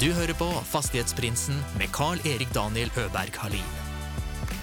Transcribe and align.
Du 0.00 0.06
hører 0.16 0.32
på 0.32 0.46
Fastighetsprinsen 0.64 1.58
med 1.76 1.90
Carl-Erik 1.92 2.48
Daniel 2.56 2.88
Øberg 2.96 3.34
Halin. 3.36 3.72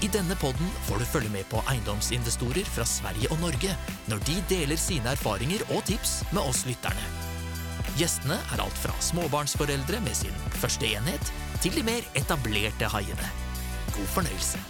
I 0.02 0.08
denne 0.10 0.34
podden 0.42 0.72
får 0.88 0.98
du 0.98 1.06
følge 1.06 1.30
med 1.30 1.46
på 1.52 1.62
eiendomsinvestorer 1.70 2.66
fra 2.66 2.86
Sverige 2.90 3.30
og 3.36 3.44
Norge 3.44 3.76
når 4.10 4.24
de 4.26 4.38
deler 4.50 4.82
sine 4.82 5.14
erfaringer 5.14 5.62
og 5.76 5.84
tips 5.86 6.16
med 6.32 6.42
oss 6.42 6.64
lytterne. 6.66 7.06
Gjestene 8.00 8.40
er 8.50 8.66
alt 8.66 8.82
fra 8.82 8.98
småbarnsforeldre 9.12 10.02
med 10.08 10.18
sin 10.18 10.34
første 10.58 10.90
enhet, 10.90 11.30
til 11.62 11.78
de 11.78 11.86
mer 11.86 12.10
etablerte 12.18 12.90
haiene. 12.96 13.30
God 13.94 14.10
fornøyelse. 14.18 14.66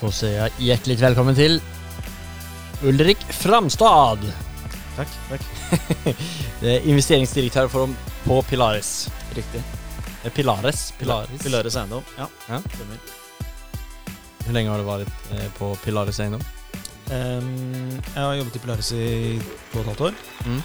Da 0.00 0.14
sier 0.16 0.36
jeg 0.38 0.58
hjertelig 0.70 1.00
velkommen 1.04 1.36
til 1.36 1.60
Ulrik 2.88 3.20
Framstad. 3.36 4.24
Takk. 4.96 5.16
takk. 5.28 5.48
Det 6.64 6.80
for 6.80 6.88
investeringsdirektör 6.88 7.68
på, 8.26 8.42
Pilaris. 8.42 9.10
Riktig. 9.34 9.62
Eh, 10.24 10.32
Pilares. 10.32 10.92
Pilaris. 10.98 11.42
Pilares 11.42 11.76
eiendom. 11.76 12.02
Ja. 12.18 12.26
Ja. 12.48 12.60
stemmer. 12.74 12.98
Hur 14.46 14.52
länge 14.54 14.70
har 14.70 14.78
du 14.78 14.86
vært 14.86 15.32
eh, 15.34 15.46
på 15.58 15.68
Pilaris 15.84 16.18
eiendom? 16.20 16.42
Ehm, 17.14 17.92
jeg 17.94 18.18
har 18.18 18.34
jobbet 18.34 18.58
i 18.58 18.62
Pilaris 18.64 18.90
i 18.96 19.06
to 19.70 19.78
og 19.78 19.84
et 19.84 19.90
halvt 19.92 20.04
år. 20.08 20.18
Mm. 20.46 20.60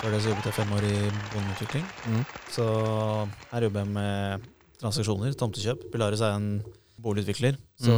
Før 0.00 0.14
det 0.14 0.22
så 0.22 0.32
jobbet 0.32 0.48
jeg 0.48 0.56
fem 0.56 0.72
år 0.78 0.88
i 0.88 0.96
bondeutvikling. 1.34 1.84
Mm. 2.08 2.22
Så 2.50 2.68
her 3.52 3.68
jobber 3.68 3.84
jeg 3.84 3.92
med 3.98 4.48
transaksjoner, 4.80 5.36
tomtekjøp. 5.36 5.84
Pilaris 5.92 6.24
er 6.24 6.38
en 6.38 6.48
boligutvikler. 7.02 7.56
Så 7.82 7.96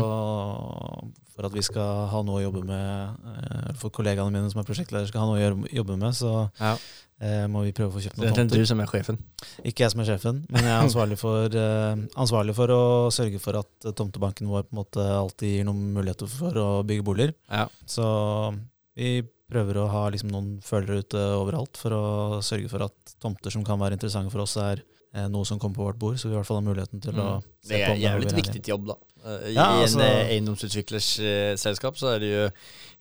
for 1.34 1.48
at 1.48 1.54
vi 1.56 1.62
skal 1.66 2.06
ha 2.12 2.20
noe 2.26 2.40
å 2.40 2.44
jobbe 2.46 2.62
med, 2.66 3.16
eh, 3.34 3.72
for 3.80 3.90
kollegaene 3.94 4.30
mine 4.32 4.50
som 4.52 4.60
er 4.62 4.68
prosjektledere 4.68 5.08
skal 5.10 5.24
ha 5.24 5.30
noe 5.32 5.48
å 5.50 5.72
jobbe 5.74 5.96
med, 5.98 6.14
så 6.14 6.50
Ja. 6.60 6.76
eh, 7.20 7.46
må 7.50 7.64
vi 7.64 7.72
prøve 7.72 7.90
å 7.90 7.96
få 7.96 8.02
kjøpt 8.04 8.18
noen 8.18 8.26
noen 8.30 8.34
Det 8.34 8.38
er 8.38 8.48
tomter. 8.48 8.58
du 8.62 8.66
som 8.66 8.80
er 8.80 8.86
sjefen? 8.86 9.18
Ikke 9.64 9.82
jeg 9.84 9.90
som 9.90 10.00
er 10.00 10.04
sjefen, 10.12 10.44
men 10.48 10.62
jeg 10.62 10.70
er 10.70 10.84
ansvarlig 10.86 11.18
for, 11.18 11.44
eh, 11.66 11.94
ansvarlig 12.16 12.54
for 12.54 12.68
å 12.68 13.10
sørge 13.10 13.40
for 13.40 13.58
at 13.58 13.94
tomtebanken 13.96 14.46
vår 14.48 14.62
på 14.68 14.72
en 14.76 14.84
måte 14.84 15.02
alltid 15.02 15.58
gir 15.58 15.64
noen 15.64 15.92
muligheter 15.94 16.28
for 16.28 16.52
å 16.52 16.68
bygge 16.86 17.04
boliger. 17.04 17.34
Ja. 17.50 17.66
Så 17.86 18.56
vi 18.96 19.22
prøver 19.50 19.74
å 19.76 19.90
ha 19.90 20.08
liksom 20.10 20.30
noen 20.30 20.60
følere 20.62 21.02
ute 21.02 21.18
overalt 21.36 21.76
for 21.76 21.90
å 21.90 22.04
sørge 22.42 22.70
for 22.70 22.82
at 22.86 22.94
tomter 23.20 23.50
som 23.52 23.62
kan 23.64 23.78
være 23.78 23.92
interessante 23.98 24.30
for 24.32 24.40
oss, 24.46 24.56
er 24.56 24.82
noe 25.30 25.44
som 25.46 25.58
kommer 25.58 25.76
på 25.76 25.84
vårt 25.86 25.98
bord, 25.98 26.16
så 26.18 26.28
vi 26.28 26.34
i 26.34 26.38
hvert 26.38 26.46
fall 26.46 26.58
har 26.62 26.66
muligheten 26.74 27.00
til 27.00 27.12
å 27.14 27.36
Mm. 27.38 27.42
se 27.62 27.68
Det 27.78 27.86
på 27.86 27.92
om 27.92 28.00
det 28.00 28.06
er 28.08 28.14
jo 28.14 28.24
litt 28.24 28.32
viktig 28.34 28.52
viktigt 28.54 28.68
jobb 28.68 28.86
då. 28.86 28.96
Eh, 29.24 29.48
I 29.50 29.54
Ja, 29.54 29.66
en 29.76 29.82
alltså- 29.82 30.00
eh, 30.00 30.30
egendomsutvecklers 30.34 31.20
eh, 31.20 31.54
sällskap 31.56 31.96
så 31.96 32.14
er 32.14 32.18
det 32.18 32.30
jo 32.32 32.50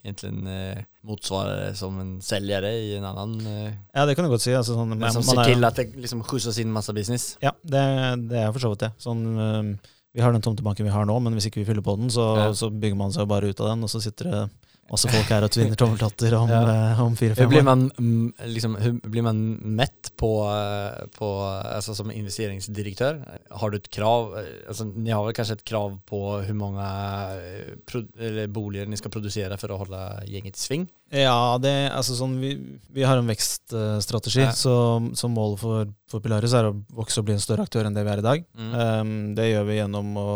egentlig 0.06 0.30
en 0.30 0.47
eh, 0.47 0.84
motsvarer 1.03 1.73
som 1.75 2.00
en 2.00 2.22
selger 2.22 2.64
i 2.64 2.95
en 2.97 3.03
annen 3.06 3.41
Eh, 3.47 3.73
Ja, 3.95 4.06
det 4.06 4.16
kan 4.16 4.25
du 4.25 4.30
godt 4.31 4.41
si. 4.41 4.52
Altså, 4.52 4.75
sånn, 4.75 4.88
man, 4.97 5.11
som 5.11 5.23
man 5.36 5.45
ser 5.45 5.52
er- 5.58 5.66
at 5.67 5.75
det 5.75 5.95
liksom 5.95 6.23
skjutsas 6.23 6.59
in 6.59 6.72
masse 6.72 6.94
business. 6.94 7.38
Ja, 7.41 7.52
det, 7.66 8.30
det 8.30 8.38
er 8.38 8.52
for 8.52 8.59
så 8.59 8.69
vidt 8.69 8.80
det. 8.80 8.91
Sånn, 9.00 9.23
øhm, 9.38 9.80
vi 10.14 10.22
har 10.22 10.31
den 10.31 10.41
tomtebanken 10.41 10.86
vi 10.86 10.91
har 10.91 11.06
nå, 11.06 11.19
men 11.22 11.34
hvis 11.34 11.47
ikke 11.50 11.66
vi 11.66 11.73
fyller 11.73 11.81
på 11.81 11.97
den, 11.97 12.09
så, 12.09 12.38
Ja. 12.38 12.50
så 12.53 12.69
bygger 12.69 12.95
man 12.95 13.11
seg 13.11 13.28
bare 13.28 13.50
ut 13.50 13.59
av 13.59 13.69
den, 13.69 13.84
og 13.84 13.89
så 13.89 14.00
sitter 14.02 14.25
det 14.30 14.50
masse 14.91 15.09
folk 15.09 15.29
her 15.31 15.45
og 15.45 15.51
tvinner 15.53 15.77
tommeltotter 15.79 16.33
om, 16.37 16.49
Ja. 16.51 16.91
eh, 16.91 17.01
om 17.01 17.15
fire-fem 17.15 17.49
blir 17.49 17.61
år. 17.61 17.63
man, 17.63 17.89
mm, 17.97 18.33
liksom, 18.51 18.75
blir 19.09 19.23
man 19.23 19.39
mett 19.63 20.11
på, 20.19 20.29
eh, 20.49 21.05
på 21.17 21.29
altså, 21.63 21.95
som 21.95 22.11
investeringsdirektør, 22.11 23.21
Har 23.51 23.71
du 23.71 23.77
et 23.77 23.89
krav? 23.89 24.33
altså, 24.35 24.83
Alltså, 24.83 24.85
ni 24.95 25.09
har 25.11 25.23
vel 25.23 25.33
kanskje 25.33 25.53
et 25.53 25.65
krav 25.65 25.99
på 26.09 26.19
hvor 26.43 26.79
eh, 26.79 28.27
eller 28.27 28.47
boliger 28.47 28.87
ni 28.87 28.97
skal 28.97 29.11
produsere 29.11 29.57
for 29.57 29.69
å 29.69 29.77
holde 29.77 30.01
gjengen 30.27 30.53
i 30.53 30.57
sving? 30.57 30.87
Ja, 31.11 31.57
det, 31.61 31.91
altså 31.93 32.15
sånn, 32.17 32.39
vi, 32.41 32.55
vi 32.91 33.03
har 33.03 33.17
en 33.17 33.27
vekststrategi, 33.29 34.41
Ja. 34.41 34.51
så, 34.51 34.99
så 35.15 35.29
målet 35.29 35.59
for, 35.59 35.87
for 36.09 36.19
Pilaris 36.19 36.53
er 36.53 36.71
å 36.71 36.75
vokse 36.93 37.19
og 37.21 37.25
bli 37.25 37.33
en 37.37 37.43
større 37.43 37.63
aktør 37.67 37.85
enn 37.85 37.93
det 37.93 38.03
vi 38.03 38.09
er 38.15 38.17
i 38.23 38.25
dag. 38.25 38.45
Mm. 38.57 38.73
Um, 38.73 39.35
det 39.35 39.51
gjør 39.51 39.67
vi 39.69 39.77
gjennom 39.77 40.17
å 40.17 40.29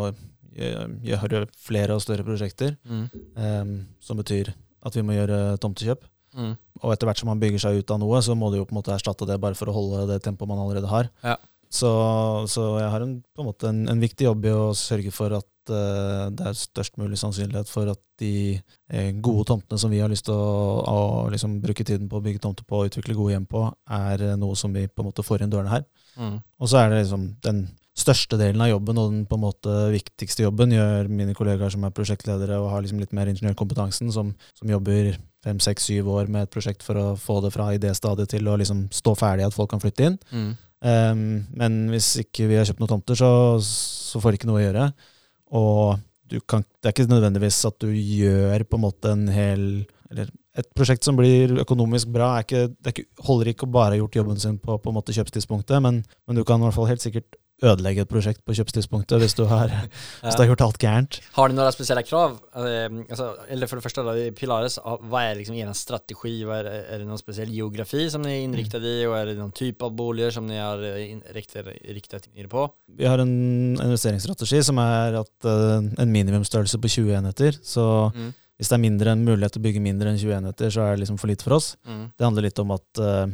gjøre 0.58 1.48
flere 1.56 1.96
og 1.96 2.04
større 2.04 2.26
prosjekter, 2.28 2.78
Mm. 2.88 3.10
um, 3.36 3.74
som 4.00 4.18
betyr 4.18 4.54
at 4.86 4.96
vi 4.96 5.04
må 5.06 5.16
gjøre 5.18 5.58
tomtekjøp. 5.62 6.06
Mm. 6.38 6.56
Og 6.84 6.94
etter 6.94 7.10
hvert 7.10 7.20
som 7.22 7.30
man 7.32 7.42
bygger 7.42 7.60
seg 7.64 7.80
ut 7.82 7.92
av 7.92 8.00
noe, 8.02 8.22
så 8.22 8.36
må 8.38 8.52
du 8.52 8.60
jo 8.60 8.66
på 8.68 8.76
en 8.76 8.80
måte 8.82 8.94
erstatte 8.94 9.26
det 9.28 9.40
bare 9.42 9.58
for 9.58 9.70
å 9.72 9.76
holde 9.76 10.08
det 10.12 10.22
tempoet 10.26 10.50
man 10.52 10.62
allerede 10.62 10.90
har. 10.92 11.10
Ja. 11.26 11.38
Så, 11.70 11.90
så 12.48 12.78
jeg 12.80 12.90
har 12.94 13.04
en, 13.04 13.18
på 13.36 13.44
en 13.44 13.50
måte 13.50 13.68
en, 13.68 13.88
en 13.92 14.00
viktig 14.00 14.28
jobb 14.28 14.46
i 14.48 14.54
å 14.56 14.70
sørge 14.78 15.12
for 15.12 15.34
at 15.36 15.72
uh, 15.74 16.30
det 16.32 16.46
er 16.48 16.56
størst 16.56 16.96
mulig 17.02 17.20
sannsynlighet 17.20 17.68
for 17.68 17.92
at 17.92 18.00
de 18.22 18.60
uh, 18.94 19.10
gode 19.20 19.50
tomtene 19.50 19.82
som 19.82 19.92
vi 19.92 20.00
har 20.00 20.12
lyst 20.14 20.30
til 20.30 20.38
å, 20.38 20.78
å 20.88 21.02
liksom 21.34 21.58
bruke 21.64 21.84
tiden 21.84 22.08
på 22.08 22.22
å 22.22 22.24
bygge 22.24 22.44
tomter 22.46 22.68
på 22.68 22.80
og 22.80 22.92
utvikle 22.92 23.18
gode 23.18 23.36
hjem 23.36 23.50
på, 23.52 23.66
er 23.98 24.24
uh, 24.30 24.38
noe 24.40 24.56
som 24.56 24.72
vi 24.72 24.86
på 24.88 25.04
en 25.04 25.10
måte 25.10 25.26
får 25.28 25.44
inn 25.44 25.52
dørene 25.52 25.74
her. 25.74 25.84
Mm. 26.16 26.40
Og 26.62 26.72
så 26.72 26.80
er 26.80 26.94
det 26.94 27.02
liksom 27.04 27.28
den 27.44 27.66
største 27.98 28.38
delen 28.40 28.62
av 28.62 28.70
jobben 28.70 29.00
og 29.02 29.10
den 29.12 29.24
på 29.30 29.38
en 29.38 29.44
måte 29.44 29.76
viktigste 29.94 30.46
jobben 30.46 30.76
gjør 30.76 31.10
mine 31.10 31.34
kollegaer 31.38 31.74
som 31.74 31.86
er 31.88 31.96
prosjektledere 31.98 32.60
og 32.62 32.70
har 32.72 32.84
liksom 32.86 33.02
litt 33.02 33.16
mer 33.18 33.30
ingeniørkompetansen, 33.32 34.12
som, 34.14 34.34
som 34.58 34.72
jobber 34.72 35.16
fem, 35.46 35.60
seks, 35.64 35.90
syv 35.90 36.12
år 36.14 36.32
med 36.32 36.46
et 36.46 36.54
prosjekt 36.54 36.86
for 36.86 37.00
å 37.02 37.08
få 37.20 37.40
det 37.46 37.54
fra 37.56 37.72
idéstadiet 37.76 38.36
til 38.36 38.50
å 38.50 38.58
liksom 38.60 38.88
stå 38.94 39.16
ferdig, 39.18 39.48
at 39.48 39.56
folk 39.56 39.72
kan 39.74 39.82
flytte 39.84 40.12
inn. 40.12 40.18
Mm. 40.30 40.50
Um, 40.78 41.22
men 41.58 41.78
hvis 41.90 42.12
ikke 42.22 42.50
vi 42.52 42.60
har 42.60 42.68
kjøpt 42.70 42.84
noen 42.84 42.94
tomter, 42.94 43.18
så, 43.18 43.30
så 43.66 44.22
får 44.22 44.34
det 44.34 44.42
ikke 44.42 44.52
noe 44.52 44.62
å 44.62 44.66
gjøre. 44.66 44.90
Og 45.58 46.04
du 46.30 46.38
kan, 46.44 46.66
det 46.78 46.90
er 46.90 46.96
ikke 46.96 47.10
nødvendigvis 47.10 47.62
at 47.70 47.80
du 47.82 47.90
gjør 47.94 48.68
på 48.68 48.78
en 48.78 48.84
måte 48.84 49.14
en 49.16 49.30
hel 49.32 49.64
Eller 50.12 50.28
et 50.58 50.68
prosjekt 50.76 51.06
som 51.06 51.18
blir 51.18 51.52
økonomisk 51.62 52.10
bra, 52.10 52.38
ikke, 52.42 52.70
det 52.82 52.94
ikke, 52.94 53.04
holder 53.28 53.50
ikke 53.52 53.68
å 53.68 53.74
bare 53.76 53.94
ha 53.94 54.00
gjort 54.00 54.16
jobben 54.18 54.40
sin 54.42 54.56
på, 54.58 54.78
på 54.82 54.90
en 54.90 54.96
måte 54.96 55.14
kjøpstidspunktet, 55.14 55.78
men, 55.84 56.00
men 56.26 56.40
du 56.40 56.42
kan 56.48 56.62
i 56.62 56.66
hvert 56.66 56.74
fall 56.78 56.88
helt 56.90 57.04
sikkert 57.04 57.36
ødelegge 57.64 58.04
et 58.06 58.10
prosjekt 58.12 58.44
på 58.46 58.54
kjøpstidspunktet 58.54 59.18
hvis 59.22 59.34
du 59.38 59.44
har, 59.50 59.72
hvis 60.22 60.36
du 60.38 60.44
har 60.44 60.50
gjort 60.52 60.62
alt 60.68 60.78
gærent. 60.82 61.20
Har 61.38 61.50
de 61.50 61.58
noen 61.58 61.72
spesielle 61.74 62.04
krav? 62.06 62.36
Altså, 62.54 63.32
eller 63.50 63.68
for 63.72 63.80
det 63.80 63.86
første, 63.88 64.04
i 64.22 64.32
Pilares, 64.38 64.78
hva 64.84 65.24
er 65.26 65.40
liksom 65.40 65.58
er 65.58 65.74
strategi? 65.78 66.36
Vad 66.46 66.66
er, 66.66 66.70
det- 67.00 67.08
noen 67.08 67.18
speciell 67.22 67.50
geografi 67.54 68.08
som 68.14 68.22
ni 68.26 68.36
er 68.36 68.46
innriktet 68.46 68.84
i? 68.86 68.96
og 69.08 69.16
er 69.18 69.26
det 69.32 69.38
noen 69.40 69.54
type 69.58 69.82
av 69.86 69.96
boliger 69.98 70.32
som 70.36 70.46
ni 70.48 70.58
har 70.60 70.82
eh, 70.86 71.12
in, 71.14 71.22
riktat, 71.34 71.66
riktat 71.98 72.28
er 72.36 72.48
på? 72.52 72.68
Vi 72.98 73.06
har 73.10 73.20
en 73.24 73.34
investeringsstrategi 73.78 74.62
som 74.64 74.78
er 74.84 75.18
at 75.24 75.48
eh, 75.50 75.88
en 76.04 76.12
minimumsstørrelse 76.14 76.78
på 76.84 76.94
20 77.00 77.16
enheter. 77.22 77.58
Så 77.64 77.88
Mm. 78.18 78.34
Hvis 78.58 78.70
det 78.70 78.74
er 78.74 78.82
mindre 78.90 79.12
enn 79.14 79.24
mulighet 79.26 79.54
til 79.54 79.62
å 79.62 79.66
bygge 79.68 79.82
mindre 79.82 80.10
enn 80.10 80.18
20 80.18 80.34
enheter, 80.38 80.70
så 80.74 80.82
er 80.82 80.96
det 80.96 81.04
liksom 81.06 81.20
for 81.20 81.28
lite 81.28 81.44
for 81.44 81.54
oss. 81.54 81.76
Mm. 81.88 82.12
Det 82.18 82.26
handler 82.26 82.42
litt 82.48 82.60
om 82.60 82.72
at, 82.72 82.88
eh, 82.98 83.26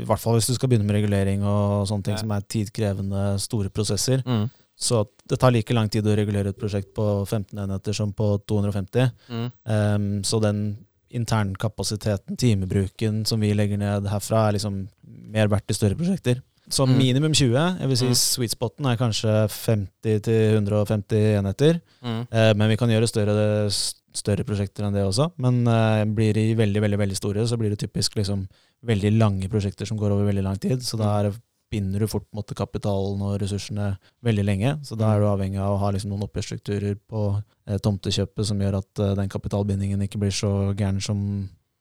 i 0.00 0.04
hvert 0.08 0.18
fall 0.20 0.34
hvis 0.38 0.46
du 0.48 0.54
skal 0.54 0.68
begynne 0.70 0.84
med 0.88 0.96
regulering 0.96 1.42
og 1.44 1.86
sånne 1.88 2.04
ting 2.04 2.14
Ja. 2.14 2.20
som 2.20 2.30
er 2.32 2.40
tidkrevende, 2.40 3.38
store 3.40 3.68
prosesser, 3.68 4.22
Mm. 4.24 4.50
så 4.80 5.06
det 5.28 5.38
tar 5.38 5.50
like 5.52 5.70
lang 5.74 5.88
tid 5.90 6.04
å 6.04 6.16
regulere 6.16 6.48
et 6.48 6.58
prosjekt 6.58 6.94
på 6.94 7.26
15 7.28 7.58
enheter 7.58 7.92
som 7.94 8.12
på 8.12 8.38
250. 8.46 9.12
Mm. 9.28 9.52
Um, 9.66 10.22
så 10.22 10.40
den 10.40 10.78
internkapasiteten, 11.12 12.36
timebruken 12.38 13.26
som 13.26 13.38
vi 13.40 13.52
legger 13.52 13.76
ned 13.78 14.04
herfra, 14.08 14.48
er 14.48 14.52
liksom 14.56 14.88
mer 15.06 15.48
verdt 15.48 15.68
i 15.68 15.74
større 15.74 15.94
prosjekter. 15.94 16.40
Så 16.70 16.86
Mm. 16.86 16.96
minimum 16.96 17.32
20. 17.34 17.78
Jeg 17.80 17.88
vil 17.88 17.96
si 17.96 18.06
Mm. 18.06 18.14
sweet 18.14 18.50
spoten 18.56 18.86
er 18.86 18.96
kanskje 18.96 19.48
50-150 19.50 21.36
enheter. 21.38 21.80
Mm. 22.02 22.26
Eh, 22.30 22.54
men 22.54 22.68
vi 22.70 22.76
kan 22.76 22.88
gjøre 22.88 23.08
større, 23.08 23.70
større 24.18 24.44
prosjekter 24.48 24.86
enn 24.86 24.96
det 24.96 25.04
også. 25.06 25.30
Men 25.42 25.62
uh, 25.68 26.02
blir 26.08 26.34
de 26.36 26.50
veldig 26.58 26.82
veldig, 26.84 27.00
veldig 27.04 27.18
store, 27.18 27.46
så 27.48 27.58
blir 27.60 27.72
det 27.72 27.80
typisk 27.84 28.18
liksom 28.18 28.44
veldig 28.86 29.14
lange 29.16 29.48
prosjekter 29.52 29.88
som 29.88 30.00
går 30.00 30.14
over 30.14 30.28
veldig 30.30 30.44
lang 30.46 30.60
tid. 30.60 30.82
Så 30.84 30.98
da 31.00 31.14
er 31.20 31.32
binder 31.72 32.04
du 32.04 32.08
fort 32.10 32.26
på 32.28 32.56
kapitalen 32.56 33.22
og 33.24 33.38
ressursene 33.40 33.94
veldig 34.24 34.44
lenge. 34.44 34.74
Så 34.86 34.98
da 34.98 35.12
er 35.12 35.22
du 35.22 35.28
avhengig 35.30 35.60
av 35.62 35.76
å 35.76 35.80
ha 35.82 35.92
liksom, 35.94 36.12
noen 36.12 36.26
oppgjørsstrukturer 36.26 36.98
på 37.08 37.24
eh, 37.32 37.78
tomtekjøpet 37.82 38.48
som 38.48 38.60
gjør 38.60 38.80
at 38.82 39.02
eh, 39.02 39.14
den 39.18 39.32
kapitalbindingen 39.32 40.04
ikke 40.06 40.20
blir 40.22 40.34
så 40.36 40.52
gæren 40.76 41.00
som, 41.04 41.22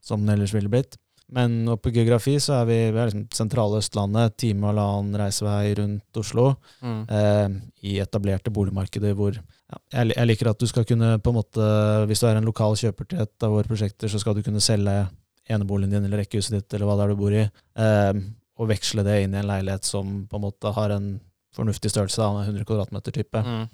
som 0.04 0.24
den 0.24 0.38
ellers 0.38 0.56
ville 0.56 0.72
blitt. 0.72 0.96
Men 1.32 1.78
på 1.80 1.94
geografi 1.96 2.34
så 2.44 2.58
er 2.60 2.66
vi, 2.68 2.78
vi 2.92 3.00
er 3.00 3.08
liksom 3.08 3.24
sentrale 3.32 3.80
Østlandet, 3.80 4.36
time 4.42 4.66
og 4.68 4.74
halvannen 4.74 5.16
reisevei 5.22 5.74
rundt 5.80 6.20
Oslo 6.20 6.50
Mm. 6.82 7.02
eh, 7.10 7.50
i 7.88 7.98
etablerte 8.04 8.52
boligmarkeder 8.52 9.14
hvor 9.16 9.36
ja, 9.38 9.78
jeg, 9.94 10.12
jeg 10.18 10.28
liker 10.28 10.50
at 10.52 10.60
du 10.60 10.68
skal 10.68 10.84
kunne 10.90 11.14
på 11.24 11.32
en 11.32 11.38
måte 11.38 11.66
Hvis 12.10 12.20
du 12.20 12.28
er 12.28 12.36
en 12.40 12.48
lokal 12.50 12.76
kjøper 12.76 13.08
til 13.08 13.22
et 13.24 13.46
av 13.48 13.54
våre 13.54 13.70
prosjekter, 13.70 14.12
så 14.12 14.20
skal 14.20 14.36
du 14.36 14.44
kunne 14.44 14.60
selge 14.60 15.08
eneboligen 15.50 15.92
din 15.96 16.06
eller 16.06 16.24
rekkehuset 16.26 16.58
ditt 16.58 16.74
eller 16.74 16.90
hva 16.90 16.98
det 17.00 17.06
er 17.06 17.14
du 17.14 17.20
bor 17.22 17.34
i, 17.34 17.46
eh, 17.48 18.14
og 18.60 18.68
veksle 18.70 19.04
det 19.08 19.22
inn 19.24 19.34
i 19.36 19.40
en 19.42 19.48
leilighet 19.50 19.88
som 19.88 20.26
på 20.30 20.38
en 20.38 20.44
måte 20.50 20.74
har 20.76 20.94
en 20.98 21.14
fornuftig 21.56 21.92
størrelse, 21.92 22.18
da, 22.18 22.30
en 22.32 22.48
100 22.56 22.64
kvadratmeter 22.66 23.12
type. 23.12 23.42
Mm. 23.44 23.66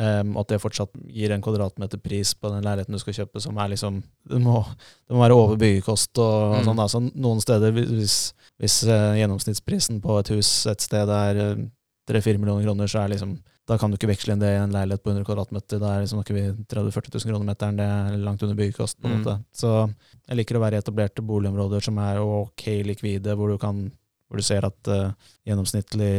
Um, 0.00 0.36
og 0.36 0.40
at 0.46 0.48
det 0.54 0.60
fortsatt 0.62 0.92
gir 1.12 1.30
en 1.34 1.42
kvadratmeterpris 1.44 2.34
på 2.40 2.48
den 2.54 2.64
leiligheten 2.64 2.92
du 2.96 2.98
skal 3.02 3.14
kjøpe, 3.18 3.40
som 3.44 3.58
er 3.58 3.68
liksom 3.74 4.02
Det 4.28 4.40
må, 4.40 4.62
det 5.08 5.14
må 5.16 5.20
være 5.22 5.36
over 5.36 5.56
byggekost 5.60 6.16
og, 6.18 6.56
Mm. 6.56 6.64
sånn. 6.64 6.76
da. 6.76 6.86
Så 6.88 7.00
noen 7.14 7.40
steder, 7.44 7.72
hvis, 7.72 8.32
hvis 8.58 8.78
uh, 8.88 9.14
gjennomsnittsprisen 9.20 10.00
på 10.00 10.18
et 10.20 10.28
hus 10.32 10.66
et 10.66 10.80
sted 10.80 11.08
er 11.08 11.36
eh, 11.36 11.66
3-4 12.08 12.38
millioner 12.38 12.64
kroner, 12.64 12.86
så 12.88 13.04
er 13.04 13.08
liksom 13.16 13.38
da 13.66 13.74
kan 13.76 13.90
du 13.90 13.96
ikke 13.98 14.06
veksle 14.12 14.32
inn 14.32 14.38
det 14.38 14.46
i 14.54 14.58
en 14.62 14.70
leilighet 14.70 15.02
på 15.02 15.10
100 15.10 15.24
kvadratmeter. 15.26 15.80
Da 15.82 15.96
er 15.96 16.04
liksom 16.04 16.20
ikke 16.22 16.34
vi 16.36 16.42
30 16.70 16.86
000-40 16.86 17.16
000 17.18 17.32
kroner 17.32 17.46
meteren. 17.48 17.76
Det 17.80 17.82
er 17.84 18.16
langt 18.22 18.42
under 18.46 18.54
byggekost. 18.54 19.00
på 19.02 19.08
en 19.08 19.16
Mm. 19.16 19.24
måte. 19.24 19.44
Så 19.52 19.90
jeg 20.28 20.36
liker 20.38 20.54
å 20.54 20.60
være 20.62 20.74
i 20.78 20.78
etablerte 20.78 21.18
boligområder 21.26 21.82
som 21.82 21.98
er 21.98 22.20
ok 22.22 22.62
likvide, 22.86 23.34
hvor 23.34 23.50
du 23.50 23.58
kan 23.58 23.90
hvor 24.26 24.40
du 24.40 24.44
ser 24.46 24.64
at 24.66 24.90
uh, 24.90 25.10
gjennomsnittlig 25.46 26.10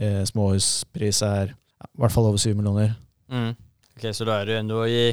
uh, 0.00 0.22
småhuspris 0.28 1.22
er 1.26 1.52
ja, 1.52 1.86
i 1.88 2.00
hvert 2.02 2.14
fall 2.14 2.28
over 2.30 2.38
syv 2.40 2.56
millioner. 2.58 2.94
Mm. 3.32 3.52
Ok, 3.96 4.08
Så 4.14 4.26
da 4.28 4.40
er 4.40 4.48
du 4.48 4.52
ennå 4.56 4.82
i 4.88 5.04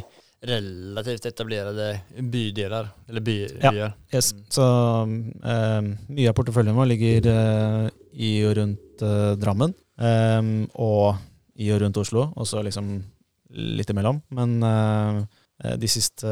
relativt 0.50 1.26
etablerte 1.28 1.90
bydeler, 2.32 2.88
eller 3.10 3.24
by, 3.26 3.36
Ja. 3.60 3.72
byer? 3.74 3.96
Yes. 4.14 4.32
Mm. 4.34 4.44
Så 4.56 4.68
um, 5.04 5.88
mye 6.16 6.30
av 6.32 6.36
porteføljen 6.38 6.78
vår 6.78 6.88
ligger 6.94 7.28
uh, 7.34 7.90
i 8.14 8.36
og 8.48 8.56
rundt 8.62 9.04
Drammen, 9.40 9.74
um, 10.00 10.54
og 10.76 11.16
i 11.60 11.70
og 11.72 11.82
rundt 11.84 11.98
Oslo, 12.00 12.30
og 12.36 12.48
så 12.48 12.62
liksom 12.64 12.98
litt 13.56 13.90
imellom. 13.92 14.22
Men 14.36 14.60
de 15.80 15.88
siste, 15.92 16.28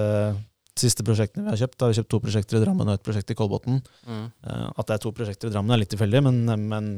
siste 0.81 1.05
prosjektene 1.07 1.45
vi 1.45 1.53
har 1.53 1.61
kjøpt, 1.63 1.77
da 1.77 1.85
har 1.85 1.93
vi 1.93 1.99
kjøpt 1.99 2.11
to 2.13 2.19
prosjekter 2.23 2.57
i 2.59 2.63
Drammen 2.63 2.89
og 2.89 2.97
et 2.97 3.05
prosjekt 3.05 3.31
i 3.31 3.37
Kolbotn. 3.37 3.79
Mm. 4.07 4.25
Uh, 4.45 4.67
at 4.73 4.87
det 4.87 4.97
er 4.97 5.05
to 5.05 5.13
prosjekter 5.15 5.49
i 5.49 5.55
Drammen 5.55 5.73
er 5.75 5.81
litt 5.83 5.93
tilfeldig, 5.93 6.21
men, 6.27 6.43
men 6.69 6.91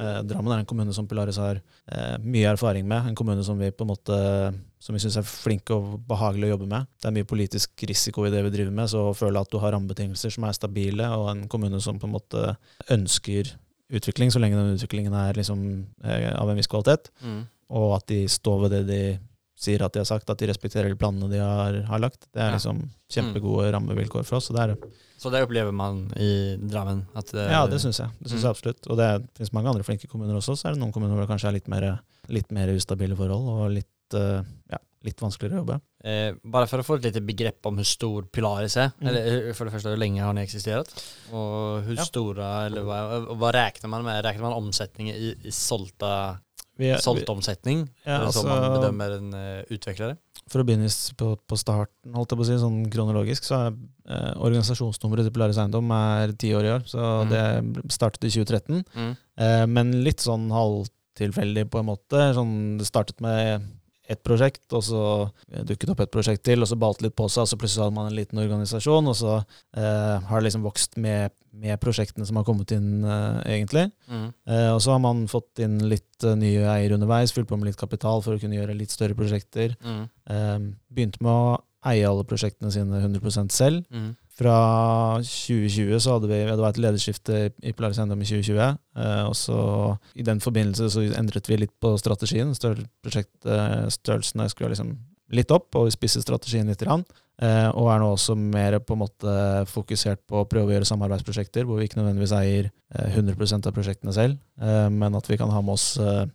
eh, 0.00 0.20
Drammen 0.26 0.52
er 0.54 0.62
en 0.62 0.68
kommune 0.68 0.92
som 0.96 1.08
Pilaris 1.08 1.40
har 1.40 1.60
eh, 1.60 2.18
mye 2.22 2.52
erfaring 2.52 2.86
med. 2.88 3.08
En 3.10 3.18
kommune 3.18 3.44
som 3.46 3.58
vi 3.60 3.70
på 3.70 3.86
en 3.86 3.92
måte 3.92 4.18
som 4.82 4.96
vi 4.96 5.00
syns 5.02 5.16
er 5.20 5.26
flinke 5.26 5.76
og 5.76 6.00
behagelige 6.08 6.50
å 6.50 6.54
jobbe 6.56 6.68
med. 6.72 6.88
Det 6.98 7.06
er 7.08 7.14
mye 7.14 7.28
politisk 7.28 7.84
risiko 7.86 8.24
i 8.26 8.32
det 8.34 8.40
vi 8.48 8.50
driver 8.50 8.74
med, 8.74 8.90
så 8.90 9.04
å 9.10 9.14
føle 9.14 9.38
at 9.38 9.50
du 9.52 9.60
har 9.62 9.76
rammebetingelser 9.76 10.34
som 10.34 10.46
er 10.48 10.56
stabile, 10.56 11.06
og 11.14 11.28
en 11.30 11.44
kommune 11.52 11.78
som 11.84 12.00
på 12.02 12.08
en 12.08 12.16
måte 12.16 12.56
ønsker 12.90 13.52
utvikling, 13.92 14.32
så 14.32 14.40
lenge 14.42 14.58
den 14.58 14.74
utviklingen 14.74 15.14
er 15.14 15.38
liksom, 15.38 15.86
eh, 16.02 16.32
av 16.34 16.50
en 16.50 16.58
viss 16.58 16.70
kvalitet, 16.72 17.12
Mm. 17.22 17.46
og 17.70 17.96
at 18.00 18.06
de 18.06 18.24
står 18.26 18.62
ved 18.62 18.70
det 18.70 18.86
de 18.88 19.18
sier 19.62 19.82
at 19.86 19.94
de 19.94 20.02
har 20.02 20.08
sagt, 20.08 20.28
at 20.32 20.40
de 20.42 20.48
respekterer 20.50 20.90
de 20.92 20.98
planene 20.98 21.30
de 21.30 21.38
har, 21.42 21.78
har 21.88 22.02
lagt. 22.02 22.26
Det 22.32 22.42
er 22.42 22.50
Ja. 22.50 22.56
liksom 22.58 22.82
kjempegode 23.12 23.70
rammevilkår 23.72 24.24
for 24.26 24.36
oss. 24.40 24.48
Så 24.50 24.56
det 24.56 24.64
er 24.66 24.76
Så 25.22 25.30
det 25.30 25.42
opplever 25.46 25.72
man 25.72 26.08
i 26.18 26.56
Drammen? 26.58 27.04
Det, 27.14 27.46
Ja, 27.50 27.66
det 27.70 27.78
syns 27.80 27.98
jeg. 28.02 28.08
Det 28.20 28.28
synes 28.32 28.42
Mm. 28.42 28.48
jeg 28.48 28.50
absolutt. 28.56 28.90
Og 28.90 28.96
det 28.98 29.10
finnes 29.38 29.52
mange 29.52 29.68
andre 29.70 29.84
flinke 29.86 30.08
kommuner 30.10 30.34
også. 30.34 30.56
Så 30.58 30.66
er 30.68 30.74
det 30.74 30.80
noen 30.82 30.92
kommuner 30.92 31.14
hvor 31.14 31.26
det 31.26 31.30
kanskje 31.30 31.48
er 31.48 31.52
litt 31.60 31.68
mer, 31.68 32.00
litt 32.28 32.50
mer 32.50 32.66
ustabile 32.74 33.14
forhold 33.16 33.46
og 33.48 33.70
litt, 33.70 34.14
eh, 34.14 34.42
ja, 34.72 34.78
litt 35.04 35.16
vanskeligere 35.20 35.60
å 35.60 35.64
jobbe. 35.64 35.80
Eh, 36.04 36.32
bare 36.44 36.66
for 36.66 36.78
å 36.78 36.84
få 36.84 36.96
et 36.98 37.04
lite 37.14 37.24
begrepp 37.24 37.64
om 37.66 37.76
hvor 37.76 37.84
stor 37.86 38.22
Pilaris 38.32 38.76
er. 38.76 38.92
Mm. 39.00 39.08
Eller 39.08 39.52
for 39.54 39.64
det 39.64 39.74
første, 39.74 39.90
hvor 39.94 39.98
lenge 39.98 40.20
har 40.20 40.32
ni 40.34 40.42
eksistert? 40.44 40.90
Og 41.32 41.84
hvor 41.86 41.96
Ja. 41.96 42.02
store, 42.04 42.66
eller 42.66 42.82
hva, 42.82 43.26
hva 43.38 43.52
regner 43.52 43.88
man 43.88 44.02
med? 44.04 44.24
Regner 44.24 44.40
man 44.42 44.52
omsetningen 44.58 45.14
i, 45.14 45.30
i 45.46 45.50
sålta, 45.50 46.40
Vi, 46.78 46.88
sålt? 47.04 47.20
Ja, 48.06 48.22
är 48.22 48.26
det 48.32 48.48
man 48.48 48.76
bedømmer 48.80 49.16
en 49.18 49.34
eh, 49.34 49.64
utvecklare? 49.70 50.16
for 50.50 50.60
å 50.60 50.64
begynne 50.66 50.88
på, 51.16 51.28
på 51.48 51.56
starten, 51.56 52.12
holdt 52.16 52.32
jeg 52.32 52.38
på 52.40 52.44
å 52.44 52.46
si, 52.48 52.56
sånn 52.60 52.78
kronologisk, 52.92 53.44
så 53.46 53.54
er 53.58 53.76
eh, 54.10 54.32
organisasjonsnummeret 54.42 55.28
til 55.28 55.32
Polaris 55.36 55.60
Eiendom 55.62 55.92
er 55.94 56.32
ti 56.36 56.50
år 56.56 56.66
i 56.66 56.72
år. 56.74 56.82
Så 56.90 56.98
Mm. 57.22 57.30
det 57.30 57.92
startet 57.94 58.24
i 58.26 58.32
2013. 58.34 58.82
Eh, 59.38 59.66
men 59.70 59.92
litt 60.04 60.20
sånn 60.20 60.50
halvtilfeldig 60.50 61.68
på 61.70 61.78
en 61.80 61.86
måte. 61.92 62.24
Sånn, 62.36 62.78
det 62.80 62.88
startet 62.88 63.20
med 63.22 63.62
ett 64.12 64.22
prosjekt, 64.24 64.64
og 64.76 64.84
så 64.86 65.02
dukket 65.68 65.92
opp 65.92 66.02
et 66.04 66.12
prosjekt 66.12 66.44
til, 66.46 66.62
og 66.62 66.70
så 66.70 66.78
balte 66.80 67.06
litt 67.06 67.16
på 67.18 67.28
seg, 67.32 67.44
og 67.44 67.50
så 67.50 67.58
plutselig 67.60 67.84
hadde 67.84 67.96
man 67.96 68.10
en 68.10 68.16
liten 68.16 68.40
organisasjon, 68.42 69.10
og 69.10 69.16
så 69.18 69.38
eh, 69.38 70.16
har 70.28 70.40
det 70.40 70.46
liksom 70.46 70.66
vokst 70.66 70.98
med, 71.02 71.34
med 71.64 71.80
prosjektene 71.82 72.26
som 72.28 72.38
har 72.40 72.46
kommet 72.48 72.74
inn, 72.76 73.02
eh, 73.04 73.40
egentlig. 73.56 73.88
Mm. 74.08 74.28
Eh, 74.46 74.70
og 74.74 74.80
så 74.84 74.94
har 74.94 75.02
man 75.04 75.26
fått 75.32 75.62
inn 75.64 75.80
litt 75.90 76.26
eh, 76.26 76.38
nye 76.38 76.64
eiere 76.76 76.98
underveis, 76.98 77.34
fylt 77.34 77.50
på 77.50 77.58
med 77.60 77.70
litt 77.70 77.80
kapital 77.80 78.24
for 78.24 78.36
å 78.36 78.42
kunne 78.42 78.58
gjøre 78.58 78.78
litt 78.78 78.94
større 78.94 79.18
prosjekter. 79.18 79.76
Mm. 79.82 80.02
Eh, 80.36 80.56
begynte 80.92 81.24
med 81.24 81.32
å 81.32 81.60
eie 81.90 82.06
alle 82.06 82.26
prosjektene 82.28 82.70
sine 82.74 83.00
100 83.02 83.50
selv. 83.50 83.86
Mm. 83.90 84.12
Fra 84.32 84.56
2020 85.20 85.98
så 86.00 86.16
hadde 86.16 86.30
vi 86.30 86.38
det 86.48 86.56
var 86.56 86.72
et 86.72 86.80
lederskifte 86.80 87.40
i 87.60 87.74
Polaris 87.76 88.00
Eiendom 88.00 88.22
i 88.24 88.28
2020. 88.28 88.78
Eh, 88.96 89.24
og 89.28 89.34
så 89.36 89.58
i 90.16 90.24
den 90.24 90.40
forbindelse 90.40 90.88
så 90.94 91.04
endret 91.18 91.50
vi 91.50 91.60
litt 91.60 91.74
på 91.82 91.92
strategien. 92.00 92.54
størrelsen 92.56 92.88
prosjektstørrelsene 93.04 94.48
skulle 94.48 94.72
liksom 94.72 94.94
litt 95.36 95.52
opp, 95.52 95.68
og 95.76 95.88
vi 95.88 95.94
spisset 95.94 96.24
strategien 96.24 96.68
litt. 96.68 96.84
Rann. 96.88 97.04
Eh, 97.42 97.68
og 97.74 97.88
er 97.90 98.00
nå 98.02 98.10
også 98.12 98.36
mer 98.36 98.76
på 98.84 98.94
en 98.94 99.02
måte 99.02 99.32
fokusert 99.70 100.20
på 100.28 100.42
å 100.42 100.48
prøve 100.48 100.70
å 100.70 100.74
gjøre 100.76 100.88
samarbeidsprosjekter 100.88 101.66
hvor 101.66 101.80
vi 101.80 101.88
ikke 101.88 101.98
nødvendigvis 101.98 102.34
eier 102.36 102.68
eh, 102.68 103.16
100% 103.16 103.68
av 103.68 103.74
prosjektene 103.74 104.14
selv, 104.14 104.36
eh, 104.60 104.88
men 104.92 105.16
at 105.18 105.28
vi 105.30 105.38
kan 105.40 105.50
ha 105.50 105.62
med 105.64 105.74
oss 105.74 105.96
eh, 106.00 106.26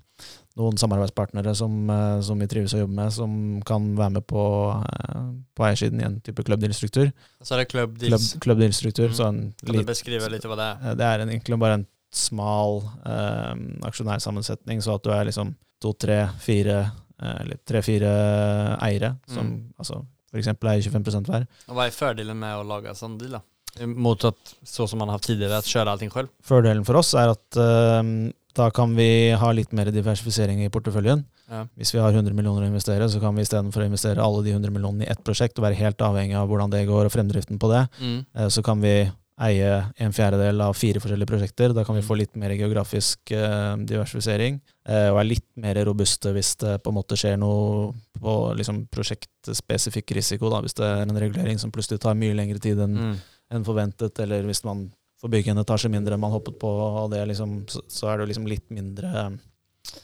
noen 0.58 0.78
samarbeidspartnere 0.82 1.54
som, 1.56 1.74
eh, 1.94 2.20
som 2.26 2.40
vi 2.42 2.48
trives 2.50 2.74
å 2.74 2.80
jobbe 2.82 2.96
med, 2.98 3.14
som 3.14 3.34
kan 3.68 3.92
være 3.98 4.14
med 4.18 4.26
på, 4.28 4.44
eh, 4.74 5.28
på 5.56 5.66
eiersiden 5.68 6.02
i 6.02 6.06
en 6.08 6.20
type 6.26 6.44
klubbdealstruktur. 6.48 7.12
Så 7.44 7.54
er 7.56 7.62
det 7.64 7.70
Club 7.70 7.94
Klubb, 7.98 8.10
Deals. 8.10 8.34
klubbdealstruktur, 8.42 9.10
Mm. 9.14 9.54
Kan 9.66 9.76
du 9.76 9.84
beskrive 9.84 10.30
litt 10.32 10.44
hva 10.50 10.56
det 10.58 10.68
er? 10.72 10.90
Eh, 10.92 10.96
Det 10.96 11.06
er 11.06 11.20
en, 11.22 11.30
egentlig 11.30 11.60
bare 11.60 11.74
en 11.80 11.88
smal 12.12 12.82
eh, 13.06 13.56
aksjonærsammensetning, 13.88 14.82
så 14.82 14.96
at 14.96 15.04
du 15.04 15.12
er 15.12 15.26
liksom 15.26 15.56
to, 15.82 15.94
tre, 15.94 16.28
fire 16.40 16.92
eller 17.20 17.58
tre-fire 17.66 18.78
eiere 18.82 19.18
som 19.28 19.46
Mm. 19.48 19.74
altså, 19.80 20.06
eksempel 20.36 20.70
eier 20.70 20.82
25 20.84 21.26
hver. 21.26 21.48
Og 21.68 21.76
hva 21.76 21.88
er 21.88 21.92
fordelen 21.92 22.38
med 22.38 22.56
å 22.56 22.66
lage 22.68 22.94
sånn 22.96 23.18
deal 23.18 23.32
da? 23.32 23.42
Mot 23.86 24.24
at, 24.26 24.36
så 24.66 24.88
som 24.90 25.00
man 25.00 25.08
har 25.10 25.18
hatt 25.18 25.28
tidligere, 25.28 25.58
at 25.58 25.66
kjøre 25.66 25.88
allting 25.94 26.12
selv? 26.12 26.30
Fordelen 26.44 26.86
for 26.86 26.96
oss 26.98 27.14
er 27.14 27.30
at 27.30 27.58
eh, 27.58 28.32
da 28.58 28.70
kan 28.74 28.96
vi 28.98 29.08
ha 29.38 29.52
litt 29.54 29.72
mer 29.78 29.92
diversifisering 29.94 30.64
i 30.66 30.70
porteføljen. 30.74 31.22
Ja. 31.50 31.62
Hvis 31.78 31.94
vi 31.94 32.02
har 32.02 32.12
100 32.12 32.34
millioner 32.36 32.66
å 32.66 32.72
investere, 32.72 33.06
så 33.10 33.22
kan 33.22 33.36
vi 33.38 33.46
istedenfor 33.46 33.84
å 33.86 33.88
investere 33.88 34.24
alle 34.24 34.42
de 34.44 34.56
100 34.58 34.74
millionene 34.74 35.06
i 35.06 35.12
ett 35.14 35.22
prosjekt 35.24 35.60
og 35.62 35.68
være 35.70 35.78
helt 35.80 36.02
avhengig 36.04 36.36
av 36.36 36.50
hvordan 36.50 36.74
det 36.74 36.84
går 36.90 37.06
og 37.08 37.14
fremdriften 37.14 37.62
på 37.62 37.70
det, 37.72 37.86
Mm. 38.02 38.26
Eh, 38.36 38.48
så 38.50 38.64
kan 38.66 38.82
vi 38.82 39.12
eie 39.40 39.72
en 40.02 40.12
fjerdedel 40.12 40.60
av 40.66 40.74
fire 40.74 40.98
forskjellige 41.00 41.30
prosjekter. 41.30 41.72
Da 41.74 41.84
kan 41.86 41.94
vi 41.96 42.02
Mm. 42.02 42.08
få 42.10 42.18
litt 42.18 42.36
mer 42.36 42.50
geografisk 42.58 43.32
eh, 43.32 43.76
diversifisering, 43.86 44.60
eh, 44.90 45.10
og 45.12 45.20
er 45.20 45.24
litt 45.30 45.46
mer 45.56 45.76
robuste 45.86 46.34
hvis 46.34 46.56
det 46.58 46.82
på 46.84 46.90
en 46.90 46.96
måte 46.98 47.14
skjer 47.16 47.38
noe 47.38 47.94
på 48.20 48.56
liksom, 48.58 48.88
prosjektspesifikk 48.90 50.16
risiko. 50.18 50.50
Da, 50.50 50.62
hvis 50.62 50.74
det 50.74 50.86
er 50.86 51.04
en 51.06 51.16
regulering 51.22 51.60
som 51.60 51.72
plutselig 51.72 52.00
tar 52.02 52.16
mye 52.18 52.34
lengre 52.36 52.60
tid 52.60 52.80
enn 52.80 52.98
Mm. 52.98 53.18
enn 53.52 53.64
forventet, 53.64 54.20
eller 54.20 54.42
hvis 54.44 54.64
man 54.66 54.92
får 55.22 55.30
bygge 55.34 55.52
en 55.52 55.58
etasje 55.64 55.90
mindre 55.90 56.14
enn 56.14 56.22
man 56.22 56.32
hoppet 56.36 56.58
på, 56.62 56.68
og 56.70 57.12
det 57.12 57.24
liksom, 57.28 57.60
så, 57.70 58.08
er 58.12 58.18
du 58.22 58.26
liksom 58.30 58.46
litt 58.48 58.68
mindre 58.70 59.08
eh, 59.26 59.38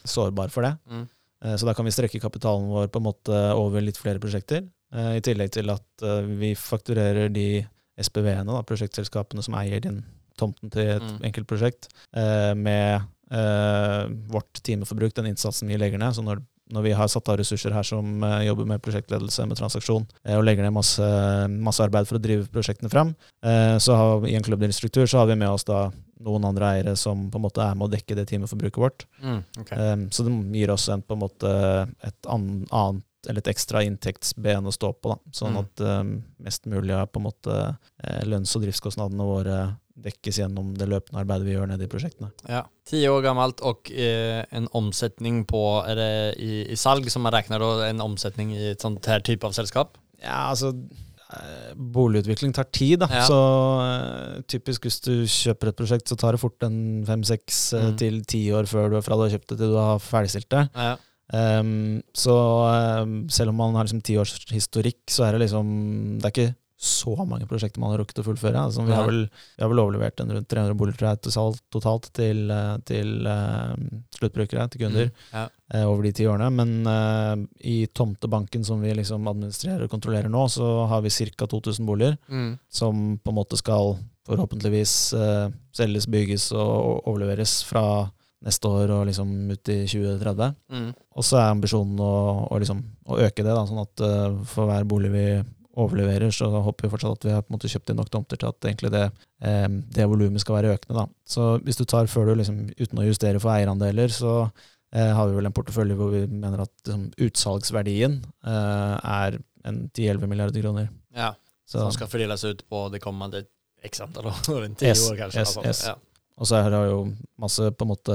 sårbar 0.04 0.50
for 0.50 0.62
det. 0.66 0.74
Mm. 0.90 1.04
Eh, 1.44 1.56
Så 1.56 1.66
da 1.68 1.74
kan 1.74 1.84
vi 1.86 1.92
strekke 1.94 2.20
kapitalen 2.22 2.66
vår 2.70 2.88
på 2.88 2.98
en 3.02 3.06
måte 3.10 3.40
over 3.54 3.80
litt 3.84 3.98
flere 4.00 4.18
prosjekter. 4.22 4.66
eh, 4.94 5.16
I 5.18 5.20
tillegg 5.20 5.50
til 5.52 5.70
at 5.70 6.04
vi 6.38 6.54
fakturerer 6.54 7.28
de 7.32 7.66
SPV-ene, 7.98 8.58
prosjektselskapene 8.66 9.42
som 9.42 9.54
eier 9.54 9.80
din 9.80 10.02
tomten 10.36 10.70
til 10.70 10.88
et 10.96 11.02
Mm. 11.02 11.20
enkelt 11.30 11.46
prosjekt, 11.46 11.88
eh, 12.12 12.54
med 12.54 13.02
eh, 13.30 14.06
vårt 14.30 14.52
timeforbruk, 14.62 15.14
den 15.14 15.26
innsatsen 15.30 15.68
vi 15.68 15.76
legger 15.78 15.98
ned. 15.98 16.12
Så 16.14 16.22
når, 16.22 16.42
når 16.72 16.82
vi 16.86 16.92
har 16.96 17.08
satt 17.12 17.28
av 17.28 17.36
ressurser 17.38 17.74
her 17.74 17.84
som 17.86 18.22
eh, 18.24 18.46
jobber 18.48 18.68
med 18.68 18.82
prosjektledelse, 18.84 19.44
med 19.48 19.58
transaksjon, 19.58 20.06
eh, 20.24 20.36
og 20.38 20.44
legger 20.46 20.64
ned 20.64 20.74
masse, 20.76 21.08
masse 21.52 21.84
arbeid 21.84 22.08
for 22.08 22.18
å 22.18 22.24
drive 22.24 22.48
prosjektene 22.52 22.92
frem, 22.92 23.12
eh, 23.44 23.76
så 23.82 23.98
har 23.98 24.22
vi 24.24 24.32
i 24.32 24.38
en 24.38 24.46
klubbdelstruktur 24.46 25.06
så 25.06 25.22
har 25.22 25.30
vi 25.30 25.38
med 25.40 25.50
oss 25.50 25.66
da 25.68 25.86
noen 26.24 26.46
andre 26.48 26.70
eiere 26.76 26.94
som 26.96 27.26
på 27.30 27.40
en 27.40 27.44
måte 27.44 27.60
er 27.60 27.74
med 27.76 27.88
å 27.88 27.92
dekke 27.92 28.16
det 28.16 28.28
timeforbruket 28.30 28.80
vårt. 28.80 29.04
Mm. 29.20 29.42
okay. 29.60 30.06
Så 30.14 30.24
det 30.24 30.32
gir 30.56 30.72
oss 30.72 30.86
en, 30.88 31.02
på 31.04 31.18
en 31.18 31.20
måte 31.20 31.50
et 32.06 32.30
an, 32.32 32.46
annet 32.70 33.04
eller 33.28 33.40
et 33.40 33.50
ekstra 33.54 33.80
inntektsben 33.84 34.68
å 34.68 34.72
stå 34.72 34.90
på, 35.00 35.14
da. 35.14 35.32
sånn 35.32 35.56
Mm. 35.56 35.60
at 35.62 35.82
mest 36.44 36.66
mulig 36.68 36.92
av 36.92 37.06
på 37.08 37.20
en 37.20 37.24
måte 37.24 37.54
lønns- 38.28 38.52
og 38.56 38.66
driftskostnadene 38.66 39.28
våre 39.28 39.58
dekkes 39.94 40.40
gjennom 40.40 40.72
det 40.74 40.88
løpende 40.90 41.20
arbeidet 41.22 41.46
vi 41.46 41.52
gjør 41.54 41.68
nede 41.70 41.86
i 41.86 41.90
prosjektene. 41.92 42.32
Ja. 42.50 42.64
Tio 42.88 43.12
år 43.14 43.22
gammelt 43.28 43.60
og 43.62 43.90
eh, 43.94 44.42
en 44.50 44.66
omsetning 44.74 45.44
på, 45.46 45.60
er 45.86 45.94
det 46.00 46.10
i, 46.42 46.64
i 46.74 46.76
salg 46.80 47.06
som 47.12 47.22
man 47.26 47.32
regner 47.36 47.62
da, 47.62 47.68
en 47.88 48.02
omsetning 48.02 48.50
i 48.56 48.72
et 48.72 48.82
sånt 48.82 49.06
her 49.06 49.22
type 49.24 49.46
av 49.46 49.54
selskap? 49.56 49.94
Ja, 50.18 50.48
altså 50.50 50.72
eh, 50.74 51.72
Boligutvikling 51.76 52.52
tar 52.56 52.66
tid, 52.74 52.98
da. 53.04 53.08
Ja. 53.12 53.22
Så 53.28 53.38
eh, 53.86 54.42
typisk 54.50 54.88
hvis 54.88 54.98
du 55.06 55.12
kjøper 55.30 55.70
et 55.70 55.78
prosjekt, 55.78 56.10
så 56.10 56.18
tar 56.18 56.34
det 56.36 56.42
fort 56.42 56.66
en 56.66 56.78
fem-seks 57.08 57.62
eh, 57.78 57.88
Mm. 57.92 57.96
til 58.02 58.20
ti 58.34 58.42
år 58.56 58.66
før 58.70 58.90
du, 58.92 59.00
fra 59.04 59.14
du 59.20 59.26
har 59.28 59.34
kjøpt 59.38 59.52
det 59.54 59.58
til 59.62 59.74
du 59.74 59.78
har 59.78 60.02
ferdigstilt 60.02 60.50
det. 60.54 60.66
Ja. 60.74 60.94
Um, 61.34 62.02
så 62.12 62.34
um, 63.00 63.14
selv 63.32 63.48
om 63.54 63.56
man 63.56 63.78
har 63.78 63.86
liksom 63.86 64.02
ti 64.04 64.18
års 64.20 64.34
historikk, 64.52 64.98
så 65.08 65.24
er 65.24 65.32
det 65.32 65.46
liksom 65.46 65.70
Det 66.20 66.26
er 66.28 66.32
ikke 66.34 66.54
så 66.84 67.14
mange 67.24 67.46
prosjekter 67.48 67.80
man 67.80 67.94
har 67.94 68.02
rukket 68.02 68.18
å 68.20 68.24
fullføre. 68.26 68.60
Altså, 68.68 68.82
vi, 68.84 68.92
har 68.92 69.06
vel, 69.08 69.22
vi 69.56 69.62
har 69.64 69.70
vel 69.72 69.80
overlevert 69.80 70.20
en 70.20 70.32
rundt 70.36 70.48
300 70.52 70.76
boliger 70.76 71.16
totalt 71.72 72.10
til, 72.12 72.42
eh, 72.52 72.74
til 72.84 73.24
uh, 73.24 73.72
sluttbrukere, 74.18 74.66
til 74.70 74.82
kunder, 74.84 75.08
Mm. 75.08 75.22
Ja. 75.32 75.44
uh, 75.74 75.86
over 75.88 76.02
de 76.04 76.12
ti 76.12 76.26
årene. 76.28 76.50
Men 76.52 76.74
uh, 76.86 77.46
i 77.64 77.86
tomtebanken 77.86 78.64
som 78.68 78.82
vi 78.84 78.92
liksom 78.98 79.24
administrerer 79.30 79.86
og 79.86 79.94
kontrollerer 79.94 80.28
nå, 80.28 80.44
så 80.52 80.86
har 80.90 81.00
vi 81.06 81.12
ca. 81.32 81.46
2000 81.46 81.86
boliger 81.88 82.18
Mm. 82.28 82.58
som 82.68 83.18
på 83.24 83.32
en 83.32 83.38
måte 83.40 83.56
skal 83.56 83.96
forhåpentligvis 84.28 84.92
selges, 85.76 86.06
bygges 86.08 86.46
og 86.56 87.04
overleveres 87.06 87.58
fra 87.68 88.10
neste 88.44 88.68
år 88.68 88.90
og 88.90 89.06
liksom 89.08 89.34
ut 89.52 89.68
i 89.68 89.82
2030. 89.88 90.54
Mm. 90.72 90.94
Og 91.16 91.24
så 91.24 91.36
er 91.40 91.50
ambisjonen 91.52 92.00
å, 92.00 92.14
å, 92.48 92.58
liksom, 92.60 92.80
å 93.08 93.18
øke 93.20 93.44
det, 93.44 93.52
da, 93.52 93.66
sånn 93.68 93.84
at 93.84 94.04
for 94.48 94.68
hver 94.68 94.88
bolig 94.88 95.12
vi 95.12 95.26
overleverer, 95.76 96.30
så 96.34 96.48
håper 96.62 96.86
vi 96.86 96.90
fortsatt 96.92 97.16
at 97.18 97.24
vi 97.26 97.32
har 97.34 97.42
på 97.42 97.50
en 97.52 97.56
måte 97.56 97.70
kjøpt 97.72 97.90
inn 97.90 97.98
nok 97.98 98.10
tomter 98.14 98.38
til 98.40 98.48
at 98.50 98.68
egentlig 98.68 98.90
det, 98.94 99.04
eh, 99.42 99.66
det 99.96 100.06
volumet 100.10 100.40
skal 100.44 100.56
være 100.60 100.74
økende. 100.76 100.94
da. 101.00 101.06
Så 101.26 101.48
hvis 101.64 101.76
du 101.80 101.84
tar 101.84 102.06
før 102.10 102.30
du 102.30 102.34
liksom, 102.40 102.60
uten 102.78 102.98
å 103.02 103.06
justere 103.08 103.40
for 103.42 103.50
eierandeler, 103.54 104.08
så 104.14 104.34
eh, 104.94 105.10
har 105.16 105.26
vi 105.28 105.34
vel 105.40 105.46
en 105.50 105.56
portefølje 105.56 105.96
hvor 105.98 106.12
vi 106.14 106.24
mener 106.30 106.62
at 106.66 106.72
liksom, 106.86 107.08
utsalgsverdien 107.26 108.20
eh, 108.46 108.94
er 109.02 109.38
en 109.64 109.82
10-11 109.90 110.26
milliarder 110.30 110.62
kroner. 110.62 110.88
Ja, 111.16 111.32
Så, 111.66 111.80
som 111.80 111.92
skal 111.96 112.10
fordeles 112.12 112.44
ut 112.44 112.62
på 112.68 112.88
det 112.92 113.00
kommende 113.02 113.44
x 113.84 114.00
antall 114.04 114.30
år, 114.30 114.64
en 114.68 114.74
ti 114.78 114.86
Yes, 114.90 115.06
år 115.10 115.16
kanskje. 115.16 115.40
yes, 115.40 115.56
altså. 115.56 115.68
yes. 115.68 115.84
Ja. 115.88 115.94
Og 116.36 116.46
så 116.50 116.56
er 116.58 116.70
det 116.70 116.80
jo 116.90 117.14
masse 117.38 117.62
på 117.78 117.84
en 117.86 117.90
måte 117.92 118.14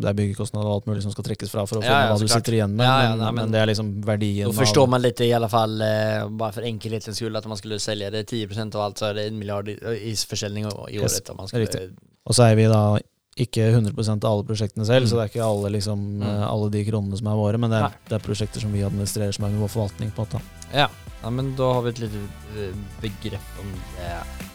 Det 0.00 0.08
er 0.10 0.16
byggekostnader 0.18 0.66
og 0.66 0.72
alt 0.80 0.86
mulig 0.90 1.02
som 1.04 1.12
skal 1.14 1.24
trekkes 1.28 1.50
fra 1.52 1.62
for 1.66 1.78
å 1.78 1.82
få 1.82 1.86
Ja, 1.86 2.00
ja, 2.00 2.08
hva 2.12 2.18
du 2.18 2.24
klart. 2.26 2.40
sitter 2.42 2.56
igjen 2.56 2.74
med, 2.74 2.86
Ja, 2.86 3.14
men, 3.14 3.34
men- 3.34 3.52
det 3.52 3.60
er 3.60 3.66
liksom 3.70 3.92
verdien 4.02 4.48
Då 4.50 4.52
forstår 4.58 4.88
man 4.88 5.02
litt, 5.02 5.20
i 5.20 5.32
alle 5.32 5.48
fall, 5.48 5.78
bare 6.30 6.52
for 6.52 6.62
enkelhetens 6.62 7.16
skull, 7.16 7.36
at 7.36 7.44
om 7.46 7.50
man 7.50 7.58
skulle 7.58 7.78
selge 7.78 8.10
det 8.10 8.26
10% 8.26 8.74
av 8.74 8.80
alt, 8.88 8.98
så 8.98 9.10
er 9.10 9.14
det 9.14 9.26
en 9.28 9.38
milliard 9.38 9.68
i, 9.68 9.76
försäljning 10.26 10.64
i 10.64 10.68
året. 10.68 10.92
Yes, 10.94 11.20
skulle. 11.22 11.90
Og 12.26 12.34
så 12.34 12.42
er 12.50 12.56
vi 12.56 12.64
da 12.66 12.98
ikke 13.38 13.70
100% 13.70 14.24
av 14.24 14.32
alle 14.32 14.44
prosjektene 14.44 14.84
selv, 14.84 15.06
Mm. 15.06 15.08
så 15.08 15.14
det 15.14 15.22
er 15.22 15.38
ikke 15.38 15.46
alle, 15.46 15.70
liksom, 15.70 15.98
Mm. 16.18 16.22
eh, 16.22 16.46
alle 16.50 16.70
de 16.70 16.84
kronene 16.84 17.16
som 17.16 17.26
er 17.28 17.36
våre, 17.36 17.58
men 17.58 17.70
det 17.70 17.78
er, 17.84 17.92
det 18.08 18.14
er 18.20 18.26
prosjekter 18.26 18.60
som 18.60 18.72
vi 18.72 18.80
administrerer 18.82 19.32
som 19.32 19.44
er 19.44 19.50
med 19.50 19.60
vår 19.60 19.68
forvaltning. 19.70 20.10
på 20.12 20.26
måte. 20.26 20.42
Ja. 20.74 20.88
men 21.30 21.54
da 21.56 21.72
har 21.72 21.82
vi 21.82 21.88
et 21.90 21.98
lite 22.00 22.18
begrep 23.00 23.00
begrepp 23.00 23.60
om 23.60 23.72
det. 23.96 24.47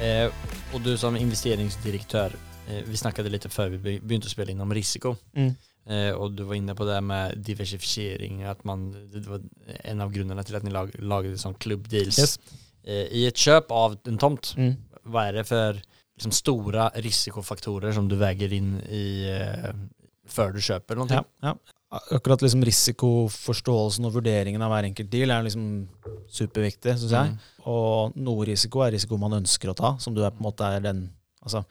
Eh, 0.00 0.30
och 0.74 0.80
du 0.80 0.96
som 0.98 1.16
investeringsdirektör, 1.16 2.32
eh, 2.68 2.82
vi 2.86 2.96
snackade 2.96 3.28
lite 3.28 3.48
før 3.48 3.68
vi 3.68 3.78
be- 3.78 4.00
begynte 4.06 4.26
å 4.28 4.30
spille 4.30 4.52
inn 4.52 4.60
om 4.60 4.74
risiko. 4.74 5.16
Eh, 5.86 6.12
och 6.14 6.32
du 6.32 6.42
var 6.42 6.54
inne 6.54 6.74
på 6.74 6.84
det 6.84 7.00
med 7.00 7.38
diversifiering, 7.38 8.42
att 8.44 8.64
man, 8.64 8.92
det 9.12 9.28
var 9.28 9.40
en 9.84 10.00
av 10.00 10.12
grunderna 10.12 10.42
till 10.42 10.56
att 10.56 10.62
ni 10.62 10.70
lag, 10.70 10.90
lagade 10.98 11.38
som 11.38 11.54
klubbdeals. 11.54 12.18
Yes. 12.18 12.40
Eh, 12.84 12.94
I 12.94 13.26
ett 13.26 13.36
köp 13.36 13.70
av 13.70 13.98
en 14.06 14.18
tomt, 14.18 14.54
Mm. 14.56 14.74
vad 15.02 15.24
är 15.26 15.32
det 15.32 15.44
för 15.44 15.82
liksom, 16.16 16.32
stora 16.32 16.88
risikofaktorer 16.94 17.92
som 17.92 18.08
du 18.08 18.16
väger 18.16 18.52
in 18.52 18.80
i 18.80 19.28
eh, 19.40 19.74
før 20.28 20.52
du 20.52 20.60
kjøper 20.60 20.96
noe? 20.96 21.06
Ja, 21.10 21.24
ja. 21.42 21.56
Akkurat 21.90 22.42
liksom 22.44 22.62
risikoforståelsen 22.62 24.04
og 24.06 24.12
vurderingen 24.14 24.62
av 24.62 24.70
hver 24.70 24.86
enkelt 24.86 25.10
deal 25.10 25.32
er 25.34 25.42
liksom 25.42 25.64
superviktig, 26.30 26.94
syns 27.00 27.10
jeg. 27.16 27.32
Mm. 27.32 27.38
Og 27.72 28.14
noe 28.22 28.46
risiko 28.46 28.84
er 28.86 28.92
risiko 28.94 29.18
man 29.18 29.40
ønsker 29.40 29.72
å 29.72 29.74
ta, 29.78 29.96
som 29.98 30.14
du 30.14 30.22
er 30.22 30.30
på 30.30 30.38
en 30.44 30.50
måte 30.50 30.68
er 30.76 30.84
den 30.90 31.08
Altså, 31.40 31.62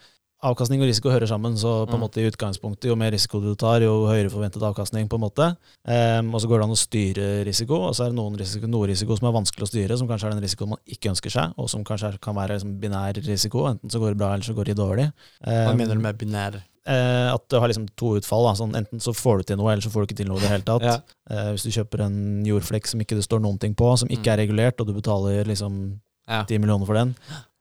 avkastning 0.42 0.82
og 0.82 0.88
risiko 0.90 1.12
hører 1.14 1.30
sammen, 1.30 1.54
så 1.56 1.86
på 1.86 1.94
en 1.94 2.00
Mm. 2.00 2.04
måte 2.08 2.18
i 2.24 2.26
utgangspunktet, 2.26 2.88
jo 2.90 2.96
mer 2.96 3.12
risiko 3.12 3.40
du 3.40 3.54
tar, 3.54 3.82
jo 3.86 4.08
høyere 4.08 4.32
forventet 4.34 4.64
avkastning, 4.66 5.08
på 5.08 5.14
en 5.20 5.22
måte. 5.22 5.58
Um, 5.86 6.34
og 6.34 6.42
så 6.42 6.48
går 6.50 6.58
det 6.58 6.66
an 6.66 6.74
å 6.74 6.80
styre 6.80 7.46
risiko, 7.46 7.76
og 7.86 7.94
så 7.94 8.06
er 8.06 8.10
det 8.10 8.16
noen 8.18 8.36
risiko, 8.36 8.66
noe 8.66 8.88
risiko 8.88 9.16
som 9.16 9.28
er 9.30 9.36
vanskelig 9.38 9.62
å 9.62 9.70
styre, 9.70 9.98
som 10.00 10.08
kanskje 10.08 10.26
er 10.26 10.32
den 10.34 10.42
risikoen 10.42 10.70
man 10.70 10.80
ikke 10.90 11.12
ønsker 11.14 11.30
seg, 11.30 11.54
og 11.56 11.70
som 11.70 11.84
kanskje 11.86 12.08
er, 12.10 12.18
kan 12.18 12.34
være 12.34 12.58
liksom 12.58 12.80
binær 12.82 13.14
risiko, 13.30 13.68
enten 13.70 13.92
så 13.92 14.00
går 14.02 14.10
det 14.16 14.18
bra, 14.18 14.34
eller 14.34 14.44
så 14.50 14.56
går 14.58 14.66
det 14.66 14.76
dårlig. 14.82 15.12
Hva 15.46 15.70
Ehm, 15.70 15.78
mener 15.78 15.94
du 15.94 16.02
med 16.02 16.18
binær? 16.18 16.64
Eh, 16.89 17.27
at 17.36 17.43
du 17.51 17.60
har 17.62 17.69
liksom 17.69 17.86
to 18.00 18.15
utfall. 18.17 18.48
Sånn, 18.58 18.72
enten 18.74 18.98
så 19.03 19.13
får 19.13 19.38
du 19.38 19.43
til 19.51 19.58
noe, 19.60 19.72
eller 19.72 19.84
så 19.86 19.91
får 19.93 20.01
du 20.01 20.08
ikke 20.10 20.17
til 20.24 20.29
noe 20.31 20.39
i 20.39 20.41
det 20.41 20.50
hele 20.50 20.65
tatt. 20.65 20.81
Ja. 20.88 20.96
Eh, 21.29 21.51
hvis 21.53 21.67
du 21.67 21.69
kjøper 21.75 22.01
en 22.08 22.15
jordflekk 22.48 22.88
som 22.89 23.00
ikke 23.03 23.17
det 23.19 23.25
står 23.27 23.43
noen 23.43 23.60
ting 23.62 23.75
på, 23.77 23.91
som 24.00 24.10
ikke 24.10 24.25
Mm. 24.25 24.34
er 24.34 24.41
regulert, 24.41 24.81
og 24.81 24.88
du 24.88 24.93
betaler 24.98 25.46
liksom 25.46 26.00
Ja. 26.27 26.43
10 26.46 26.58
millioner 26.60 26.86
for 26.86 26.93
den, 26.98 27.15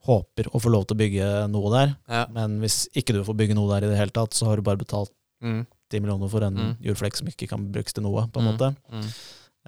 håper 0.07 0.45
å 0.55 0.61
få 0.61 0.71
lov 0.73 0.87
til 0.87 0.97
å 0.97 1.01
bygge 1.03 1.51
noe 1.51 1.71
der. 1.71 1.97
Ja. 2.09 2.27
Men 2.33 2.61
hvis 2.61 2.89
ikke 2.97 3.13
du 3.13 3.23
får 3.25 3.37
bygge 3.37 3.55
noe 3.55 3.69
der 3.81 3.87
i 3.87 3.91
det 3.91 3.99
hele 3.99 4.11
tatt, 4.11 4.31
så 4.33 4.47
har 4.47 4.57
du 4.57 4.63
bare 4.63 4.79
betalt 4.79 5.11
Mm. 5.43 5.67
10 5.91 6.01
millioner 6.01 6.29
for 6.31 6.43
en 6.45 6.55
Mm. 6.57 6.77
jordflekk 6.83 7.17
som 7.17 7.27
ikke 7.29 7.49
kan 7.49 7.71
brukes 7.73 7.93
til 7.93 8.03
noe, 8.03 8.27
på 8.29 8.41
en 8.41 8.47
Mm. 8.47 8.57
måte. 8.57 8.77
Mm. 8.93 9.13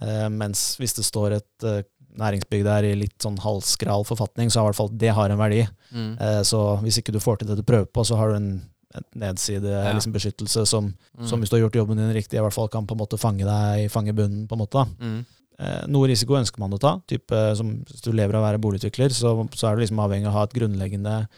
Eh, 0.02 0.29
mens 0.29 0.76
hvis 0.79 0.95
det 0.97 1.05
står 1.05 1.33
et 1.37 1.64
eh, 1.64 1.83
næringsbygg 2.19 2.64
der 2.64 2.85
i 2.85 2.95
litt 2.95 3.19
sånn 3.19 3.38
halvskral 3.38 4.05
forfatning, 4.05 4.49
så 4.50 4.61
har 4.61 4.69
i 4.69 4.73
hvert 4.73 4.76
fall 4.76 4.88
det 4.97 5.11
har 5.14 5.31
en 5.31 5.38
verdi. 5.38 5.69
Mm. 5.95 6.21
Eh, 6.21 6.40
så 6.43 6.81
hvis 6.83 6.99
ikke 6.99 7.12
du 7.12 7.19
får 7.21 7.38
til 7.38 7.49
det 7.49 7.57
du 7.57 7.62
prøver 7.62 7.87
på, 7.93 8.05
så 8.05 8.17
har 8.17 8.31
du 8.31 8.35
en, 8.37 8.62
en 8.95 9.05
nedside 9.15 9.65
Ja. 9.71 9.93
liksom 9.93 10.67
som 10.67 10.95
Mm. 11.19 11.27
som 11.29 11.41
hvis 11.41 11.51
du 11.51 11.57
har 11.57 11.69
gjort 11.69 11.77
jobben 11.77 11.97
din 11.97 12.13
riktig, 12.15 12.39
i 12.39 12.43
hvert 12.43 12.53
fall 12.53 12.69
kan 12.69 12.87
på 12.87 12.93
en 12.93 12.99
måte 12.99 13.19
fange 13.19 13.45
deg 13.45 13.91
fange 13.91 14.13
bunnen. 14.15 14.49
på 14.49 14.53
en 14.53 14.59
måte. 14.67 14.87
Mm. 15.01 15.25
Eh, 15.59 15.87
noe 15.89 16.09
risiko 16.09 16.35
ønsker 16.35 16.59
man 16.59 16.71
å 16.73 16.79
ta. 16.81 17.01
Type, 17.07 17.31
eh, 17.33 17.55
som, 17.55 17.85
hvis 17.85 18.01
du 18.03 18.13
lever 18.13 18.35
av 18.35 18.43
å 18.43 18.49
være 18.49 18.61
boligutvikler, 18.61 19.11
så, 19.13 19.49
så 19.53 19.69
er 19.69 19.77
du 19.77 19.83
liksom 19.83 19.99
avhengig 20.01 20.27
av 20.27 20.33
å 20.33 20.39
ha 20.39 20.43
et 20.45 20.55
grunnleggende 20.55 21.29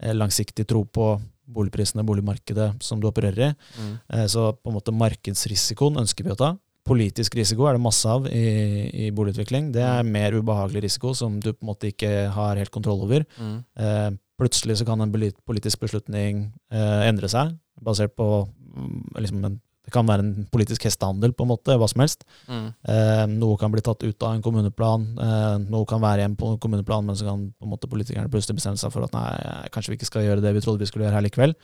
eh, 0.00 0.12
langsiktig 0.14 0.66
tro 0.66 0.84
på 0.84 1.20
boligprisene, 1.52 2.04
boligmarkedet 2.06 2.80
som 2.82 3.00
du 3.00 3.08
opererer 3.08 3.50
i. 3.50 3.54
Mm. 3.78 4.00
Eh, 4.08 4.26
så 4.26 4.52
på 4.56 4.70
en 4.70 4.76
måte 4.78 4.94
markedsrisikoen 4.94 5.98
ønsker 5.98 6.24
vi 6.24 6.30
å 6.32 6.38
ta. 6.38 6.52
Politisk 6.86 7.34
risiko 7.38 7.66
er 7.68 7.76
det 7.76 7.82
masse 7.84 8.06
av 8.10 8.26
i, 8.26 9.06
i 9.06 9.10
boligutvikling. 9.14 9.70
Det 9.74 9.82
er 9.82 10.02
mer 10.02 10.32
ubehagelig 10.34 10.82
risiko 10.88 11.12
som 11.14 11.38
du 11.40 11.52
på 11.52 11.62
en 11.62 11.68
måte 11.70 11.90
ikke 11.92 12.30
har 12.34 12.56
helt 12.58 12.72
kontroll 12.74 13.02
over. 13.04 13.24
Mm. 13.38 13.64
Eh, 13.76 14.10
plutselig 14.42 14.80
så 14.80 14.86
kan 14.88 15.02
en 15.02 15.12
politisk 15.12 15.82
beslutning 15.82 16.48
eh, 16.72 17.02
endre 17.08 17.30
seg, 17.30 17.54
basert 17.82 18.16
på 18.18 18.26
mm, 18.46 19.20
liksom 19.20 19.44
en, 19.48 19.60
Det 19.82 19.90
kan 19.90 20.06
være 20.06 20.22
en 20.22 20.44
politisk 20.46 20.84
hestehandel, 20.86 21.32
på 21.34 21.42
en 21.42 21.50
måte, 21.50 21.74
hva 21.74 21.88
som 21.90 22.04
helst. 22.04 22.20
Mm. 22.46 22.68
Eh, 22.86 23.22
noe 23.32 23.56
kan 23.58 23.72
bli 23.72 23.82
tatt 23.82 24.04
ut 24.04 24.22
av 24.22 24.36
en 24.36 24.44
kommuneplan, 24.44 25.08
eh, 25.18 25.56
noe 25.66 25.88
kan 25.90 25.98
være 26.04 26.28
på 26.38 26.52
en 26.52 26.60
kommuneplan, 26.62 27.08
men 27.08 27.18
så 27.18 27.26
kan 27.26 27.48
på 27.50 27.66
en 27.66 27.72
måte 27.72 27.90
politikerne 27.90 28.30
plutselig 28.30 28.60
bestemme 28.60 28.78
seg 28.78 28.94
for 28.94 29.08
at 29.08 29.16
nei, 29.16 29.26
kanskje 29.74 29.90
vi 29.90 29.98
ikke 29.98 30.10
skal 30.12 30.28
gjøre 30.28 30.44
det 30.44 30.54
vi 30.54 30.62
trodde 30.62 30.84
vi 30.84 30.86
skulle 30.86 31.08
gjøre 31.08 31.18
her 31.18 31.26
likevel. 31.26 31.56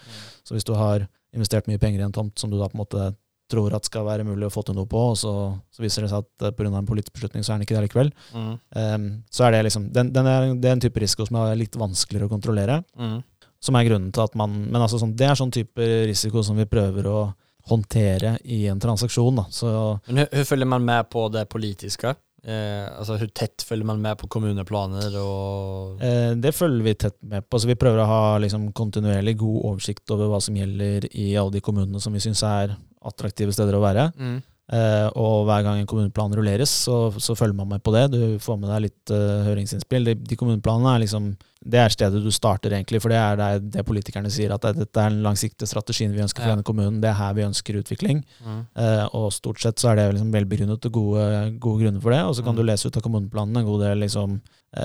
Så 0.43 0.57
hvis 0.57 0.67
du 0.67 0.75
har 0.75 1.07
investert 1.31 1.71
mye 1.71 1.79
penger 1.79 2.03
i 2.03 2.09
en 2.09 2.17
tomt 2.17 2.43
som 2.43 2.51
du 2.51 2.59
da 2.59 2.67
på 2.67 2.75
en 2.75 2.83
måte 2.83 3.13
tror 3.49 3.75
at 3.77 3.87
skal 3.89 4.05
være 4.07 4.25
mulig 4.29 4.47
å 4.49 4.53
få 4.53 4.63
til 4.69 4.77
noe 4.77 4.87
på, 4.91 5.01
og 5.13 5.17
så, 5.17 5.33
så 5.73 5.83
viser 5.83 6.05
det 6.05 6.11
seg 6.13 6.25
at 6.27 6.47
eh, 6.49 6.55
pga. 6.57 6.69
en 6.79 6.87
politisk 6.89 7.15
beslutning 7.17 7.43
så 7.47 7.53
er 7.55 7.59
den 7.59 7.67
ikke 7.69 7.79
det 7.79 7.87
likevel, 7.89 8.13
Mm. 8.35 8.53
Um, 8.77 9.09
så 9.33 9.47
er 9.47 9.53
det 9.57 9.65
liksom 9.69 9.89
den, 9.93 10.13
den 10.13 10.27
er, 10.27 10.55
Det 10.55 10.69
er 10.69 10.77
en 10.77 10.81
type 10.85 11.01
risiko 11.01 11.27
som 11.27 11.37
er 11.41 11.57
litt 11.57 11.77
vanskeligere 11.77 12.29
å 12.29 12.33
kontrollere 12.33 12.83
Mm. 12.99 13.23
som 13.61 13.75
er 13.77 13.85
grunnen 13.89 14.13
til 14.13 14.23
at 14.23 14.35
man 14.39 14.71
Men 14.71 14.83
altså 14.83 14.99
sånn, 15.01 15.17
det 15.17 15.27
er 15.27 15.35
sånn 15.35 15.51
type 15.53 15.81
risiko 16.07 16.43
som 16.45 16.57
vi 16.57 16.65
prøver 16.69 17.07
å 17.09 17.21
håndtere 17.69 18.39
i 18.45 18.67
en 18.67 18.81
transaksjon. 18.81 19.37
Da. 19.37 19.45
Så 19.51 19.69
Men 20.07 20.25
hvordan 20.27 20.45
følger 20.49 20.67
man 20.67 20.85
med 20.85 21.11
på 21.11 21.27
det 21.33 21.49
politiske? 21.53 22.15
Eh, 22.49 22.87
altså 22.97 23.19
Hvor 23.19 23.29
tett 23.35 23.65
følger 23.67 23.85
man 23.85 24.01
med 24.01 24.17
på 24.21 24.29
kommuneplaner 24.31 25.17
og... 25.21 25.99
eh, 26.01 26.33
det 26.39 26.55
følger 26.55 26.85
vi 26.87 26.95
tett 26.95 27.17
med 27.21 27.45
på. 27.51 27.59
Så 27.61 27.67
vi 27.69 27.75
prøver 27.77 28.01
å 28.01 28.07
ha 28.09 28.39
liksom, 28.39 28.71
kontinuerlig 28.73 29.37
god 29.41 29.59
oversikt 29.73 30.09
over 30.15 30.31
hva 30.33 30.41
som 30.41 30.57
gjelder 30.57 31.09
i 31.13 31.33
alle 31.37 31.57
de 31.59 31.61
kommunene 31.61 32.01
som 32.01 32.15
vi 32.15 32.23
syns 32.25 32.43
er 32.47 32.77
attraktive 33.09 33.53
steder 33.57 33.75
å 33.79 33.83
være. 33.85 34.09
Mm. 34.19 34.39
Eh, 34.69 35.07
og 35.17 35.47
hver 35.49 35.63
gang 35.65 35.79
en 35.81 35.87
kommuneplan 35.89 36.35
rulleres, 36.37 36.69
så, 36.85 37.09
så 37.17 37.33
følger 37.39 37.57
man 37.57 37.71
med 37.71 37.81
på 37.83 37.93
det. 37.95 38.03
Du 38.13 38.21
får 38.45 38.59
med 38.61 38.69
deg 38.69 38.83
litt 38.85 39.13
uh, 39.17 39.47
høringsinnspill. 39.47 40.05
De, 40.11 40.15
de 40.29 40.37
kommuneplanene 40.37 40.91
er 40.93 41.07
liksom 41.07 41.31
Det 41.65 41.81
er 41.81 41.89
stedet 41.91 42.21
du 42.23 42.29
starter, 42.31 42.71
egentlig, 42.77 43.01
for 43.03 43.09
det 43.11 43.17
er 43.19 43.39
det, 43.41 43.71
det 43.75 43.83
politikerne 43.89 44.29
sier, 44.31 44.53
at 44.55 44.63
det, 44.63 44.75
dette 44.85 45.01
er 45.01 45.09
den 45.11 45.25
langsiktige 45.25 45.67
strategien 45.67 46.13
vi 46.15 46.21
ønsker 46.23 46.45
for 46.45 46.51
Ja. 46.53 46.55
denne 46.55 46.67
kommunen. 46.69 47.01
Det 47.01 47.09
er 47.11 47.17
her 47.19 47.33
vi 47.35 47.47
ønsker 47.49 47.81
utvikling. 47.81 48.21
Mm. 48.45 48.61
Eh, 48.77 49.07
og 49.17 49.33
stort 49.35 49.59
sett 49.65 49.81
så 49.81 49.91
er 49.91 49.97
det 50.03 50.07
liksom 50.19 50.31
velbegrunnet 50.37 50.87
og 50.87 50.93
gode, 51.01 51.25
gode 51.65 51.83
grunner 51.87 52.05
for 52.05 52.13
det. 52.15 52.21
Og 52.29 52.37
så 52.37 52.45
kan 52.45 52.55
Mm. 52.55 52.61
du 52.61 52.69
lese 52.69 52.87
ut 52.93 52.97
av 53.01 53.03
kommuneplanene 53.09 53.65
en 53.65 53.67
god 53.73 53.81
del 53.89 53.99
liksom, 54.05 54.39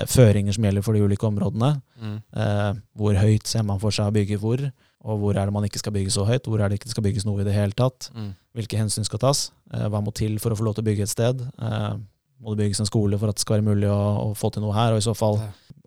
føringer 0.08 0.56
som 0.56 0.64
gjelder 0.64 0.82
for 0.82 0.96
de 0.96 1.04
ulike 1.04 1.28
områdene. 1.28 1.70
Mm. 2.00 2.16
Eh, 2.40 2.72
hvor 2.96 3.20
høyt 3.20 3.46
ser 3.46 3.62
man 3.68 3.78
for 3.84 3.92
seg 3.94 4.08
å 4.08 4.16
bygge 4.16 4.40
hvor, 4.40 4.64
og 5.04 5.18
hvor 5.20 5.36
er 5.36 5.44
det 5.50 5.52
man 5.52 5.64
ikke 5.68 5.78
skal 5.82 5.92
bygge 5.92 6.10
så 6.14 6.24
høyt? 6.24 6.46
Hvor 6.48 6.60
er 6.64 6.68
det 6.72 6.78
ikke 6.80 6.88
skal 6.94 7.04
bygges 7.04 7.26
noe 7.28 7.42
i 7.42 7.44
det 7.44 7.52
hele 7.54 7.72
tatt? 7.76 8.08
Mm. 8.16 8.30
Hvilke 8.56 8.78
hensyn 8.80 9.04
skal 9.04 9.20
tas? 9.20 9.50
Eh, 9.72 9.86
hva 9.92 10.00
må 10.02 10.12
til 10.16 10.38
for 10.40 10.54
å 10.54 10.56
få 10.56 10.64
lov 10.64 10.74
til 10.78 10.84
å 10.84 10.88
bygge 10.88 11.04
et 11.04 11.12
sted? 11.12 11.42
Eh, 11.60 11.94
må 12.40 12.54
det 12.54 12.64
bygges 12.64 12.80
en 12.80 12.88
skole 12.88 13.18
for 13.20 13.28
at 13.28 13.36
det 13.36 13.44
skal 13.44 13.58
være 13.60 13.68
mulig 13.74 13.88
å, 13.92 14.00
å 14.24 14.34
få 14.36 14.50
til 14.54 14.64
noe 14.64 14.72
her? 14.76 14.92
Og 14.96 15.02
i 15.02 15.04
så 15.06 15.14
fall, 15.16 15.36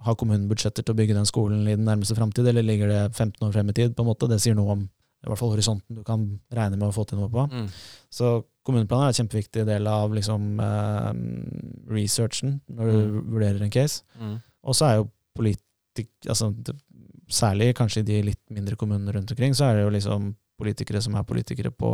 har 0.06 0.16
kommunen 0.16 0.48
budsjetter 0.48 0.86
til 0.86 0.94
å 0.94 0.98
bygge 1.02 1.18
den 1.18 1.26
skolen 1.28 1.66
i 1.68 1.74
den 1.76 1.86
nærmeste 1.90 2.16
framtid, 2.18 2.46
eller 2.48 2.64
ligger 2.64 2.88
det 2.94 3.02
15 3.18 3.42
år 3.48 3.52
frem 3.58 3.70
i 3.70 3.74
tid? 3.74 3.96
på 3.98 4.06
en 4.06 4.10
måte? 4.12 4.30
Det 4.30 4.38
sier 4.44 4.56
noe 4.56 4.72
om 4.78 4.86
i 4.88 5.28
hvert 5.32 5.40
fall 5.42 5.50
horisonten 5.52 5.98
du 5.98 6.04
kan 6.06 6.22
regne 6.54 6.78
med 6.78 6.88
å 6.88 6.94
få 6.94 7.04
til 7.10 7.18
noe 7.18 7.28
på. 7.34 7.48
Mm. 7.50 7.66
Så 8.14 8.30
kommuneplaner 8.64 9.10
er 9.10 9.16
en 9.16 9.18
kjempeviktig 9.18 9.66
del 9.66 9.88
av 9.90 10.14
liksom, 10.14 10.60
eh, 10.62 11.10
researchen 11.90 12.60
når 12.70 12.92
du 12.92 12.98
Mm. 12.98 13.32
vurderer 13.34 13.62
en 13.64 13.70
case. 13.74 14.04
Mm. 14.22 14.42
Og 14.64 14.76
så 14.76 14.86
er 14.86 14.96
jo 14.98 15.10
politikk, 15.36 15.64
Altså, 16.30 16.54
særlig 17.30 17.74
kanskje 17.78 18.00
i 18.04 18.08
de 18.08 18.22
litt 18.32 18.42
mindre 18.54 18.76
kommunene 18.80 19.14
rundt 19.16 19.32
omkring, 19.32 19.54
så 19.58 19.70
er 19.70 19.76
det 19.80 19.84
jo 19.88 19.94
liksom 19.96 20.36
politikere 20.60 21.02
som 21.04 21.16
er 21.16 21.24
politikere 21.28 21.72
på, 21.72 21.92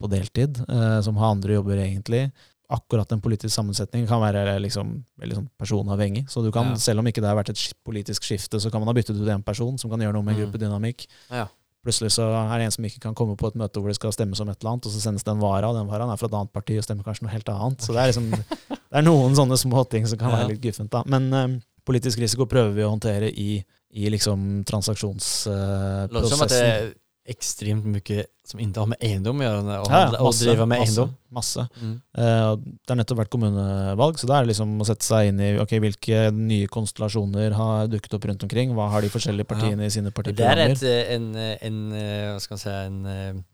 på 0.00 0.10
deltid, 0.10 0.60
eh, 0.68 1.00
som 1.02 1.16
har 1.16 1.32
andre 1.34 1.56
jobber 1.56 1.80
egentlig. 1.82 2.30
Akkurat 2.70 3.10
en 3.12 3.20
politisk 3.20 3.52
sammensetning 3.54 4.06
kan 4.08 4.22
være 4.22 4.58
liksom 4.62 4.94
veldig 5.20 5.36
sånn 5.40 5.48
personavhengig. 5.60 6.28
Så 6.32 6.42
du 6.44 6.50
kan, 6.52 6.70
Ja. 6.72 6.74
selv 6.80 7.00
om 7.00 7.06
ikke 7.06 7.20
det 7.20 7.28
har 7.28 7.36
vært 7.36 7.50
et 7.50 7.72
politisk 7.84 8.22
skifte, 8.24 8.60
så 8.60 8.70
kan 8.70 8.80
man 8.80 8.88
ha 8.88 8.94
byttet 8.94 9.20
ut 9.20 9.28
en 9.28 9.42
person 9.42 9.76
som 9.78 9.90
kan 9.90 10.00
gjøre 10.00 10.14
noe 10.14 10.22
med 10.24 10.36
Mm. 10.36 10.40
gruppedynamikk. 10.46 11.06
Ja. 11.30 11.46
Plutselig 11.84 12.12
så 12.16 12.24
er 12.24 12.58
det 12.58 12.64
en 12.64 12.70
som 12.70 12.84
ikke 12.84 13.00
kan 13.00 13.14
komme 13.14 13.36
på 13.36 13.46
et 13.48 13.54
møte 13.60 13.76
hvor 13.76 13.88
det 13.88 13.96
skal 13.96 14.10
stemmes 14.12 14.40
om 14.40 14.48
et 14.48 14.56
eller 14.62 14.70
annet, 14.72 14.86
og 14.86 14.92
så 14.92 15.00
sendes 15.04 15.22
det 15.22 15.32
en 15.34 15.40
vara, 15.40 15.68
og 15.68 15.74
den 15.76 15.86
varaen 15.86 16.10
er 16.10 16.16
fra 16.16 16.26
et 16.26 16.32
annet 16.32 16.52
parti 16.52 16.78
og 16.78 16.84
stemmer 16.84 17.04
kanskje 17.04 17.22
noe 17.26 17.32
helt 17.34 17.48
annet. 17.52 17.78
Så 17.84 17.92
det 17.92 18.00
er 18.00 18.08
liksom 18.12 18.30
det 18.30 18.96
er 18.96 19.02
noen 19.02 19.34
sånne 19.36 19.58
små 19.60 19.84
ting 19.90 20.06
som 20.06 20.16
kan 20.18 20.30
være 20.32 20.48
litt 20.54 20.62
guffent, 20.62 20.90
da. 20.90 21.02
Men 21.04 21.32
eh, 21.34 21.60
politisk 21.84 22.18
risiko 22.18 22.46
prøver 22.46 22.72
vi 22.72 22.80
å 22.86 22.88
håndtere 22.96 23.28
i, 23.36 23.62
i 23.94 24.10
liksom 24.10 24.64
transaksjonsprosessen. 24.66 26.12
Låter 26.14 26.32
som 26.32 26.42
at 26.44 26.52
det 26.52 26.62
er 26.66 26.92
ekstremt 27.30 27.86
mye 27.88 28.24
som 28.44 28.60
ikke 28.60 28.82
har 28.82 28.88
med 28.90 29.00
eiendom 29.00 29.38
å 29.40 29.44
gjøre, 29.46 29.60
og, 29.80 29.86
Ja, 29.88 30.00
ja, 30.12 30.18
masse, 30.20 30.44
drive 30.44 30.66
med 30.66 30.74
masse, 30.74 30.90
eiendom. 30.90 31.12
Masse. 31.32 31.62
Mm. 31.80 31.94
Uh, 32.18 32.50
det 32.60 32.92
har 32.92 32.98
nettopp 33.00 33.20
vært 33.22 33.32
kommunevalg, 33.32 34.18
så 34.20 34.28
det 34.28 34.36
er 34.36 34.50
liksom 34.50 34.74
å 34.82 34.88
sette 34.90 35.06
seg 35.06 35.30
inn 35.30 35.40
i 35.40 35.48
okay, 35.62 35.80
hvilke 35.80 36.26
nye 36.36 36.68
konstellasjoner 36.74 37.56
har 37.56 37.88
dukket 37.94 38.18
opp 38.18 38.28
rundt 38.28 38.44
omkring. 38.44 38.74
Hva 38.76 38.90
har 38.92 39.06
de 39.06 39.12
forskjellige 39.14 39.48
partiene 39.48 39.88
i 39.88 39.94
sine 39.94 40.12
partiprogrammer? 40.12 40.74
Det 40.76 40.84
er 40.84 41.00
et, 41.00 41.08
eh, 41.08 41.16
en, 41.16 41.30
eh, 41.40 41.56
en, 41.70 41.80
hva 41.94 42.38
skal 42.44 42.58
ska 42.58 42.58
man 42.58 42.64
säga, 42.66 43.34
en, 43.38 43.44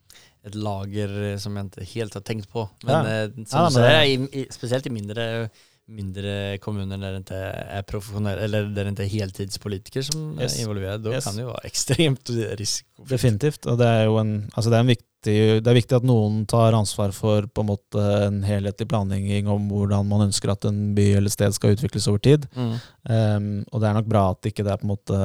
et 0.51 0.55
lager 0.57 1.17
som 1.39 1.55
jeg 1.55 1.71
ikke 1.71 1.89
helt 1.93 2.17
har 2.17 2.27
tenkt 2.27 2.51
på. 2.51 2.67
Men 2.83 3.05
Ja. 3.05 3.27
som 3.45 3.59
Ja, 3.61 3.69
men 3.69 3.83
det- 3.87 4.33
i, 4.35 4.41
i, 4.41 4.47
spesielt 4.51 4.85
i 4.85 4.89
mindre, 4.89 5.49
mindre 5.91 6.57
kommuner 6.63 6.97
der 7.01 7.19
det 7.19 7.37
er 7.37 7.83
är 7.83 8.37
eller 8.37 8.73
der 8.73 8.91
det 8.91 9.05
er 9.05 9.09
heltidspolitiker 9.19 10.03
som 10.03 10.39
Yes. 10.39 10.57
er 10.57 10.63
involvert, 10.63 11.03
da 11.03 11.11
Yes. 11.11 11.25
kan 11.25 11.35
det 11.35 11.43
jo 11.43 11.51
være 11.53 11.65
ekstremt 11.65 12.29
risiko. 12.59 13.05
Definitivt. 13.07 13.65
Og 13.67 13.77
det 13.77 13.87
er 13.87 14.05
jo 14.05 14.17
en, 14.17 14.49
altså 14.55 14.69
det 14.69 14.77
er 14.77 14.79
en 14.85 14.95
viktig 14.95 15.11
det 15.21 15.67
er 15.69 15.77
viktig 15.77 15.93
at 15.99 16.05
noen 16.07 16.47
tar 16.49 16.73
ansvar 16.73 17.11
for 17.13 17.45
på 17.45 17.61
en 17.61 17.67
måte 17.69 18.01
en 18.25 18.39
helhetlig 18.41 18.87
planlegging 18.89 19.47
om 19.47 19.67
hvordan 19.69 20.07
man 20.09 20.23
ønsker 20.25 20.49
at 20.49 20.65
en 20.65 20.95
by 20.97 21.11
eller 21.19 21.29
sted 21.29 21.53
skal 21.53 21.75
utvikles 21.75 22.07
over 22.09 22.17
tid. 22.25 22.47
Mm. 22.55 22.73
Um, 23.05 23.49
og 23.71 23.81
det 23.81 23.87
er 23.89 23.93
nok 23.99 24.09
bra 24.09 24.23
at 24.31 24.49
ikke 24.49 24.65
det 24.65 24.73
er 24.73 24.81
på 24.81 24.87
en 24.87 24.93
måte 24.95 25.19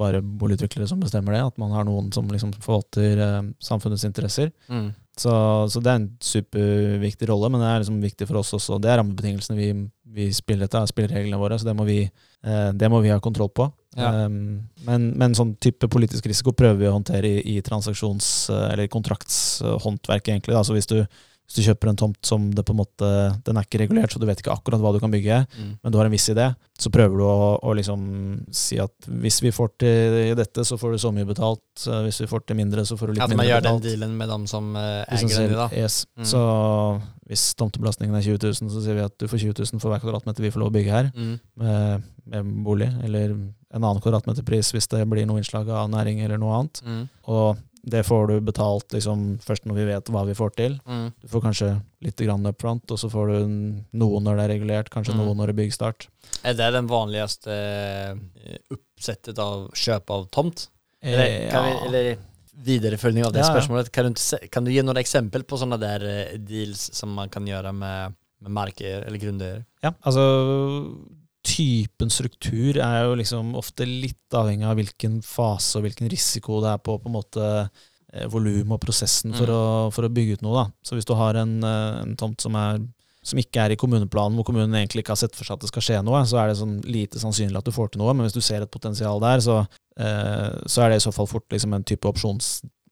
bare 0.00 0.22
boligutviklere 0.24 0.88
som 0.88 1.02
bestemmer 1.02 1.36
det, 1.36 1.42
at 1.44 1.58
man 1.60 1.76
har 1.76 1.84
noen 1.84 2.08
som 2.16 2.28
liksom 2.32 2.54
forvalter 2.64 3.20
uh, 3.20 3.42
samfunnets 3.60 4.06
interesser. 4.08 4.48
Mm. 4.70 4.94
Så, 5.14 5.32
så 5.70 5.80
det 5.82 5.90
er 5.92 6.00
en 6.00 6.08
superviktig 6.22 7.28
rolle, 7.30 7.50
men 7.52 7.62
det 7.62 7.68
er 7.70 7.82
liksom 7.84 8.00
viktig 8.02 8.26
for 8.26 8.40
oss 8.40 8.50
også. 8.56 8.80
Det 8.82 8.90
er 8.90 8.98
rammebetingelsene 8.98 9.58
vi, 9.58 9.68
vi 10.16 10.26
spiller 10.34 10.66
etter, 10.66 10.82
er 10.82 10.90
spillereglene 10.90 11.38
våre, 11.38 11.58
så 11.60 11.68
det 11.68 11.74
må 11.78 11.86
vi, 11.86 12.00
eh, 12.02 12.70
det 12.74 12.90
må 12.90 12.98
vi 13.04 13.12
ha 13.14 13.20
kontroll 13.22 13.52
på. 13.54 13.68
Ja. 13.94 14.26
Um, 14.26 14.64
men, 14.88 15.12
men 15.20 15.36
sånn 15.38 15.52
type 15.62 15.86
politisk 15.92 16.26
risiko 16.26 16.50
prøver 16.56 16.80
vi 16.80 16.88
å 16.90 16.96
håndtere 16.96 17.30
i, 17.30 17.44
i 17.54 17.62
transaksjons- 17.62 18.48
eller 18.72 18.90
kontraktshåndverket, 18.90 20.32
egentlig. 20.34 20.58
Altså 20.58 20.74
hvis 20.74 20.90
du, 20.90 20.98
hvis 21.44 21.56
du 21.58 21.62
kjøper 21.66 21.90
en 21.90 21.96
tomt 22.00 22.16
som 22.24 22.50
det 22.50 22.64
på 22.64 22.72
en 22.72 22.78
måte 22.80 23.08
Den 23.44 23.56
er 23.56 23.66
ikke 23.66 23.78
regulert, 23.82 24.10
så 24.10 24.18
du 24.18 24.24
vet 24.26 24.40
ikke 24.40 24.52
akkurat 24.54 24.80
hva 24.80 24.92
du 24.94 24.98
kan 25.00 25.10
bygge, 25.12 25.46
Mm. 25.58 25.78
men 25.82 25.92
du 25.92 25.98
har 25.98 26.06
en 26.06 26.12
viss 26.12 26.28
idé, 26.32 26.54
så 26.78 26.90
prøver 26.90 27.16
du 27.18 27.24
å, 27.24 27.60
å 27.62 27.74
liksom 27.76 28.46
si 28.50 28.78
at 28.80 28.92
hvis 29.06 29.42
vi 29.42 29.50
får 29.52 29.68
til 29.78 30.34
dette, 30.34 30.64
så 30.64 30.78
får 30.80 30.92
du 30.92 30.98
så 30.98 31.12
mye 31.12 31.26
betalt. 31.28 31.60
eh, 31.86 32.02
Hvis 32.08 32.20
vi 32.20 32.26
får 32.26 32.46
til 32.46 32.56
mindre, 32.56 32.80
så 32.88 32.96
får 32.96 33.06
du 33.06 33.12
litt 33.12 33.28
mindre 33.28 33.34
Att 33.34 33.36
man 33.36 33.46
gjør 33.46 33.62
den 33.62 33.80
dealen 33.82 34.16
med 34.16 34.28
dem 34.28 34.46
som 34.46 34.74
eh, 34.76 35.04
De 35.10 35.16
som 35.18 35.28
äger 35.28 35.48
den 35.48 35.50
selger- 35.50 35.76
Yes. 35.76 36.06
Mm. 36.16 36.24
Så 36.24 37.02
hvis 37.28 37.54
tomtebelastningen 37.56 38.16
er 38.16 38.22
20 38.22 38.38
000, 38.42 38.70
så 38.70 38.80
sier 38.84 38.94
vi 38.94 39.04
at 39.04 39.16
du 39.18 39.26
får 39.28 39.38
20 39.38 39.54
000 39.72 39.80
for 39.80 39.90
hver 39.92 40.00
kvadratmeter 40.00 40.40
vi 40.44 40.50
får 40.50 40.60
lov 40.60 40.72
å 40.72 40.76
bygge 40.76 40.90
her, 40.90 41.12
Mm. 41.14 41.40
med, 41.56 42.02
med 42.26 42.64
bolig, 42.64 42.88
eller 43.04 43.30
en 43.74 43.82
annen 43.84 44.00
kvadratmeterpris 44.00 44.72
hvis 44.72 44.88
det 44.88 45.06
blir 45.08 45.26
noe 45.26 45.38
innslag 45.42 45.68
av 45.68 45.88
næring 45.90 46.20
eller 46.24 46.38
noe 46.38 46.56
annet. 46.60 46.82
Mm. 46.86 47.08
Og 47.28 47.56
det 47.86 48.00
får 48.08 48.26
du 48.30 48.34
betalt 48.40 48.94
liksom, 48.96 49.38
først 49.44 49.66
når 49.68 49.76
vi 49.76 49.84
vet 49.90 50.08
hva 50.08 50.22
vi 50.24 50.34
får 50.38 50.54
til. 50.56 50.78
Mm. 50.88 51.10
Du 51.20 51.28
får 51.28 51.42
kanskje 51.44 51.70
litt 52.06 52.16
grann 52.24 52.46
up 52.48 52.60
front, 52.62 52.90
og 52.90 52.98
så 52.98 53.10
får 53.12 53.28
du 53.34 53.38
noe 54.00 54.20
når 54.24 54.36
det 54.40 54.44
er 54.46 54.52
regulert, 54.54 54.88
kanskje 54.90 55.12
Mm. 55.14 55.20
noe 55.20 55.34
når 55.36 55.46
det 55.52 55.54
er 55.54 55.60
byggstart. 55.62 56.06
Er 56.44 56.54
det 56.56 56.70
den 56.72 56.88
vanligaste 56.88 57.58
oppsettet 58.72 59.38
av 59.42 59.68
kjøp 59.76 60.10
av 60.10 60.26
tomt? 60.32 60.68
Eller, 61.02 61.24
Eh, 61.26 61.50
kan 61.52 61.64
ja. 61.68 61.70
vi, 61.80 61.86
eller 61.88 62.16
vidarefølgning 62.64 63.24
av 63.26 63.32
det 63.32 63.40
Ja, 63.42 63.46
ja. 63.48 63.52
spørsmålet. 63.60 63.90
Kan 63.92 64.12
du, 64.12 64.48
kan 64.48 64.64
du 64.64 64.70
gi 64.72 64.82
noen 64.82 64.96
eksempel 64.96 65.42
på 65.44 65.58
sånne 65.58 65.78
där 65.80 66.04
eh, 66.04 66.38
deals 66.38 66.90
som 66.94 67.12
man 67.12 67.28
kan 67.28 67.44
gjøre 67.46 67.72
med, 67.74 68.14
med 68.40 68.50
markägare 68.50 69.04
eller 69.06 69.18
grundägare? 69.18 69.64
Ja, 69.82 69.92
altså 70.00 70.24
typen 71.44 72.10
struktur 72.12 72.78
er 72.80 73.04
jo 73.04 73.14
liksom 73.20 73.52
ofte 73.60 73.86
litt 73.86 74.32
avhengig 74.34 74.64
av 74.66 74.78
hvilken 74.80 75.20
fase 75.24 75.78
og 75.78 75.84
hvilken 75.86 76.08
risiko 76.12 76.62
det 76.64 76.72
er 76.72 76.80
på 76.82 76.96
på 77.02 77.10
en 77.10 77.16
måte 77.18 77.48
eh, 78.14 78.26
volum 78.32 78.72
og 78.76 78.80
prosessen 78.82 79.34
for, 79.36 79.46
Mm. 79.46 79.54
å, 79.54 79.92
for 79.92 80.06
å 80.08 80.12
bygge 80.12 80.38
ut 80.38 80.42
noe. 80.46 80.64
da. 80.64 80.66
Så 80.86 80.96
hvis 80.96 81.04
du 81.08 81.14
har 81.18 81.34
en, 81.36 81.56
eh, 81.62 82.02
en 82.02 82.16
tomt 82.16 82.40
som, 82.40 82.54
er, 82.56 82.80
som 83.22 83.38
ikke 83.38 83.60
er 83.64 83.74
i 83.74 83.76
kommuneplanen, 83.80 84.36
hvor 84.38 84.44
kommunen 84.48 84.72
egentlig 84.74 85.04
ikke 85.04 85.12
har 85.16 85.20
sett 85.20 85.34
for 85.36 85.44
seg 85.44 85.54
at 85.58 85.60
det 85.66 85.68
skal 85.72 85.82
skje 85.82 86.02
noe, 86.04 86.24
så 86.24 86.38
er 86.42 86.48
det 86.48 86.58
sånn 86.60 86.76
lite 86.84 87.18
sannsynlig 87.20 87.58
at 87.58 87.64
du 87.68 87.72
får 87.72 87.92
til 87.92 88.00
noe. 88.04 88.14
Men 88.14 88.26
hvis 88.28 88.36
du 88.36 88.40
ser 88.44 88.62
et 88.62 88.70
potensial 88.70 89.20
der, 89.20 89.38
så, 89.44 89.66
eh, 89.98 90.50
så 90.66 90.84
er 90.84 90.90
det 90.94 90.96
i 91.02 91.06
så 91.06 91.12
fall 91.12 91.26
fort 91.26 91.48
liksom 91.50 91.74
en 91.74 91.84
type 91.84 92.06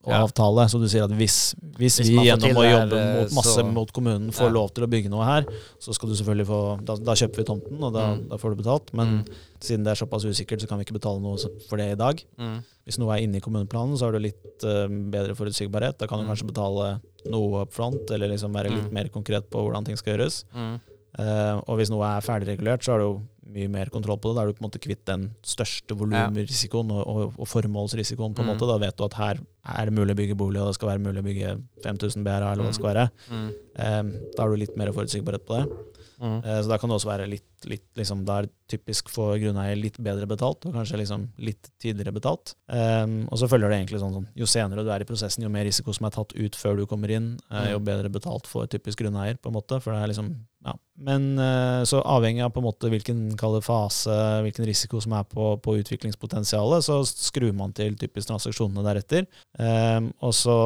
opsjonsavtale. 0.02 0.64
Så 0.70 0.80
du 0.80 0.86
sier 0.88 1.04
at 1.04 1.10
hvis, 1.10 1.54
hvis, 1.78 1.98
Hvis 2.00 2.08
vi 2.10 2.26
gjennom 2.26 2.56
å 2.58 2.62
det 2.62 2.72
jobbe 2.72 3.00
mot, 3.14 3.32
masse 3.38 3.54
så- 3.58 3.72
mot 3.72 3.92
kommunen 3.92 4.30
får 4.32 4.48
Ja. 4.48 4.52
lov 4.52 4.72
til 4.74 4.84
å 4.84 4.88
bygge 4.90 5.08
noe 5.10 5.24
her, 5.24 5.44
så 5.78 5.94
skal 5.94 6.08
du 6.08 6.14
selvfølgelig 6.14 6.46
få 6.46 6.84
Da, 6.84 6.96
da 6.96 7.12
kjøper 7.12 7.36
vi 7.36 7.44
tomten, 7.44 7.82
og 7.82 7.92
da, 7.92 8.14
Mm. 8.14 8.28
da 8.28 8.36
får 8.36 8.56
du 8.56 8.62
betalt. 8.62 8.92
Men 8.92 9.06
Mm. 9.06 9.26
siden 9.60 9.84
det 9.84 9.90
er 9.92 10.04
såpass 10.06 10.24
usikkert, 10.24 10.60
så 10.60 10.68
kan 10.68 10.78
vi 10.78 10.84
ikke 10.84 10.98
betale 11.00 11.20
noe 11.20 11.36
for 11.68 11.76
det 11.76 11.92
i 11.92 11.94
dag. 11.94 12.24
Mm. 12.38 12.62
Hvis 12.86 12.98
noe 12.98 13.14
er 13.16 13.22
inne 13.22 13.36
i 13.36 13.40
kommuneplanen, 13.40 13.96
så 13.96 14.06
har 14.06 14.12
du 14.12 14.18
litt 14.18 14.64
uh, 14.64 14.88
bedre 14.88 15.34
forutsigbarhet. 15.36 15.98
Da 15.98 16.06
kan 16.06 16.18
du 16.18 16.24
Mm. 16.24 16.30
kanskje 16.34 16.46
betale 16.52 17.00
noe 17.30 17.62
up 17.62 17.72
front, 17.72 18.10
eller 18.10 18.28
liksom 18.28 18.52
være 18.52 18.70
litt 18.70 18.90
Mm. 18.90 18.92
mer 18.92 19.04
konkret 19.08 19.48
på 19.50 19.62
hvordan 19.62 19.84
ting 19.84 19.96
skal 19.96 20.18
gjøres. 20.18 20.44
Mm. 20.54 20.80
Eh, 21.18 21.60
og 21.68 21.78
hvis 21.78 21.90
noe 21.90 22.02
er 22.04 22.20
ferdigregulert, 22.22 22.80
så 22.82 22.92
har 22.92 22.98
du 22.98 23.04
jo 23.04 23.22
mye 23.52 23.68
mer 23.70 23.90
kontroll 23.92 24.18
på 24.18 24.30
det. 24.32 24.36
Da 24.38 24.42
er 24.42 24.46
du 24.52 24.56
på 24.58 24.62
en 24.64 24.68
måte 24.70 24.80
kvitt 24.82 25.04
den 25.08 25.28
største 25.46 25.96
volumrisikoen 25.98 26.90
og, 26.94 27.02
og, 27.06 27.34
og 27.38 27.48
formålsrisikoen. 27.48 28.34
på 28.34 28.42
en 28.42 28.48
Mm. 28.48 28.52
måte. 28.54 28.66
Da 28.72 28.78
vet 28.78 28.96
du 28.96 29.04
at 29.04 29.14
her 29.20 29.38
er 29.78 29.84
det 29.90 29.94
mulig 29.94 30.14
å 30.16 30.20
bygge 30.22 30.36
bolig, 30.36 30.60
og 30.60 30.68
det 30.72 30.74
skal 30.78 30.88
være 30.92 31.04
mulig 31.06 31.22
å 31.22 31.28
bygge 31.28 31.52
5000 31.84 32.24
BRA, 32.24 32.52
eller 32.52 32.64
hva 32.64 32.70
det 32.72 32.78
skal 32.80 32.90
være. 32.94 33.06
Mm. 33.30 33.48
Eh, 33.76 34.02
da 34.36 34.42
har 34.42 34.50
du 34.50 34.56
litt 34.56 34.76
mer 34.76 34.92
forutsigbarhet 34.92 35.44
på 35.46 35.58
det. 35.60 35.66
Mm. 36.22 36.38
Eh, 36.44 36.60
Så 36.62 36.68
da 36.68 36.78
kan 36.78 36.88
det 36.90 36.96
også 36.98 37.10
være 37.12 37.28
litt, 37.28 37.44
litt 37.70 37.86
liksom, 37.98 38.24
det 38.28 38.34
er 38.34 38.48
typisk 38.72 39.10
for 39.12 39.36
grunneier 39.40 39.76
litt 39.76 39.98
bedre 40.02 40.26
betalt, 40.28 40.64
og 40.66 40.76
kanskje 40.76 41.00
liksom 41.02 41.26
litt 41.44 41.68
tidligere 41.82 42.14
betalt. 42.16 42.54
Um, 42.72 43.26
og 43.28 43.40
så 43.40 43.48
følger 43.50 43.68
det 43.72 43.80
egentlig 43.80 44.00
sånn, 44.02 44.14
sånn 44.16 44.28
jo 44.38 44.48
senere 44.48 44.84
du 44.86 44.92
er 44.94 45.04
i 45.04 45.08
prosessen, 45.08 45.44
jo 45.44 45.52
mer 45.52 45.66
risiko 45.68 45.94
som 45.96 46.08
er 46.08 46.14
tatt 46.16 46.32
ut 46.36 46.58
før 46.58 46.80
du 46.80 46.86
kommer 46.88 47.12
inn, 47.12 47.34
uh, 47.52 47.68
jo 47.74 47.82
bedre 47.84 48.12
betalt 48.12 48.48
for 48.50 48.70
typisk 48.70 49.02
grunneier, 49.04 49.38
på 49.40 49.52
en 49.52 49.58
måte. 49.58 49.80
For 49.82 49.92
det 49.92 50.00
er 50.00 50.12
liksom, 50.14 50.32
ja. 50.66 50.76
Men 51.02 51.28
uh, 51.40 51.82
så 51.88 52.00
avhengig 52.00 52.44
av 52.46 52.54
på 52.54 52.62
en 52.62 52.68
måte 52.70 52.92
hvilken 52.92 53.22
fase, 53.64 54.18
hvilken 54.46 54.68
risiko 54.68 55.00
som 55.02 55.16
er 55.18 55.28
på, 55.28 55.54
på 55.62 55.78
utviklingspotensialet, 55.82 56.86
så 56.88 57.02
skrur 57.08 57.52
man 57.56 57.74
til 57.76 57.98
typisk 58.00 58.30
transaksjonene 58.30 58.86
deretter. 58.86 59.28
Um, 59.58 60.12
og 60.22 60.36
så 60.36 60.56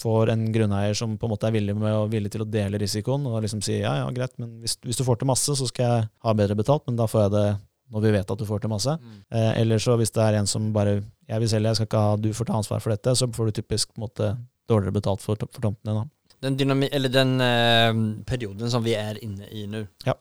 får 0.00 0.32
en 0.32 0.46
grunneier 0.52 0.96
som 0.98 1.12
på 1.18 1.28
en 1.28 1.32
måte 1.34 1.46
er 1.46 1.54
villig, 1.54 1.74
med, 1.78 2.08
villig 2.10 2.32
til 2.34 2.42
å 2.42 2.48
dele 2.50 2.80
risikoen, 2.82 3.26
og 3.30 3.42
liksom 3.44 3.60
sier 3.62 3.84
ja, 3.84 3.92
ja, 4.00 4.08
greit, 4.14 4.34
men 4.42 4.56
hvis, 4.64 4.78
hvis 4.82 4.98
du 4.98 5.04
får 5.06 5.20
til 5.20 5.30
masse, 5.30 5.54
så 5.54 5.68
skal 5.70 5.84
jeg 5.86 6.08
ha 6.26 6.34
bedre 6.34 6.56
betalt, 6.58 6.82
men 6.88 6.98
da 6.98 7.06
får 7.10 7.26
jeg 7.28 7.34
det 7.36 7.46
når 7.94 8.00
vi 8.02 8.10
vet 8.16 8.30
at 8.32 8.40
du 8.40 8.46
får 8.48 8.62
til 8.64 8.72
masse. 8.72 8.90
Mm. 8.98 9.20
Eh, 9.38 9.50
eller 9.60 9.78
så 9.82 9.94
hvis 10.00 10.10
det 10.16 10.24
er 10.24 10.38
en 10.40 10.48
som 10.50 10.72
bare 10.74 10.96
jeg 11.28 11.40
vil 11.40 11.48
selge, 11.52 11.70
jeg 11.70 11.78
skal 11.78 11.88
ikke 11.90 12.02
ha, 12.06 12.16
du 12.18 12.30
får 12.34 12.48
ta 12.50 12.56
ansvar 12.58 12.82
for 12.82 12.94
dette, 12.94 13.14
så 13.16 13.28
får 13.32 13.50
du 13.50 13.58
typisk 13.60 13.92
på 13.92 14.00
en 14.00 14.06
måte 14.08 14.30
dårligere 14.68 14.96
betalt 14.96 15.22
for, 15.22 15.38
for 15.52 15.62
tomten 15.62 15.90
din. 15.90 16.00
da. 16.00 16.36
Den, 16.44 16.56
dynami 16.60 16.88
eller 16.92 17.12
den 17.12 17.34
eh, 17.40 18.00
perioden 18.28 18.72
som 18.72 18.82
vi 18.84 18.96
er 18.98 19.20
inne 19.24 19.46
i 19.52 19.66
nå, 19.70 19.84
Ja. 20.08 20.16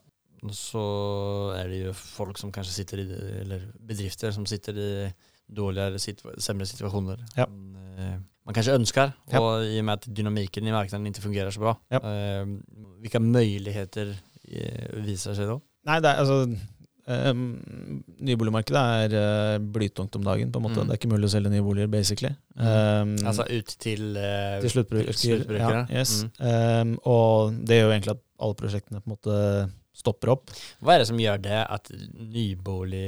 så 0.54 0.84
er 1.58 1.72
det 1.72 1.82
jo 1.86 1.94
folk 1.96 2.38
som 2.40 2.52
kanskje 2.52 2.76
sitter 2.78 3.02
i 3.02 3.06
Eller 3.42 3.66
bedrifter 3.80 4.32
som 4.36 4.46
sitter 4.46 4.78
i 4.80 4.92
dårligere 5.54 6.00
situa 6.00 6.36
semre 6.44 6.68
situasjoner. 6.68 7.20
Ja. 7.40 7.48
enn, 7.48 7.98
eh, 7.98 8.16
man 8.46 8.56
kanskje 8.58 8.76
ønsker, 8.76 9.14
Ja. 9.32 9.40
og 9.40 9.64
i 9.66 9.80
og 9.80 9.86
med 9.88 9.94
at 9.94 10.08
dynamikken 10.16 10.68
i 10.68 10.72
marknaden 10.76 11.08
ikke 11.08 11.22
fungerer 11.24 11.52
så 11.56 11.60
bra. 11.64 11.78
Ja. 11.92 12.00
Eh, 12.04 12.46
hvilke 13.04 13.22
möjligheter 13.24 14.16
eh, 14.48 14.88
viser 15.06 15.36
seg 15.38 15.48
da? 15.48 15.60
Nei, 15.88 16.00
det 16.04 16.10
er 16.12 16.22
altså 16.24 16.38
um, 17.08 17.42
Nyboligmarkedet 18.24 18.80
er 18.80 19.16
uh, 19.60 19.64
blytungt 19.76 20.16
om 20.16 20.24
dagen, 20.24 20.52
på 20.52 20.60
en 20.60 20.64
måte. 20.64 20.80
Mm. 20.80 20.88
Det 20.88 20.96
er 20.96 21.00
ikke 21.02 21.12
mulig 21.12 21.28
å 21.28 21.34
selge 21.34 21.52
nye 21.52 21.64
boliger, 21.66 21.92
basically. 21.92 22.32
Um, 22.56 23.16
Altså 23.28 23.44
ut 23.50 23.76
til, 23.84 24.16
eh, 24.18 24.60
til 24.64 24.70
sluttbruker. 24.78 25.14
sluttbrukere. 25.14 25.86
Ja, 25.90 26.00
yes. 26.00 26.24
Mm. 26.40 26.94
um, 26.94 26.94
og 27.04 27.58
det 27.68 27.80
gjør 27.80 27.90
jo 27.90 27.96
egentlig 27.98 28.16
at 28.16 28.24
alle 28.44 28.60
prosjektene 28.60 29.02
på 29.04 29.10
en 29.10 29.16
måte 29.18 29.40
stopper 29.94 30.34
opp. 30.34 30.52
Hva 30.82 30.96
er 30.96 31.04
det 31.04 31.10
som 31.12 31.20
gjør 31.22 31.42
det 31.44 31.60
at 31.62 31.92
nybolig 32.18 33.04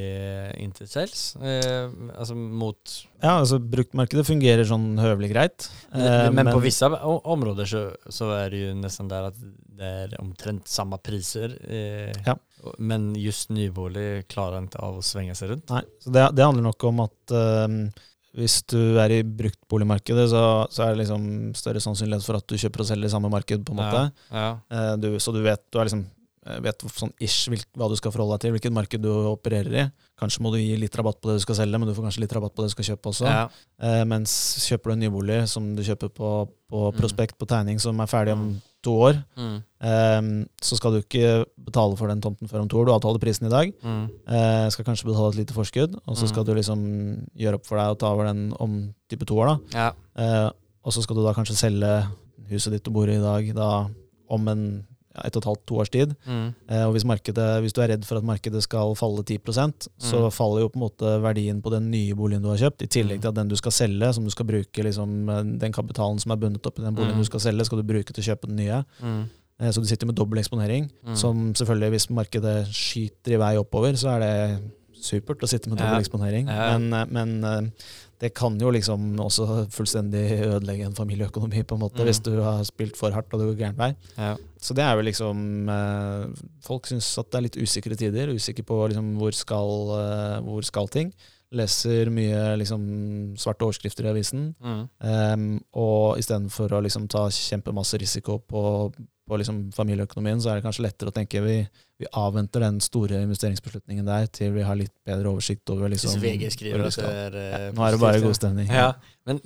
ikke 0.62 0.88
selges? 0.90 1.24
Eh, 1.42 1.90
altså 2.16 2.38
mot 2.38 2.96
Ja, 3.24 3.40
altså 3.40 3.60
Bruktmarkedet 3.60 4.26
fungerer 4.28 4.68
sånn 4.70 4.94
høvelig 5.02 5.32
greit. 5.34 5.70
eh, 5.94 6.30
men, 6.32 6.52
på 6.54 6.62
visse 6.64 6.88
områder 6.88 7.70
så, 7.70 7.86
så 8.10 8.32
er 8.38 8.54
det 8.54 8.64
jo 8.68 8.74
nesten 8.80 9.10
der 9.12 9.32
at 9.32 9.40
det 9.76 9.94
er 10.06 10.18
omtrent 10.22 10.70
samme 10.72 11.02
priser. 11.04 11.58
Eh, 11.68 12.14
Ja. 12.26 12.38
Men 12.82 13.12
just 13.14 13.52
nybolig 13.54 14.26
klarer 14.32 14.64
ikke 14.66 14.80
av 14.82 14.96
å 14.98 15.06
svinge 15.06 15.36
seg 15.38 15.52
rundt. 15.52 15.70
Nei, 15.70 15.84
så 16.02 16.10
det, 16.10 16.24
det 16.34 16.46
handler 16.48 16.66
nok 16.66 16.86
om 16.90 17.04
at 17.04 17.34
um, 17.36 17.76
hvis 18.36 18.56
du 18.72 18.98
er 19.00 19.14
i 19.16 19.20
bruktboligmarkedet, 19.24 20.26
så, 20.32 20.42
så 20.74 20.84
er 20.86 20.96
det 20.96 21.04
liksom 21.04 21.28
større 21.56 21.84
sannsynlighet 21.84 22.26
for 22.26 22.40
at 22.40 22.48
du 22.50 22.58
kjøper 22.60 22.84
og 22.84 22.90
selger 22.90 23.08
i 23.08 23.14
samme 23.14 23.30
marked, 23.32 23.64
på 23.68 23.76
en 23.76 23.80
måte. 23.80 24.02
Ja. 24.32 24.48
ja. 24.72 24.96
du, 25.00 25.12
så 25.24 25.32
du 25.36 25.44
vet, 25.46 25.62
du 25.72 25.80
er 25.80 25.88
liksom, 25.88 26.02
eh, 26.04 26.25
vet 26.46 26.84
sånn 26.94 27.12
ish 27.20 27.50
hva 27.76 27.88
du 27.90 27.96
skal 27.98 28.12
forholde 28.14 28.36
deg 28.38 28.42
til, 28.46 28.52
hvilket 28.54 28.74
marked 28.76 29.02
du 29.02 29.10
opererer 29.32 29.74
i. 29.82 29.92
Kanskje 30.20 30.42
må 30.46 30.52
du 30.54 30.60
gi 30.60 30.76
litt 30.78 30.96
rabatt 30.96 31.18
på 31.22 31.30
det 31.32 31.40
du 31.40 31.44
skal 31.46 31.56
selge, 31.56 31.80
men 31.80 31.88
du 31.90 31.94
får 31.98 32.06
kanskje 32.06 32.22
litt 32.22 32.34
rabatt 32.38 32.54
på 32.56 32.62
det 32.62 32.70
du 32.70 32.76
skal 32.76 32.88
kjøpe 32.96 33.10
også. 33.12 33.26
Ja. 33.26 33.50
Eh, 33.82 34.04
mens 34.06 34.32
kjøper 34.68 34.92
du 34.92 34.94
en 34.94 35.04
nybolig 35.06 35.40
som 35.50 35.76
du 35.76 35.82
kjøper 35.84 36.10
på, 36.14 36.30
på 36.70 36.92
Mm. 36.92 36.98
prospekt 37.00 37.38
på 37.38 37.48
tegning, 37.50 37.80
som 37.82 38.00
er 38.00 38.06
ferdig 38.08 38.34
om 38.34 38.62
to 38.84 38.92
år, 38.92 39.24
Mm. 39.36 39.64
eh, 39.82 40.46
så 40.62 40.78
skal 40.78 40.92
du 40.94 41.02
ikke 41.02 41.46
betale 41.58 41.98
for 41.98 42.08
den 42.08 42.22
tomten 42.22 42.48
før 42.48 42.62
om 42.62 42.68
to 42.70 42.78
år. 42.78 42.86
Du 42.86 42.92
avtaler 42.94 43.20
prisen 43.20 43.48
i 43.48 43.50
dag. 43.50 43.74
Mm. 43.84 44.10
Eh, 44.28 44.70
skal 44.70 44.86
kanskje 44.86 45.06
betale 45.10 45.30
et 45.34 45.40
lite 45.42 45.54
forskudd, 45.54 45.96
og 46.08 46.16
så 46.16 46.24
Mm. 46.26 46.30
skal 46.30 46.44
du 46.46 46.54
liksom 46.54 47.28
gjøre 47.36 47.56
opp 47.56 47.66
for 47.66 47.78
deg 47.78 47.88
og 47.90 48.00
ta 48.00 48.12
over 48.14 48.26
den 48.26 48.54
om 48.60 48.94
type 49.10 49.26
to 49.26 49.36
år. 49.36 49.48
da. 49.48 49.60
Ja. 49.74 49.92
Eh, 50.46 50.50
og 50.86 50.94
så 50.94 51.02
skal 51.02 51.16
du 51.16 51.24
da 51.24 51.34
kanskje 51.34 51.58
selge 51.58 52.08
huset 52.50 52.72
ditt 52.72 52.84
du 52.84 52.92
bor 52.92 53.08
i 53.10 53.16
i 53.16 53.20
dag 53.22 53.56
da 53.56 53.90
om 54.30 54.48
en 54.48 54.86
ett 55.24 55.36
og 55.36 55.42
et 55.44 55.48
halvt, 55.50 55.66
to 55.68 55.76
års 55.80 55.90
tid. 55.90 56.16
Mm. 56.28 56.54
Eh, 56.70 56.84
og 56.88 56.94
hvis, 56.96 57.06
markedet, 57.06 57.48
hvis 57.64 57.74
du 57.74 57.82
er 57.82 57.90
redd 57.94 58.06
for 58.06 58.18
at 58.18 58.24
markedet 58.28 58.62
skal 58.64 58.96
falle 58.96 59.24
10% 59.24 59.88
så 59.98 60.26
Mm. 60.26 60.32
faller 60.32 60.62
jo 60.62 60.70
på 60.70 60.76
en 60.82 60.86
måte 60.90 61.22
verdien 61.22 61.62
på 61.62 61.72
den 61.72 61.90
nye 61.92 62.14
boligen 62.16 62.42
du 62.44 62.50
har 62.50 62.58
kjøpt, 62.58 62.82
i 62.84 62.88
tillegg 62.88 63.18
Mm. 63.18 63.22
til 63.22 63.28
at 63.30 63.36
den 63.36 63.48
du 63.48 63.56
skal 63.56 63.72
selge, 63.72 64.14
som 64.14 64.24
du 64.24 64.30
skal 64.30 64.46
bruke 64.46 64.84
liksom, 64.84 65.30
eh, 65.30 65.44
den 65.60 65.72
kapitalen 65.72 66.20
som 66.20 66.32
er 66.32 66.36
bundet 66.38 66.66
opp 66.66 66.80
i 66.80 66.84
den 66.84 66.96
boligen 66.96 67.16
Mm. 67.16 67.22
du 67.24 67.26
skal 67.26 67.40
selge, 67.40 67.66
skal 67.66 67.78
du 67.82 67.84
bruke 67.94 68.12
til 68.14 68.22
å 68.24 68.36
kjøpe 68.36 68.48
den 68.48 68.56
nye. 68.58 68.84
Mm. 69.02 69.30
Eh, 69.60 69.70
så 69.72 69.80
du 69.82 69.86
sitter 69.88 70.06
med 70.06 70.16
dobbel 70.16 70.40
eksponering, 70.40 70.90
som 71.16 71.54
selvfølgelig, 71.54 71.90
hvis 71.92 72.10
markedet 72.10 72.68
skyter 72.68 73.34
i 73.34 73.38
vei 73.38 73.56
oppover, 73.56 73.94
så 73.96 74.16
er 74.16 74.20
det 74.20 74.62
supert 75.06 75.40
å 75.44 75.48
sitte 75.48 75.70
med 75.70 75.78
dobbel 75.78 76.02
eksponering. 76.02 76.48
Ja. 76.48 76.78
Men, 76.78 77.08
men 77.12 77.72
det 78.20 78.34
kan 78.34 78.56
jo 78.60 78.70
liksom 78.72 79.18
også 79.20 79.68
fullstendig 79.76 80.24
ødelegge 80.46 80.86
en 80.88 80.96
familieøkonomi, 80.96 81.64
på 81.68 81.76
en 81.76 81.82
måte, 81.82 82.00
Mm. 82.00 82.06
hvis 82.08 82.22
du 82.24 82.42
har 82.42 82.64
spilt 82.64 82.96
for 82.96 83.12
hardt 83.12 83.34
og 83.34 83.40
det 83.42 83.48
går 83.50 83.58
gæren 83.60 83.78
vei. 83.78 83.96
Ja. 84.18 84.36
Så 84.62 84.74
det 84.74 84.84
er 84.86 84.96
jo 84.96 85.02
liksom 85.04 85.70
eh, 85.70 86.28
Folk 86.64 86.88
syns 86.88 87.10
at 87.20 87.30
det 87.32 87.38
er 87.38 87.42
litt 87.50 87.58
usikre 87.62 87.96
tider. 88.00 88.32
Usikre 88.34 88.64
på 88.64 88.88
liksom 88.90 89.18
hvor 89.20 89.34
skal, 89.36 89.70
eh, 90.00 90.40
hvor 90.48 90.64
skal 90.64 90.88
ting. 90.88 91.14
Leser 91.52 92.10
mye 92.10 92.56
liksom 92.58 93.36
svarte 93.38 93.64
overskrifter 93.68 94.06
i 94.08 94.10
avisen. 94.12 94.56
Mm. 94.60 94.88
Um, 95.00 95.62
og 95.74 96.18
istedenfor 96.18 96.74
å 96.74 96.82
liksom 96.84 97.08
ta 97.08 97.28
kjempemasse 97.30 98.00
risiko 98.02 98.40
på, 98.40 98.92
på 99.28 99.38
liksom 99.38 99.72
familieøkonomien, 99.76 100.42
så 100.42 100.50
er 100.52 100.56
det 100.60 100.66
kanskje 100.66 100.88
lettere 100.88 101.12
å 101.12 101.16
tenke 101.16 101.44
vi, 101.46 101.60
vi 102.00 102.08
avventer 102.20 102.60
den 102.60 102.82
store 102.84 103.22
investeringsbeslutningen 103.24 104.06
der 104.08 104.26
til 104.28 104.52
vi 104.52 104.64
har 104.68 104.76
litt 104.76 104.92
bedre 105.08 105.30
oversikt 105.32 105.70
over 105.72 105.88
liksom 105.94 106.12
Hvis 106.18 106.24
VG 106.24 106.50
skriver 106.52 106.84
det 106.84 106.90
er 107.08 107.38
ja, 107.40 107.60
Nå 107.72 107.86
er 107.88 107.96
det 107.96 108.02
bare 108.02 108.20
god 108.26 108.36
stemning. 108.36 108.68
Ja, 108.68 108.90
men 109.26 109.40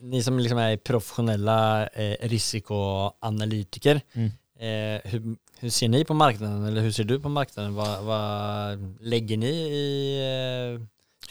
ni 0.00 0.22
som 0.26 0.38
liksom 0.40 0.58
er 0.58 0.80
profesjonelle 0.82 1.58
eh, 1.94 2.16
risikoanalytiker, 2.32 4.02
Mm. 4.16 4.30
eh, 4.58 4.98
hur, 5.12 5.36
hur 5.60 5.70
ser 5.70 5.88
ni 5.88 6.02
på 6.04 6.14
marknaden, 6.14 6.64
eller 6.66 6.82
hvordan 6.82 6.92
ser 6.98 7.04
du 7.06 7.18
på 7.22 7.30
marknaden? 7.30 7.72
Hva 7.74 7.88
legger 8.02 8.98
lägger 9.14 9.38
ni 9.38 9.52
i 9.52 9.86
eh, 10.18 10.72
Ja. 10.72 10.86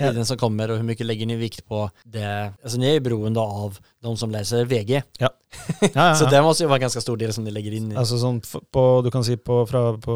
Tiden 0.08 0.26
som 0.26 0.38
kommer 0.38 0.72
och 0.72 0.78
hur 0.78 0.84
mycket 0.84 1.06
lägger 1.06 1.26
ni 1.26 1.36
vikt 1.36 1.66
på 1.68 1.90
det? 2.04 2.54
Alltså 2.64 2.78
ni 2.78 2.88
är 2.90 2.94
ju 2.94 3.00
beroende 3.00 3.40
av 3.40 3.78
de 4.02 4.18
som 4.18 4.32
läser 4.32 4.66
VG, 4.66 5.04
Ja, 5.20 5.30
ja, 5.94 6.16
så 6.16 6.24
ja. 6.24 6.30
det 6.30 6.42
måste 6.42 6.64
ju 6.64 6.68
vara 6.68 6.78
en 6.78 6.82
ganska 6.82 7.02
stor 7.02 7.18
del 7.18 7.34
som 7.34 7.44
ni 7.44 7.52
lägger 7.52 7.72
in 7.72 7.92
i. 7.92 7.96
Altså 7.96 8.18
sånn 8.18 8.42
på, 8.72 9.02
du 9.04 9.12
kan 9.12 9.24
si 9.24 9.38
på, 9.38 9.66
fra, 9.68 9.98
på 9.98 10.16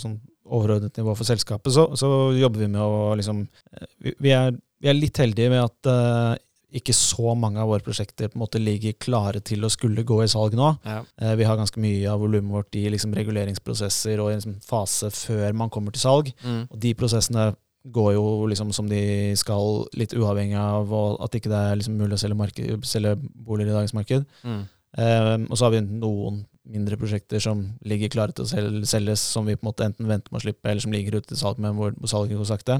sånn 0.00 0.20
overordnet 0.52 0.96
nivå 0.96 1.14
for 1.16 1.28
selskapet, 1.28 1.72
så, 1.72 1.90
så 1.96 2.32
jobber 2.36 2.64
vi 2.64 2.70
med 2.72 2.82
å 2.82 3.14
liksom 3.18 3.44
eh, 3.72 3.86
Vi, 3.98 4.14
vi, 4.18 4.32
er, 4.36 4.56
vi 4.82 4.90
er 4.90 4.98
litt 4.98 5.20
heldige 5.22 5.52
med 5.52 5.62
at 5.64 5.88
uh, 5.88 6.34
ikke 6.72 6.94
så 6.96 7.34
mange 7.36 7.60
av 7.60 7.68
våre 7.68 7.84
prosjekter 7.84 8.30
på 8.30 8.38
en 8.38 8.42
måte 8.46 8.60
ligger 8.60 8.96
klare 9.00 9.42
til 9.44 9.64
å 9.64 9.70
skulle 9.72 10.04
gå 10.08 10.22
i 10.24 10.30
salg 10.30 10.56
nå. 10.56 10.70
ja. 10.88 11.02
Eh, 11.20 11.34
vi 11.36 11.44
har 11.44 11.58
ganske 11.60 11.80
mye 11.82 12.08
av 12.08 12.22
volumet 12.22 12.54
vårt 12.56 12.78
i 12.80 12.86
liksom 12.92 13.14
reguleringsprosesser 13.16 14.22
og 14.22 14.32
i 14.32 14.38
liksom 14.38 14.56
fase 14.64 15.12
før 15.12 15.52
man 15.58 15.72
kommer 15.72 15.92
til 15.92 16.04
salg. 16.04 16.32
Mm. 16.40 16.62
Og 16.70 16.78
de 16.80 16.94
prosessene 16.96 17.50
går 17.82 18.12
jo 18.14 18.24
liksom 18.50 18.70
som 18.74 18.86
de 18.90 19.34
skal, 19.38 19.82
litt 19.98 20.14
uavhengig 20.14 20.58
av 20.60 20.92
at 21.24 21.34
ikke 21.34 21.50
det 21.50 21.58
er 21.58 21.80
liksom 21.80 21.98
mulig 21.98 22.16
å 22.18 22.22
selge, 22.22 22.38
marked, 22.38 22.86
selge 22.86 23.16
boliger 23.18 23.72
i 23.72 23.76
dagens 23.76 23.94
marked. 23.96 24.26
Mm. 24.46 24.62
Um, 24.92 25.46
og 25.48 25.56
så 25.56 25.66
har 25.66 25.74
vi 25.74 25.80
noen 25.86 26.42
mindre 26.68 26.98
prosjekter 27.00 27.42
som 27.42 27.64
ligger 27.88 28.12
klare 28.12 28.34
til 28.36 28.44
å 28.44 28.50
sel- 28.50 28.84
selges, 28.86 29.22
som 29.34 29.48
vi 29.48 29.56
på 29.56 29.64
en 29.64 29.70
måte 29.72 29.86
enten 29.88 30.08
venter 30.08 30.30
med 30.30 30.42
å 30.42 30.44
slippe, 30.44 30.68
eller 30.68 30.84
som 30.84 30.94
ligger 30.94 31.18
ute 31.18 31.32
til 31.32 31.40
salg, 31.40 31.58
men 31.62 31.74
hvor, 31.78 31.94
hvor 31.98 32.10
salget 32.12 32.38
går 32.38 32.50
sakte. 32.52 32.78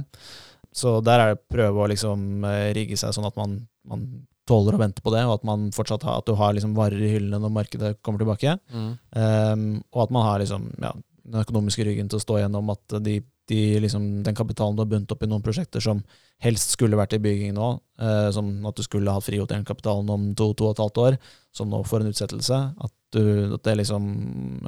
Så 0.72 1.00
der 1.04 1.20
er 1.20 1.32
det 1.32 1.42
prøve 1.52 1.82
å 1.82 1.88
liksom 1.90 2.44
eh, 2.48 2.68
rigge 2.76 2.98
seg 3.00 3.14
sånn 3.16 3.26
at 3.28 3.38
man, 3.40 3.58
man 3.88 4.04
tåler 4.48 4.76
å 4.76 4.82
vente 4.82 5.02
på 5.04 5.12
det, 5.14 5.24
og 5.26 5.38
at 5.38 5.48
man 5.48 5.70
fortsatt 5.74 6.04
har, 6.06 6.20
at 6.20 6.28
du 6.28 6.36
har 6.38 6.54
liksom 6.54 6.76
varer 6.78 7.02
i 7.02 7.10
hyllene 7.16 7.42
når 7.42 7.56
markedet 7.58 7.92
kommer 8.04 8.22
tilbake. 8.22 8.56
Mm. 8.72 8.92
Um, 9.16 9.66
og 9.92 10.06
at 10.06 10.14
man 10.14 10.26
har 10.28 10.42
liksom, 10.42 10.70
ja, 10.82 10.94
den 11.22 11.42
økonomiske 11.42 11.86
ryggen 11.86 12.10
til 12.10 12.18
å 12.18 12.24
stå 12.24 12.40
gjennom 12.42 12.72
at 12.74 12.96
de, 13.04 13.20
de 13.52 13.62
liksom, 13.84 14.08
den 14.26 14.36
kapitalen 14.38 14.78
du 14.78 14.82
har 14.84 14.90
bundet 14.90 15.12
opp 15.14 15.22
i 15.24 15.28
noen 15.30 15.44
prosjekter 15.44 15.84
som 15.84 16.00
helst 16.42 16.74
skulle 16.74 16.98
vært 16.98 17.14
i 17.16 17.20
bygging 17.22 17.52
nå, 17.56 17.68
eh, 18.00 18.30
som 18.34 18.50
at 18.68 18.78
du 18.78 18.84
skulle 18.86 19.12
hatt 19.14 19.26
frigjort 19.28 19.52
den 19.52 19.68
kapitalen 19.68 20.08
om 20.10 20.32
to, 20.38 20.50
to 20.56 20.70
og 20.70 20.74
et 20.74 20.82
halvt 20.82 21.02
år, 21.04 21.20
som 21.54 21.70
nå 21.70 21.82
får 21.86 22.02
en 22.02 22.12
utsettelse. 22.14 22.60
At, 22.82 22.94
du, 23.16 23.54
at, 23.56 23.62
det 23.66 23.76
liksom, 23.82 24.06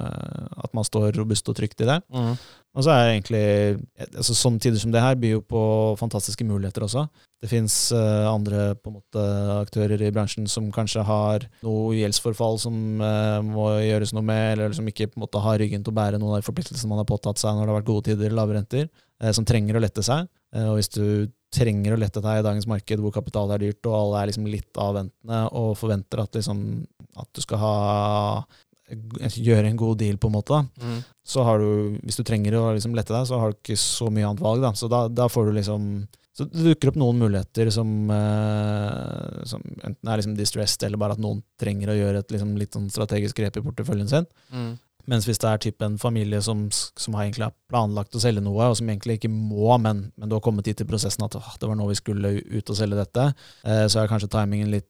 eh, 0.00 0.44
at 0.64 0.74
man 0.76 0.86
står 0.86 1.12
robust 1.18 1.48
og 1.50 1.56
trygt 1.58 1.82
i 1.84 1.88
det. 1.88 2.00
Mm. 2.14 2.34
Og 2.74 2.82
så 2.82 2.90
er 2.90 3.04
det 3.04 3.12
egentlig 3.14 3.44
altså 4.18 4.34
Sånne 4.34 4.58
tider 4.58 4.80
som 4.82 4.90
det 4.90 5.02
her 5.02 5.14
byr 5.14 5.36
jo 5.36 5.44
på 5.46 5.62
fantastiske 6.00 6.46
muligheter 6.46 6.82
også. 6.82 7.04
Det 7.44 7.50
fins 7.50 7.92
andre 7.94 8.72
på 8.80 8.90
en 8.90 8.96
måte 8.96 9.24
aktører 9.60 10.00
i 10.02 10.10
bransjen 10.14 10.48
som 10.50 10.70
kanskje 10.74 11.04
har 11.06 11.46
noe 11.62 11.94
gjeldsforfall 11.94 12.58
som 12.62 13.02
uh, 13.02 13.40
må 13.44 13.68
gjøres 13.84 14.14
noe 14.16 14.24
med, 14.26 14.44
eller 14.54 14.74
som 14.76 14.88
ikke 14.88 15.10
på 15.12 15.18
en 15.18 15.24
måte 15.26 15.42
har 15.44 15.58
ryggen 15.60 15.84
til 15.84 15.94
å 15.94 15.98
bære 15.98 16.20
noen 16.20 16.34
av 16.34 16.42
de 16.42 16.48
forpliktelsene 16.48 16.90
man 16.90 17.02
har 17.02 17.08
påtatt 17.08 17.40
seg 17.40 17.54
når 17.54 17.66
det 17.66 17.72
har 17.72 17.80
vært 17.80 17.90
gode 17.90 18.06
tider, 18.08 18.34
lave 18.34 18.56
renter, 18.56 18.88
eh, 18.88 19.13
som 19.32 19.44
trenger 19.44 19.76
å 19.76 19.80
lette 19.80 20.02
seg. 20.02 20.28
Eh, 20.54 20.66
og 20.68 20.76
hvis 20.78 20.90
du 20.92 21.30
trenger 21.54 21.94
å 21.94 21.98
lette 21.98 22.20
deg 22.20 22.40
i 22.40 22.42
dagens 22.44 22.66
marked 22.66 22.98
hvor 23.00 23.12
kapital 23.14 23.50
er 23.54 23.58
dyrt, 23.62 23.86
og 23.86 23.94
alle 23.94 24.22
er 24.22 24.26
liksom 24.32 24.46
litt 24.50 24.74
avventende 24.76 25.44
og 25.54 25.76
forventer 25.78 26.24
at, 26.24 26.34
liksom, 26.34 26.86
at 27.16 27.28
du 27.32 27.40
skal 27.40 27.58
ha 27.62 27.74
gjøre 28.90 29.70
en 29.70 29.78
god 29.80 29.98
deal, 29.98 30.18
på 30.18 30.28
en 30.28 30.34
måte, 30.34 30.58
Mm. 30.80 31.04
så 31.24 31.44
har 31.44 31.58
du, 31.58 31.98
hvis 32.04 32.16
du 32.16 32.22
trenger 32.24 32.52
å 32.58 32.74
liksom 32.74 32.94
lette 32.94 33.14
deg, 33.14 33.26
så 33.26 33.38
har 33.40 33.52
du 33.52 33.56
ikke 33.56 33.78
så 33.78 34.10
mye 34.12 34.26
annet 34.28 34.42
valg. 34.42 34.60
Da. 34.60 34.72
Så 34.72 34.88
da, 34.90 35.08
da 35.08 35.28
får 35.28 35.46
du 35.46 35.52
liksom 35.52 36.06
Så 36.36 36.50
det 36.50 36.64
dukker 36.66 36.88
opp 36.90 36.96
noen 36.98 37.14
muligheter 37.16 37.70
som, 37.70 38.10
eh, 38.10 39.44
som 39.46 39.62
enten 39.84 40.08
er 40.08 40.16
liksom 40.18 40.34
distressed, 40.36 40.82
eller 40.82 40.98
bare 40.98 41.12
at 41.12 41.20
noen 41.22 41.44
trenger 41.56 41.92
å 41.92 41.94
gjøre 41.94 42.18
et 42.18 42.28
liksom 42.34 42.56
litt 42.58 42.72
sånn 42.74 42.90
strategisk 42.90 43.36
grep 43.36 43.56
i 43.56 43.62
porteføljen 43.62 44.08
sin. 44.10 44.26
Mm. 44.52 44.72
Mens 45.10 45.28
hvis 45.28 45.40
det 45.42 45.50
er 45.50 45.62
type 45.62 45.84
en 45.84 45.98
familie 46.00 46.40
som, 46.44 46.66
som 46.72 47.16
har 47.16 47.26
egentlig 47.26 47.48
har 47.48 47.56
planlagt 47.70 48.16
å 48.16 48.22
selge 48.22 48.44
noe, 48.44 48.70
og 48.70 48.78
som 48.78 48.88
egentlig 48.88 49.18
ikke 49.18 49.32
må, 49.32 49.68
men, 49.82 50.06
men 50.16 50.30
du 50.30 50.36
har 50.36 50.44
kommet 50.44 50.66
dit 50.68 50.80
i 50.80 50.88
prosessen 50.88 51.26
at 51.26 51.36
det 51.36 51.68
var 51.68 51.78
nå 51.78 51.88
vi 51.90 51.98
skulle 51.98 52.36
ut 52.40 52.72
og 52.72 52.78
selge 52.78 53.00
dette, 53.02 53.30
eh, 53.66 53.86
så 53.90 54.02
er 54.02 54.10
kanskje 54.10 54.32
timingen 54.32 54.72
litt 54.72 54.88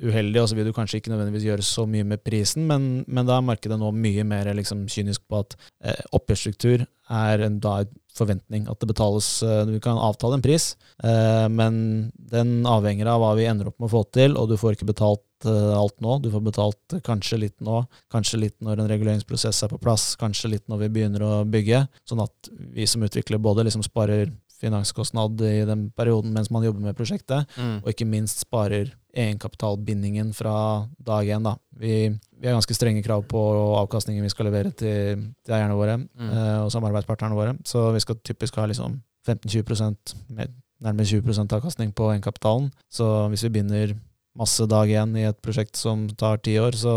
uheldig, 0.00 0.40
og 0.40 0.48
så 0.48 0.56
vil 0.56 0.68
du 0.68 0.74
kanskje 0.74 1.00
ikke 1.00 1.12
nødvendigvis 1.12 1.46
gjøre 1.46 1.64
så 1.66 1.84
mye 1.88 2.06
med 2.08 2.22
prisen, 2.24 2.64
men, 2.68 3.04
men 3.06 3.28
da 3.28 3.36
er 3.36 3.46
markedet 3.46 3.78
nå 3.78 3.90
mye 3.94 4.24
mer 4.26 4.48
liksom 4.56 4.86
kynisk 4.90 5.26
på 5.28 5.42
at 5.44 5.56
eh, 5.84 6.00
oppgjørsstruktur 6.16 6.86
er 7.10 7.44
en, 7.44 7.58
da 7.62 7.80
en 7.84 7.92
forventning. 8.16 8.66
At 8.70 8.80
det 8.80 8.90
betales 8.90 9.28
eh, 9.42 9.64
Du 9.68 9.76
kan 9.82 10.00
avtale 10.00 10.38
en 10.38 10.44
pris, 10.44 10.72
eh, 11.04 11.46
men 11.52 12.10
den 12.32 12.60
avhenger 12.68 13.10
av 13.12 13.22
hva 13.22 13.34
vi 13.38 13.48
ender 13.50 13.70
opp 13.70 13.78
med 13.78 13.90
å 13.90 13.94
få 13.98 14.04
til, 14.16 14.38
og 14.38 14.50
du 14.50 14.56
får 14.60 14.78
ikke 14.78 14.90
betalt 14.92 15.24
eh, 15.46 15.72
alt 15.78 16.00
nå. 16.00 16.18
Du 16.22 16.30
får 16.30 16.42
betalt 16.44 16.98
kanskje 17.06 17.38
litt 17.38 17.60
nå, 17.60 17.84
kanskje 18.12 18.40
litt 18.40 18.56
når 18.60 18.80
en 18.80 18.88
reguleringsprosess 18.92 19.62
er 19.64 19.68
på 19.72 19.78
plass, 19.80 20.14
kanskje 20.20 20.50
litt 20.50 20.66
når 20.68 20.78
vi 20.84 20.88
begynner 20.88 21.22
å 21.26 21.32
bygge, 21.48 21.86
sånn 22.08 22.22
at 22.24 22.50
vi 22.74 22.86
som 22.86 23.02
utvikler 23.02 23.38
både 23.38 23.64
liksom 23.64 23.82
sparer 23.86 24.30
finanskostnad 24.60 25.40
i 25.40 25.64
den 25.64 25.86
perioden 25.96 26.34
mens 26.36 26.50
man 26.52 26.62
jobber 26.66 26.80
med 26.84 26.96
prosjektet, 26.98 27.46
Mm. 27.56 27.78
og 27.82 27.88
ikke 27.88 28.04
minst 28.06 28.40
sparer 28.44 28.90
egenkapitalbindingen 29.16 30.34
fra 30.36 30.86
dag 31.02 31.26
én. 31.26 31.42
Da. 31.42 31.56
Vi, 31.78 32.08
vi 32.38 32.46
har 32.46 32.54
ganske 32.58 32.74
strenge 32.76 33.02
krav 33.02 33.24
på 33.26 33.40
avkastningen 33.80 34.22
vi 34.22 34.28
skal 34.32 34.46
levere 34.50 34.70
til, 34.76 35.24
til 35.44 35.54
eierne 35.56 35.76
våre 35.78 35.96
Mm. 35.96 36.30
eh, 36.30 36.58
og 36.64 36.70
samarbeidspartnerne 36.72 37.34
våre. 37.34 37.56
Så 37.64 37.92
vi 37.94 38.00
skal 38.00 38.16
typisk 38.22 38.56
ha 38.56 38.66
liksom 38.66 39.00
15-20 39.26 40.14
med 40.28 40.52
nærmere 40.82 41.06
20% 41.06 41.52
avkastning 41.52 41.92
på 41.94 42.10
egenkapitalen. 42.12 42.70
Så 42.90 43.28
hvis 43.30 43.42
vi 43.44 43.48
binder 43.60 43.94
masse 44.38 44.66
dag 44.70 44.88
igjen 44.88 45.16
i 45.18 45.24
et 45.28 45.40
prosjekt 45.42 45.76
som 45.76 46.06
tar 46.18 46.38
ti 46.44 46.54
år, 46.60 46.76
så, 46.78 46.92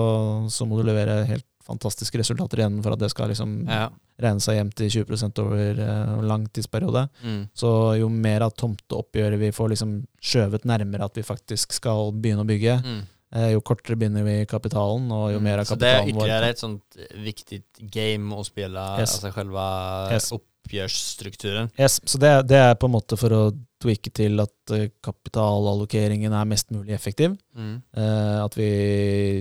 så 0.54 0.68
må 0.70 0.78
du 0.80 0.84
levere 0.88 1.24
helt 1.30 1.46
fantastiske 1.64 2.20
resultater 2.20 2.60
igjen 2.60 2.82
for 2.84 2.94
at 2.94 3.00
det 3.00 3.10
skal 3.14 3.30
liksom 3.32 3.64
Ja. 3.72 3.88
regne 4.20 4.44
seg 4.44 4.58
hjem 4.60 4.70
til 4.76 4.90
20 5.06 5.40
over 5.42 5.80
uh, 5.80 6.22
lang 6.22 6.44
tidsperiode. 6.54 7.06
Mm. 7.24 7.48
Så 7.56 7.72
jo 8.02 8.10
mer 8.12 8.44
av 8.46 8.52
tomteoppgjøret 8.60 9.40
vi 9.40 9.50
får 9.56 9.72
liksom 9.74 9.94
skjøvet 10.22 10.68
nærmere 10.70 11.08
at 11.08 11.16
vi 11.18 11.24
faktisk 11.24 11.74
skal 11.80 12.12
begynne 12.12 12.44
å 12.44 12.50
bygge, 12.50 12.76
Mm. 12.84 13.02
uh, 13.36 13.50
jo 13.56 13.62
kortere 13.62 13.96
binder 13.98 14.24
vi 14.28 14.46
kapitalen, 14.46 15.10
og 15.12 15.32
jo 15.34 15.40
mer 15.40 15.64
av 15.64 15.66
kapitalen 15.66 15.74
vår 15.74 15.74
Så 15.74 15.80
det 15.80 15.94
er 15.96 16.12
ytterligere 16.14 16.50
et 16.52 16.60
sånt 16.60 16.98
viktig 17.24 17.64
game 17.92 18.36
å 18.36 18.44
spille, 18.46 18.84
Yes. 19.00 19.16
altså 19.24 19.34
selve 19.34 20.12
Yes. 20.12 20.32
Uppgörsstrukturen. 20.64 21.70
yes, 21.80 22.00
Så 22.06 22.18
det, 22.18 22.48
det 22.48 22.58
er 22.58 22.76
på 22.76 22.88
en 22.88 22.92
måte 22.96 23.18
for 23.20 23.30
å 23.36 23.42
tweake 23.84 24.12
til 24.16 24.40
at 24.40 24.72
eh, 24.72 24.90
kapitalallokeringen 25.04 26.32
er 26.34 26.46
mest 26.48 26.70
mulig 26.72 26.94
effektiv. 26.96 27.36
Mm. 27.56 27.82
Eh, 27.98 28.38
at 28.46 28.56
vi 28.58 28.70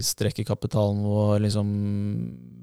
strekker 0.02 0.44
kapitalen 0.48 1.02
vår 1.04 1.40
liksom 1.46 1.68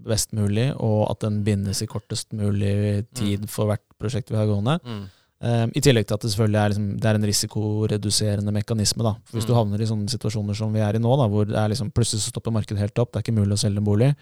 best 0.10 0.34
mulig, 0.36 0.72
og 0.76 1.06
at 1.12 1.22
den 1.24 1.42
bindes 1.46 1.82
i 1.84 1.88
kortest 1.88 2.34
mulig 2.36 3.06
tid 3.16 3.48
for 3.52 3.70
hvert 3.70 3.84
prosjekt 4.00 4.32
vi 4.32 4.38
har 4.40 4.48
gående. 4.50 4.80
Mm. 4.84 5.06
Eh, 5.42 5.66
I 5.80 5.84
tillegg 5.86 6.08
til 6.10 6.18
at 6.18 6.22
det 6.26 6.32
selvfølgelig 6.34 6.60
er, 6.60 6.70
liksom, 6.74 6.88
det 7.00 7.06
er 7.10 7.16
en 7.20 7.28
risikoreduserende 7.30 8.52
mekanisme. 8.56 9.04
Da. 9.06 9.14
For 9.26 9.38
Hvis 9.40 9.48
du 9.48 9.54
Mm. 9.54 9.60
havner 9.62 9.82
i 9.82 9.88
sånne 9.88 10.10
situasjoner 10.12 10.56
som 10.56 10.74
vi 10.74 10.80
er 10.84 10.96
i 10.96 11.00
nå, 11.00 11.16
da, 11.18 11.28
hvor 11.32 11.46
det 11.48 11.56
er 11.56 11.70
liksom, 11.70 11.92
plutselig 11.92 12.22
så 12.26 12.34
stopper 12.34 12.52
markedet 12.52 12.80
helt 12.80 13.00
opp, 13.00 13.12
det 13.14 13.20
er 13.22 13.24
ikke 13.32 13.40
mulig 13.40 13.54
å 13.56 13.62
selge 13.64 13.78
en 13.78 13.86
bolig, 13.86 14.16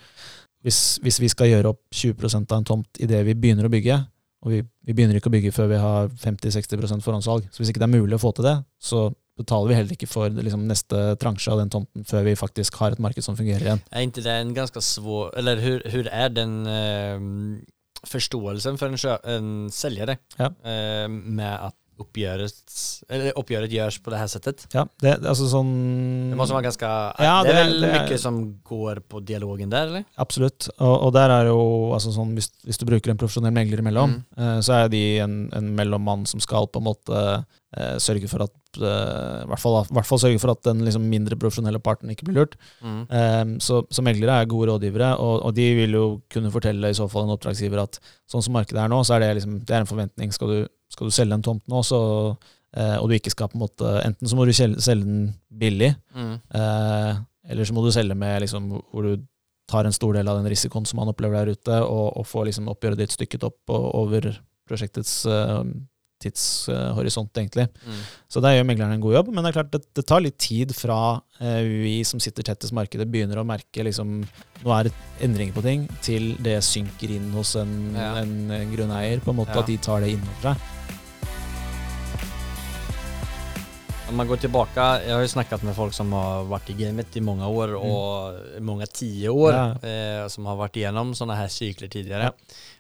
hvis, 0.63 0.99
hvis 1.01 1.19
vi 1.21 1.29
skal 1.29 1.47
gjøre 1.47 1.69
opp 1.73 1.81
20% 1.93 2.51
av 2.51 2.57
en 2.59 2.63
tomt 2.65 2.99
idet 2.99 3.23
vi 3.25 3.33
begynner 3.33 3.65
å 3.65 3.69
bygge, 3.71 3.97
og 4.45 4.51
vi, 4.53 4.59
vi 4.85 4.93
begynner 4.93 5.17
ikke 5.17 5.31
å 5.31 5.33
bygge 5.33 5.53
før 5.55 5.71
vi 5.71 5.79
har 5.81 6.11
50-60% 6.21 7.05
forhåndssalg, 7.05 7.47
så 7.51 7.61
hvis 7.61 7.71
ikke 7.73 7.81
det 7.83 7.87
er 7.89 7.95
mulig 7.97 8.17
å 8.19 8.21
få 8.21 8.33
til 8.37 8.45
det, 8.47 8.57
så 8.79 9.07
betaler 9.37 9.69
vi 9.69 9.77
heller 9.77 9.93
ikke 9.97 10.09
for 10.09 10.33
liksom, 10.33 10.63
neste 10.69 11.01
transje 11.21 11.51
av 11.53 11.59
den 11.61 11.71
tomten 11.73 12.05
før 12.09 12.23
vi 12.25 12.35
faktisk 12.37 12.77
har 12.81 12.95
et 12.95 13.01
marked 13.03 13.25
som 13.25 13.37
fungerer 13.37 13.65
igjen. 13.67 13.81
Er 13.91 14.05
ikke 14.07 14.23
det 14.25 14.33
en 14.33 14.53
ganske 14.57 14.81
svår 14.81 15.35
Eller 15.37 15.61
hvordan 15.61 16.09
er 16.09 16.31
den 16.33 16.55
eh, 16.73 17.27
forståelsen 18.07 18.79
for 18.81 18.89
en, 18.93 19.19
en 19.35 19.51
selger 19.73 20.15
Ja. 20.39 20.49
eh, 20.65 21.07
med 21.09 21.53
at 21.69 21.75
oppgjøret, 21.99 23.71
gjøres 23.73 23.97
på 24.03 24.13
det 24.13 24.19
her 24.21 24.29
settet? 24.31 24.65
Ja, 24.73 24.85
det, 25.01 25.15
altså 25.23 25.47
sånn 25.51 25.71
Det 26.31 26.37
må 26.39 26.47
være 26.49 26.67
ganske 26.69 26.89
Ja, 27.23 27.35
Det 27.43 27.53
er 27.53 27.59
vel 27.63 27.81
det 27.81 27.89
er- 27.91 28.07
mye 28.07 28.17
som 28.21 28.39
går 28.63 29.01
på 29.09 29.21
dialogen 29.25 29.69
der, 29.69 29.87
eller? 29.87 30.05
Absolutt. 30.17 30.69
Og, 30.79 30.95
og 31.07 31.13
der 31.13 31.29
er 31.31 31.45
jo 31.51 31.59
altså 31.93 32.13
sånn, 32.15 32.33
hvis, 32.37 32.49
hvis 32.65 32.77
du 32.81 32.85
bruker 32.85 33.11
en 33.11 33.17
profesjonell 33.17 33.53
megler 33.53 33.79
imellom, 33.83 34.07
Mm. 34.07 34.23
eh, 34.37 34.59
så 34.63 34.85
er 34.85 34.89
de 34.89 35.19
en, 35.19 35.49
en 35.53 35.75
mellommann 35.75 36.25
som 36.27 36.39
skal 36.39 36.67
på 36.67 36.79
en 36.79 36.85
måte 36.87 37.45
eh, 37.75 37.97
sørge 37.99 38.29
for 38.29 38.43
at 38.45 38.53
eh, 38.79 39.43
I 39.43 39.47
hvert 39.49 39.59
fall, 39.59 39.75
i 39.83 39.93
hvert 39.97 40.05
fall 40.07 40.19
sørge 40.21 40.39
for 40.39 40.51
at 40.53 40.61
den 40.63 40.83
liksom 40.85 41.03
mindre 41.09 41.35
profesjonelle 41.35 41.79
parten 41.83 42.09
ikke 42.13 42.23
blir 42.29 42.37
lurt. 42.39 42.55
Mm. 42.81 43.01
Eh, 43.09 43.57
så, 43.59 43.81
så 43.91 44.01
meglere 44.05 44.39
er 44.41 44.45
gode 44.49 44.69
rådgivere, 44.71 45.17
og, 45.19 45.43
og 45.49 45.53
de 45.57 45.67
vil 45.75 45.91
jo 45.97 46.05
kunne 46.31 46.51
fortelle 46.53 46.89
i 46.93 46.97
så 46.97 47.09
fall 47.11 47.25
en 47.27 47.35
oppdragsgiver 47.35 47.81
at 47.83 47.99
sånn 48.29 48.43
som 48.45 48.53
markedet 48.55 48.79
er 48.83 48.87
nå, 48.91 49.01
så 49.03 49.15
er 49.17 49.25
det, 49.25 49.35
liksom, 49.41 49.59
det 49.65 49.75
er 49.75 49.83
en 49.83 49.89
forventning. 49.91 50.31
Skal 50.35 50.47
du, 50.47 50.67
skal 50.93 51.07
du 51.07 51.11
selge 51.15 51.33
en 51.37 51.43
tomt 51.45 51.63
nå, 51.67 51.81
så, 51.83 51.99
eh, 52.75 52.95
og 53.01 53.09
du 53.09 53.15
ikke 53.17 53.31
skal 53.33 53.49
på 53.51 53.57
en 53.59 53.65
måte 53.65 53.89
Enten 54.05 54.27
så 54.27 54.35
må 54.39 54.45
du 54.47 54.53
selge, 54.53 54.81
selge 54.81 55.05
den 55.05 55.33
billig, 55.51 55.95
Mm. 56.15 56.37
Eh, 56.53 57.17
eller 57.49 57.63
så 57.63 57.73
må 57.73 57.83
du 57.85 57.91
selge 57.95 58.15
med 58.15 58.41
liksom, 58.43 58.69
hvor 58.91 59.03
du 59.03 59.25
tar 59.69 59.85
en 59.85 59.93
stor 59.95 60.13
del 60.15 60.27
av 60.27 60.37
den 60.41 60.49
risikoen 60.51 60.85
som 60.87 60.97
man 60.99 61.07
opplever 61.11 61.45
der 61.45 61.53
ute, 61.55 61.77
og, 61.83 62.17
og 62.17 62.25
får 62.27 62.45
liksom 62.49 62.67
oppgjøret 62.71 62.97
ditt 62.97 63.11
stykket 63.15 63.43
opp 63.43 63.69
og, 63.69 63.85
over 64.05 64.33
prosjektets 64.67 65.25
eh, 65.27 65.63
tidshorisont, 66.23 67.29
egentlig. 67.37 67.67
Mm. 67.85 67.99
Så 68.31 68.41
der 68.43 68.55
gjør 68.57 68.65
megleren 68.67 68.95
en 68.95 69.03
god 69.03 69.13
jobb, 69.19 69.27
men 69.33 69.43
det 69.45 69.51
er 69.51 69.57
klart 69.59 69.71
det, 69.75 69.81
det 69.95 70.05
tar 70.09 70.23
litt 70.23 70.37
tid 70.41 70.73
fra 70.75 70.97
eh, 71.39 71.61
vi 71.83 71.97
som 72.07 72.19
sitter 72.23 72.43
tettest 72.47 72.73
markedet, 72.75 73.07
begynner 73.11 73.41
å 73.41 73.47
merke 73.47 73.85
liksom 73.87 74.23
Nå 74.63 74.71
er 74.73 74.87
det 74.87 74.93
endringer 75.21 75.53
på 75.53 75.61
ting, 75.61 75.83
til 76.01 76.31
det 76.41 76.55
synker 76.65 77.11
inn 77.13 77.27
hos 77.35 77.51
en, 77.61 77.93
Ja. 77.93 78.15
en, 78.23 78.49
en 78.51 78.71
grunneier, 78.73 79.21
på 79.21 79.29
en 79.29 79.37
måte 79.43 79.53
Ja. 79.53 79.61
at 79.61 79.69
de 79.69 79.77
tar 79.77 80.01
det 80.01 80.15
innover 80.15 80.41
seg. 80.49 80.65
Om 84.09 84.15
man 84.15 84.27
går 84.29 84.39
tilbake 84.39 84.83
Jeg 85.03 85.11
har 85.13 85.21
jo 85.25 85.27
snakket 85.31 85.63
med 85.67 85.75
folk 85.75 85.93
som 85.95 86.11
har 86.15 86.45
vært 86.47 86.69
i 86.71 86.77
gamet 86.79 87.15
i 87.19 87.23
mange 87.23 87.43
år, 87.47 87.73
Mm. 87.75 87.91
og 87.91 88.61
mange 88.63 88.85
tiår, 88.87 89.33
år, 89.35 89.53
Ja. 89.53 90.23
eh, 90.23 90.27
som 90.29 90.45
har 90.45 90.55
vært 90.55 90.77
igjennom 90.79 91.11
sånne 91.13 91.35
her 91.35 91.47
sykler 91.47 91.89
tidligere. 91.89 92.31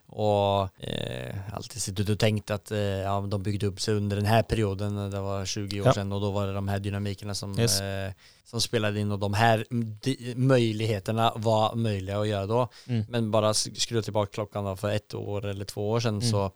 Og 0.09 0.69
eh, 0.79 1.35
alltid 1.53 1.81
sittet 1.83 2.09
og 2.09 2.17
tenkt 2.17 2.49
at 2.55 2.71
eh, 2.71 3.03
ja, 3.03 3.19
de 3.21 3.39
bygde 3.43 3.67
opp 3.67 3.79
seg 3.83 3.97
under 3.99 4.21
denne 4.21 4.37
perioden, 4.47 4.95
det 5.11 5.19
var 5.21 5.43
20 5.45 5.81
år 5.81 5.85
Ja. 5.89 5.93
siden, 5.97 6.13
og 6.15 6.21
da 6.23 6.29
var 6.31 6.47
det 6.47 6.55
de 6.55 6.67
her 6.69 6.79
dynamikkene 6.79 7.35
som, 7.35 7.51
Yes. 7.59 7.79
eh, 7.81 8.13
som 8.47 8.61
spelade 8.63 9.01
in, 9.01 9.11
og 9.11 9.19
de 9.19 9.29
her 9.35 9.65
de, 9.69 10.13
möjligheterna 10.37 11.31
var 11.43 11.75
möjliga 11.75 12.21
å 12.21 12.25
gjøre 12.27 12.47
da. 12.47 12.61
Mm. 12.87 13.01
Men 13.09 13.31
bare 13.31 13.51
sk- 13.53 13.75
skru 13.75 14.01
tilbake 14.01 14.31
klockan 14.37 14.69
for 14.77 14.89
ett 14.89 15.13
år 15.13 15.45
eller 15.51 15.65
två 15.65 15.89
år 15.91 15.99
sedan 15.99 16.21
Mm. 16.21 16.29
så 16.31 16.51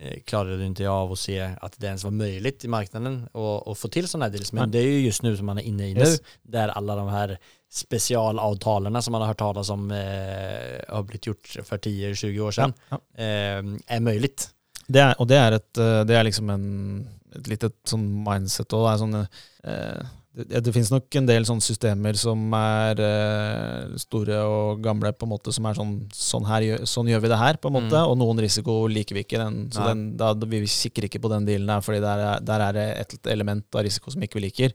eh, 0.00 0.20
klarade 0.26 0.64
inte 0.66 0.82
jag 0.82 0.92
av 0.94 1.10
å 1.12 1.16
se 1.16 1.40
at 1.40 1.78
det 1.78 1.88
ens 1.88 2.04
var 2.04 2.10
möjligt 2.10 2.64
i 2.64 2.68
marknaden 2.68 3.28
å 3.34 3.62
å 3.66 3.74
få 3.74 3.88
til 3.90 4.04
sånne 4.04 4.24
här 4.28 4.30
deals. 4.32 4.52
Men 4.52 4.68
Nej. 4.68 4.72
det 4.72 4.78
er 4.84 4.92
jo 5.00 5.06
just 5.06 5.22
nu 5.22 5.36
som 5.36 5.46
man 5.46 5.58
er 5.58 5.62
inne 5.62 5.88
i 5.88 5.94
Yes. 5.96 6.20
nu, 6.20 6.26
der 6.52 6.68
alle 6.68 6.94
de 6.96 7.08
her 7.08 7.38
spesialavtalene 7.70 9.02
som 9.02 9.12
man 9.14 9.22
har 9.24 9.32
hørt 9.32 9.42
talas 9.42 9.70
om 9.70 9.90
eh, 9.94 10.80
har 10.88 11.04
blitt 11.08 11.28
gjort 11.30 11.52
for 11.66 11.78
10-20 11.78 12.40
år 12.48 12.56
siden, 12.56 12.74
Ja. 12.90 12.98
eh, 13.16 13.62
er 13.96 14.00
mulig. 14.04 14.32
Det 14.90 15.00
er, 15.00 15.14
og 15.22 15.28
det 15.30 15.36
er, 15.38 15.52
et, 15.60 15.72
det 16.08 16.16
er 16.18 16.24
liksom 16.26 16.50
en, 16.50 16.64
et 17.36 17.46
lite 17.46 17.70
sånn 17.86 18.08
mindset 18.26 18.72
er 18.74 18.96
sånn 18.98 19.20
eh, 19.22 20.00
det, 20.30 20.60
det 20.62 20.72
finnes 20.74 20.90
nok 20.92 21.14
en 21.18 21.26
del 21.26 21.42
sånne 21.46 21.62
systemer 21.62 22.14
som 22.18 22.52
er 22.54 23.00
eh, 23.02 23.96
store 23.98 24.36
og 24.46 24.82
gamle, 24.82 25.10
på 25.12 25.26
en 25.26 25.32
måte, 25.32 25.50
som 25.54 25.66
er 25.66 25.74
sånn 25.78 25.94
sånn, 26.14 26.46
her, 26.46 26.66
sånn 26.86 27.10
gjør 27.10 27.22
vi 27.24 27.30
det 27.32 27.38
her, 27.40 27.58
på 27.62 27.70
en 27.70 27.76
måte, 27.80 27.90
Mm. 27.98 28.10
og 28.12 28.18
noen 28.18 28.38
risiko 28.42 28.76
liker 28.90 29.14
vi 29.18 29.24
ikke. 29.26 29.38
Den, 29.42 29.56
så 29.74 29.86
den, 29.90 30.04
da, 30.16 30.32
vi 30.34 30.62
kikker 30.70 31.06
ikke 31.08 31.20
på 31.22 31.30
den 31.34 31.46
dealen 31.46 31.68
her, 31.74 31.82
fordi 31.82 32.00
der 32.02 32.22
er, 32.28 32.40
der 32.46 32.60
er 32.68 32.72
det 32.78 32.88
et 33.02 33.26
element 33.34 33.66
av 33.74 33.82
risiko 33.86 34.10
som 34.14 34.22
ikke 34.22 34.38
vi 34.38 34.46
liker. 34.48 34.74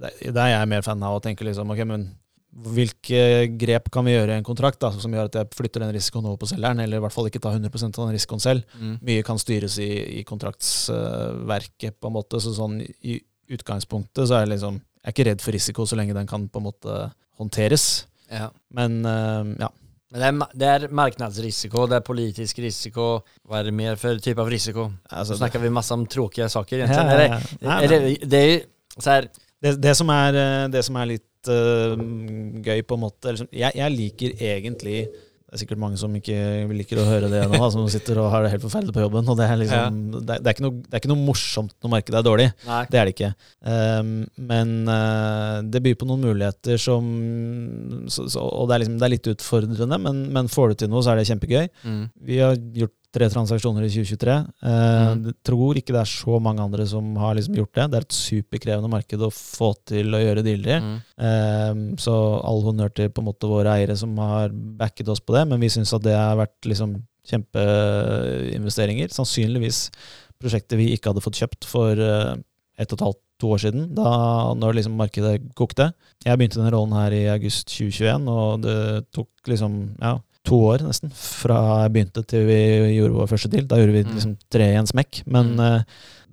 Der, 0.00 0.16
der 0.32 0.42
er 0.46 0.54
jeg 0.58 0.68
mer 0.72 0.82
fan 0.88 1.02
av 1.04 1.16
å 1.18 1.22
tenke 1.24 1.44
liksom, 1.44 1.70
ok, 1.76 1.84
men 1.92 2.08
hvilke 2.56 3.20
grep 3.60 3.90
kan 3.92 4.06
vi 4.06 4.14
gjøre 4.14 4.32
i 4.32 4.40
en 4.40 4.46
kontrakt 4.46 4.80
da, 4.80 4.88
som 4.96 5.12
gjør 5.12 5.28
at 5.28 5.36
jeg 5.36 5.52
flytter 5.56 5.82
den 5.84 5.92
risikoen 5.96 6.28
over 6.30 6.38
på 6.40 6.48
selgeren, 6.48 6.80
eller 6.80 7.00
i 7.00 7.04
hvert 7.04 7.12
fall 7.12 7.28
ikke 7.28 7.42
ta 7.44 7.52
100% 7.52 7.98
av 8.00 8.06
den 8.06 8.16
risikoen 8.16 8.42
selv. 8.42 8.76
Mm. 8.80 8.94
Mye 9.04 9.24
kan 9.26 9.40
styres 9.40 9.76
i, 9.82 9.90
i 10.20 10.24
kontraktsverket, 10.28 11.98
på 12.00 12.10
en 12.10 12.16
måte. 12.16 12.40
Så 12.40 12.54
sånn 12.56 12.78
i 12.80 13.18
utgangspunktet 13.52 14.26
så 14.26 14.38
er 14.38 14.46
jeg 14.46 14.56
liksom 14.56 14.80
Jeg 14.80 15.12
er 15.12 15.14
ikke 15.14 15.26
redd 15.28 15.42
for 15.44 15.54
risiko 15.54 15.84
så 15.86 15.94
lenge 15.94 16.14
den 16.16 16.26
kan 16.26 16.48
på 16.50 16.58
en 16.58 16.64
måte 16.66 16.94
håndteres. 17.38 18.06
Ja. 18.26 18.48
Men 18.74 19.04
eh, 19.06 19.52
ja. 19.60 19.68
Men 20.16 20.40
det 20.54 20.66
er, 20.66 20.86
det 20.86 20.94
marknadsrisiko, 20.94 21.84
det 21.90 21.98
er 21.98 22.04
politisk 22.06 22.58
risiko. 22.62 23.06
Hva 23.46 23.60
er 23.60 23.68
det 23.68 23.74
mer 23.76 23.98
for 24.00 24.18
type 24.22 24.42
av 24.42 24.50
risiko? 24.50 24.88
Altså, 25.10 25.34
Nå 25.34 25.40
snakker 25.42 25.62
vi 25.62 25.70
masse 25.74 25.94
om 25.94 26.04
tråkige 26.10 26.48
saker, 26.50 26.84
egentlig. 26.86 26.98
ja, 26.98 27.14
Eller, 27.14 27.34
ja. 27.34 27.68
Nei, 27.68 27.78
eller, 27.84 28.06
det 28.22 28.40
er 28.40 28.48
jo 28.50 28.60
så 28.96 29.10
her 29.12 29.28
Det, 29.62 29.72
det, 29.82 29.94
som 29.98 30.10
er, 30.12 30.36
eh, 30.40 30.68
det 30.72 30.82
som 30.86 30.98
er 31.00 31.10
litt 31.14 31.26
eh, 31.52 31.94
gøy, 32.66 32.82
på 32.86 32.96
en 32.98 33.04
måte 33.06 33.36
sånn- 33.38 33.52
jeg, 33.52 33.72
jeg 33.78 33.96
liker 33.96 34.36
egentlig 34.40 34.98
Det 35.46 35.54
er 35.54 35.60
sikkert 35.62 35.78
mange 35.78 35.96
som 35.96 36.10
ikke 36.18 36.36
liker 36.74 36.98
å 36.98 37.04
høre 37.06 37.28
det 37.30 37.44
nå, 37.48 37.60
som 37.70 37.84
sitter 37.88 38.18
og 38.18 38.32
har 38.32 38.42
det 38.42 38.50
helt 38.50 38.64
forferdelig 38.64 38.92
på 38.96 39.04
jobben. 39.04 39.28
Det 39.38 39.44
er, 39.46 39.56
liksom, 39.60 40.00
det, 40.10 40.22
er- 40.34 40.40
det, 40.42 40.50
er 40.50 40.56
ikke 40.56 40.64
noe, 40.66 40.80
det 40.82 40.90
er 40.98 41.02
ikke 41.04 41.10
noe 41.12 41.22
morsomt 41.22 41.70
når 41.84 41.92
markedet 41.92 42.18
er 42.18 42.26
dårlig. 42.26 42.48
Nei. 42.66 42.80
Det 42.90 42.98
er 42.98 43.06
det 43.06 43.14
ikke. 43.14 43.30
Um, 43.62 44.10
men 44.50 44.72
uh, 44.90 45.62
det 45.62 45.84
byr 45.86 45.94
på 46.02 46.08
noen 46.10 46.26
muligheter 46.26 46.82
som 46.82 47.06
så, 48.10 48.26
så, 48.26 48.42
Og 48.42 48.66
det 48.68 48.74
er, 48.74 48.82
liksom, 48.84 48.98
det 48.98 49.06
er 49.06 49.14
litt 49.14 49.30
utfordrende, 49.36 50.00
men, 50.02 50.24
men 50.34 50.50
får 50.50 50.74
du 50.74 50.80
til 50.82 50.90
noe, 50.92 51.04
så 51.06 51.14
er 51.14 51.22
det 51.22 51.28
kjempegøy. 51.30 51.68
Mm. 51.86 52.04
Vi 52.26 52.42
har 52.42 52.58
gjort 52.82 52.96
tre 53.16 53.28
transaksjoner 53.32 53.86
i 53.86 53.90
2023. 53.94 54.36
Uh, 54.60 54.84
Mm. 55.16 55.24
Jeg 55.30 55.36
tror 55.46 55.78
ikke 55.78 55.94
det 55.94 56.00
er 56.02 56.10
så 56.10 56.38
mange 56.42 56.62
andre 56.62 56.86
som 56.88 57.08
har 57.20 57.36
liksom 57.36 57.56
gjort 57.56 57.74
det. 57.76 57.86
Det 57.90 57.98
er 57.98 58.06
et 58.06 58.16
superkrevende 58.16 58.90
marked 58.92 59.22
å 59.22 59.32
få 59.32 59.72
til 59.88 60.14
å 60.14 60.20
gjøre 60.22 60.44
dealer 60.46 60.72
i. 60.76 60.78
Mm. 60.84 60.96
Um, 61.16 61.82
så 62.00 62.14
all 62.44 62.62
honnør 62.66 62.92
til 62.94 63.10
på 63.10 63.22
en 63.22 63.28
måte 63.30 63.50
våre 63.50 63.76
eiere 63.76 63.96
som 63.98 64.16
har 64.20 64.52
backet 64.52 65.08
oss 65.12 65.22
på 65.22 65.36
det, 65.36 65.46
men 65.50 65.62
vi 65.62 65.72
syns 65.72 65.94
at 65.96 66.04
det 66.04 66.16
har 66.16 66.38
vært 66.40 66.68
liksom 66.68 66.98
kjempeinvesteringer. 67.26 69.12
Sannsynligvis 69.14 69.86
prosjekter 70.42 70.78
vi 70.80 70.92
ikke 70.94 71.12
hadde 71.12 71.24
fått 71.24 71.40
kjøpt 71.40 71.68
for 71.68 71.98
uh, 71.98 72.34
ett 72.76 72.92
og 72.92 72.98
et 72.98 73.06
halvt, 73.08 73.22
to 73.36 73.50
år 73.52 73.60
siden, 73.60 73.82
da 73.92 74.10
når 74.56 74.78
liksom 74.78 74.94
markedet 74.96 75.34
kokte. 75.58 75.90
Jeg 76.24 76.38
begynte 76.40 76.56
denne 76.56 76.70
rollen 76.72 76.94
her 76.96 77.12
i 77.12 77.26
august 77.28 77.68
2021, 77.68 78.30
og 78.32 78.62
det 78.64 78.76
tok 79.12 79.50
liksom 79.52 79.74
ja, 80.00 80.14
to 80.46 80.58
år 80.72 80.84
nesten 80.86 81.10
fra 81.12 81.58
jeg 81.84 81.92
begynte 81.96 82.22
til 82.30 82.46
vi 82.48 82.60
gjorde 82.96 83.16
vår 83.18 83.30
første 83.34 83.50
deal. 83.52 83.66
Da 83.68 83.76
gjorde 83.80 83.96
vi 83.96 84.04
Mm. 84.06 84.14
liksom 84.16 84.36
tre 84.50 84.68
i 84.72 84.76
en 84.78 84.86
smekk. 84.86 85.22
Men 85.26 85.56
Mm. 85.56 85.60
uh, 85.60 85.82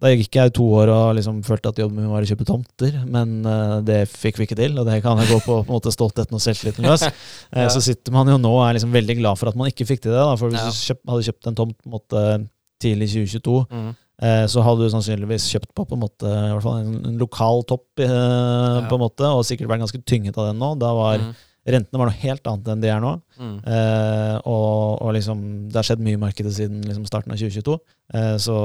da 0.04 0.10
gikk 0.12 0.36
jeg 0.36 0.52
to 0.54 0.64
år 0.68 0.90
og 0.92 1.16
liksom 1.16 1.38
følte 1.48 1.70
at 1.72 1.78
jobben 1.80 1.96
min 2.02 2.10
var 2.12 2.22
å 2.22 2.28
kjøpe 2.28 2.44
tomter, 2.46 3.06
men 3.08 3.46
eh, 3.48 3.76
det 3.88 4.00
fikk 4.12 4.36
vi 4.36 4.44
ikke 4.48 4.58
til, 4.60 4.74
og 4.78 4.86
det 4.86 4.98
kan 5.02 5.16
jeg 5.18 5.30
gå 5.30 5.38
på, 5.46 5.64
på 5.64 5.70
en 5.72 5.78
måte 5.80 5.94
stoltheten 5.96 6.34
og 6.36 6.42
selvtilliten 6.44 6.84
løs. 6.84 7.04
Eh, 7.54 7.62
Ja. 7.64 7.70
Så 7.72 7.80
sitter 7.82 8.12
man 8.12 8.28
jo 8.28 8.36
nå 8.38 8.52
og 8.52 8.66
er 8.68 8.74
liksom 8.76 8.92
veldig 8.92 9.16
glad 9.22 9.38
for 9.40 9.48
at 9.48 9.56
man 9.56 9.70
ikke 9.72 9.88
fikk 9.88 10.02
til 10.04 10.12
det. 10.12 10.20
Da, 10.20 10.36
for 10.36 10.50
hvis 10.50 10.60
Ja. 10.60 10.66
du 10.68 10.76
kjøpt, 10.76 11.08
hadde 11.08 11.28
kjøpt 11.30 11.48
en 11.48 11.56
tomt 11.56 11.78
på 11.80 11.88
en 11.88 11.96
måte 11.96 12.50
tidlig 12.84 13.08
i 13.16 13.24
2022, 13.24 13.66
Mm. 13.72 13.96
eh, 14.22 14.44
så 14.52 14.60
hadde 14.66 14.84
du 14.84 14.90
sannsynligvis 14.92 15.48
kjøpt 15.54 15.72
på, 15.74 15.88
på 15.88 15.94
en 15.96 16.04
måte, 16.04 16.28
i 16.28 16.52
hvert 16.52 16.64
fall 16.68 16.78
en, 16.84 17.18
lokal 17.18 17.64
topp, 17.64 17.86
eh, 18.00 18.88
på 18.90 18.94
en 19.00 19.04
måte, 19.08 19.24
og 19.24 19.46
sikkert 19.48 19.70
vært 19.72 19.86
ganske 19.88 20.04
tynget 20.04 20.36
av 20.38 20.52
den 20.52 20.60
nå. 20.60 20.78
Da 20.80 20.92
var 20.94 21.18
Mm. 21.20 21.36
Rentene 21.66 22.00
var 22.02 22.10
noe 22.10 22.20
helt 22.20 22.48
annet 22.50 22.68
enn 22.74 22.82
de 22.84 22.90
er 22.92 23.00
nå. 23.04 23.14
Mm. 23.40 23.54
Eh, 23.64 24.36
og, 24.52 25.00
og 25.06 25.14
liksom, 25.16 25.44
det 25.72 25.80
har 25.80 25.88
skjedd 25.88 26.04
mye 26.04 26.18
i 26.18 26.22
markedet 26.26 26.52
siden 26.58 26.82
liksom 26.84 27.06
starten 27.08 27.32
av 27.32 27.40
2022. 27.40 27.78
Eh, 28.20 28.34
så 28.44 28.58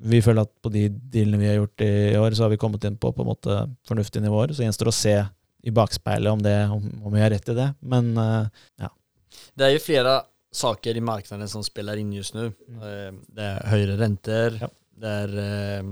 vi 0.00 0.22
føler 0.24 0.46
at 0.46 0.52
på 0.64 0.72
de 0.72 0.86
dealene 1.12 1.42
vi 1.42 1.50
har 1.50 1.58
gjort 1.58 1.84
i 1.84 1.90
år, 2.16 2.32
så 2.32 2.46
har 2.46 2.54
vi 2.54 2.60
kommet 2.62 2.86
inn 2.88 2.96
på 2.96 3.10
på 3.12 3.20
en 3.26 3.28
måte 3.28 3.58
fornuftige 3.88 4.24
nivåer. 4.24 4.54
Så 4.56 4.64
gjenstår 4.64 4.88
å 4.88 4.96
se 4.96 5.14
i 5.60 5.74
bakspeilet 5.76 6.32
om, 6.32 6.40
det, 6.40 6.56
om, 6.72 6.86
om 7.04 7.12
vi 7.12 7.20
har 7.20 7.28
rett 7.34 7.50
i 7.52 7.58
det. 7.58 7.68
Men 7.84 8.14
eh, 8.16 8.88
Det 9.52 9.66
er 9.66 9.74
jo 9.76 9.82
flere 9.84 10.14
saker 10.56 10.96
i 10.96 11.02
marknaden 11.04 11.46
som 11.52 11.62
spiller 11.62 12.00
inn 12.00 12.14
just 12.16 12.32
nå. 12.34 12.48
Mm. 12.80 13.20
Det 13.36 13.44
er 13.52 13.68
høyere 13.70 13.98
renter, 14.00 14.56
Ja. 14.64 14.70
det 15.04 15.12
er 15.26 15.36
eh, 15.44 15.90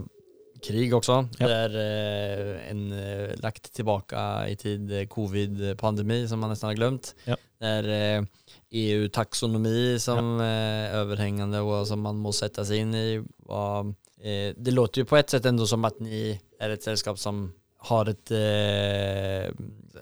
krig 0.64 0.92
også. 0.97 1.21
Ja. 1.40 1.47
Det 1.49 1.59
er 1.66 1.77
eh, 1.83 2.71
en 2.71 2.81
eh, 2.92 3.35
lagt 3.42 3.71
tilbake 3.77 4.23
i 4.51 4.57
tid 4.59 4.90
eh, 4.92 5.07
covid-pandemi 5.11 6.23
som 6.31 6.40
man 6.42 6.51
nesten 6.55 6.71
har 6.71 6.79
glemt. 6.79 7.12
Ja. 7.29 7.37
Det 7.59 7.73
er 7.81 7.88
eh, 7.94 8.27
EU-taksonomi 8.83 9.97
som 10.03 10.37
er 10.44 10.99
overhengende 11.03 11.62
og 11.64 11.87
som 11.88 12.03
man 12.05 12.18
må 12.23 12.33
sette 12.37 12.64
seg 12.68 12.85
inn 12.85 12.94
i. 12.99 13.07
Og, 13.49 13.94
eh, 14.23 14.51
det 14.57 14.75
låter 14.77 15.03
jo 15.05 15.11
på 15.11 15.18
et 15.21 15.31
sett 15.35 15.47
ändå 15.49 15.66
som 15.68 15.85
at 15.88 16.01
ni 16.05 16.33
er 16.61 16.75
et 16.75 16.85
selskap 16.85 17.18
som 17.23 17.49
har 17.88 18.11
et 18.11 18.33
eh, 18.35 19.49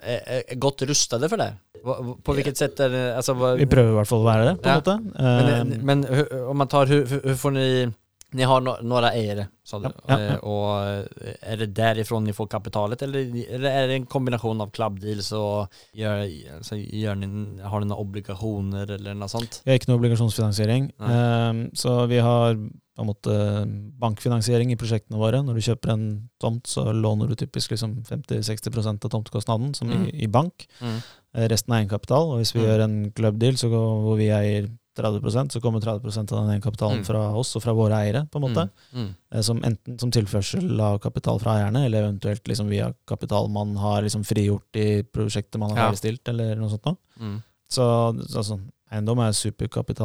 er, 0.02 0.54
godt 0.60 0.82
rustede 0.88 1.28
for 1.28 1.40
det? 1.40 1.52
På 1.86 2.34
hvilket 2.34 2.58
sett 2.58 2.80
er 2.82 2.90
det 2.90 3.02
altså, 3.14 3.36
Vi 3.60 3.68
prøver 3.70 3.92
i 3.92 3.96
hvert 4.00 4.08
fall 4.10 4.24
å 4.24 4.26
være 4.26 4.46
det, 4.48 4.54
på 4.62 4.66
en 4.66 4.72
Ja. 4.72 4.80
måte. 4.80 4.96
Men, 5.20 5.76
Eh, 5.76 5.84
men 5.84 6.48
om 6.50 6.56
man 6.58 6.68
tar 6.72 6.86
hur 6.90 7.04
får 7.36 7.52
ni 7.54 7.68
Ni 8.36 8.44
har 8.44 8.60
no, 8.60 8.74
några 8.84 9.12
ägare, 9.16 9.46
sa 9.64 9.78
du. 9.80 9.88
Ja, 9.88 9.92
ja, 10.08 10.20
ja. 10.20 10.38
Och 10.38 10.56
Og 10.56 10.88
eh, 11.24 11.34
er 11.52 11.56
det 11.56 11.66
därifrån 11.74 12.24
ni 12.24 12.32
får 12.36 12.46
kapitalet, 12.52 13.02
eller, 13.02 13.20
är 13.66 13.88
det 13.88 13.94
en 13.94 14.06
kombinasjon 14.06 14.60
av 14.60 14.70
club 14.76 14.98
deals 15.00 15.32
og 15.32 15.68
gjør, 15.96 16.26
altså, 16.58 16.76
gjør 16.76 17.14
ni, 17.16 17.28
har 17.62 17.80
ni 17.80 17.86
noen 17.88 17.98
obligasjoner 18.04 18.90
eller 18.98 19.14
noe 19.16 19.28
sånt? 19.32 19.62
Vi 19.64 19.70
har 19.72 19.78
ikke 19.80 19.88
noe 19.92 20.00
obligasjonsfinansiering. 20.02 20.90
Nei. 21.00 21.14
Eh, 21.16 21.62
så 21.74 21.96
vi 22.12 22.18
har 22.20 22.54
på 22.96 23.02
en 23.04 23.08
måte 23.10 23.32
bankfinansiering 24.00 24.70
i 24.72 24.76
prosjektene 24.80 25.18
våre. 25.20 25.42
Når 25.44 25.54
du 25.58 25.64
kjøper 25.66 25.92
en 25.92 26.06
tomt, 26.40 26.66
så 26.70 26.86
låner 26.96 27.28
du 27.28 27.34
typisk 27.36 27.70
liksom 27.74 27.98
50-60% 28.08 29.04
av 29.04 29.10
tomtekostnaden, 29.12 29.74
som 29.76 29.88
Mm. 29.90 30.06
i, 30.08 30.22
i 30.24 30.26
bank. 30.26 30.66
Mm. 30.80 30.98
Eh, 31.34 31.48
Resten 31.48 31.72
er 31.74 31.82
egenkapital. 31.84 32.30
Og 32.32 32.38
hvis 32.40 32.54
vi 32.54 32.60
Mm. 32.60 32.66
gjør 32.66 32.84
en 32.84 33.12
club 33.12 33.38
deal 33.38 33.54
så 33.56 33.68
går, 33.68 34.02
hvor 34.02 34.16
vi 34.16 34.28
eier 34.30 34.68
30% 34.96 35.52
så 35.52 35.60
kommer 35.60 35.80
30% 35.84 36.32
av 36.32 36.40
den 36.46 36.54
egenkapitalen 36.56 37.02
Mm. 37.02 37.06
fra 37.06 37.22
oss 37.36 37.54
og 37.56 37.62
fra 37.62 37.72
våre 37.76 37.98
eiere, 38.02 38.24
på 38.32 38.40
en 38.40 38.46
måte. 38.46 38.64
Mm. 38.94 39.08
Mm. 39.32 39.42
Som 39.42 39.60
enten 39.62 39.98
som 40.00 40.10
tilførsel 40.10 40.80
av 40.80 40.98
kapital 41.04 41.38
fra 41.42 41.56
eierne, 41.60 41.84
eller 41.86 42.02
eventuelt 42.08 42.44
liksom 42.48 42.68
via 42.72 42.92
kapital 43.06 43.48
man 43.52 43.76
har 43.76 44.02
liksom 44.02 44.24
frigjort 44.24 44.76
i 44.76 45.02
prosjektet 45.02 45.58
man 45.60 45.70
har 45.70 45.76
Ja. 45.78 45.90
ferdigstilt, 45.90 46.28
eller 46.28 46.54
noe 46.56 46.70
sånt 46.70 46.84
noe. 46.86 46.96
Mm. 47.20 47.42
Så 47.68 47.82
altså, 48.36 48.60
eiendom 48.92 49.18
er 49.20 49.32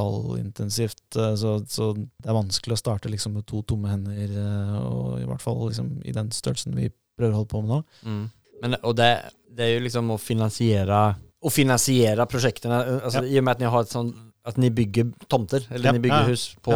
superkapitalintensivt, 0.05 1.15
eh, 1.15 1.35
så, 1.35 1.55
så 1.67 1.93
det 1.95 2.27
er 2.29 2.33
vanskelig 2.37 2.75
å 2.77 2.81
starte 2.81 3.09
liksom 3.11 3.33
med 3.37 3.45
to 3.49 3.61
tomme 3.67 3.89
hender, 3.91 4.31
eh, 4.31 4.77
og 4.81 5.19
i 5.21 5.25
hvert 5.29 5.41
fall 5.43 5.59
liksom 5.69 6.01
i 6.05 6.11
den 6.15 6.31
størrelsen 6.35 6.75
vi 6.77 6.89
prøver 7.17 7.33
å 7.35 7.41
holde 7.41 7.51
på 7.53 7.61
med 7.61 7.69
nå. 7.75 7.81
Mm. 8.05 8.23
Men, 8.61 8.75
og 8.83 8.95
det, 8.99 9.11
det 9.55 9.65
er 9.67 9.73
jo 9.75 9.85
liksom 9.87 10.11
å 10.13 10.19
finansiere 10.21 11.01
Å 11.41 11.49
finansiere 11.49 12.27
prosjektene. 12.29 12.75
Altså, 13.01 13.23
I 13.25 13.39
og 13.39 13.43
med 13.47 13.55
at 13.55 13.61
ni 13.63 13.65
har 13.73 13.81
et 13.81 13.89
sånn 13.89 14.11
at 14.45 14.57
ni 14.57 14.69
bygger 14.69 15.11
tomter, 15.29 15.67
eller 15.71 15.85
Ja, 15.85 15.91
ni 15.91 15.99
bygger 15.99 16.27
hus 16.31 16.55
på 16.63 16.73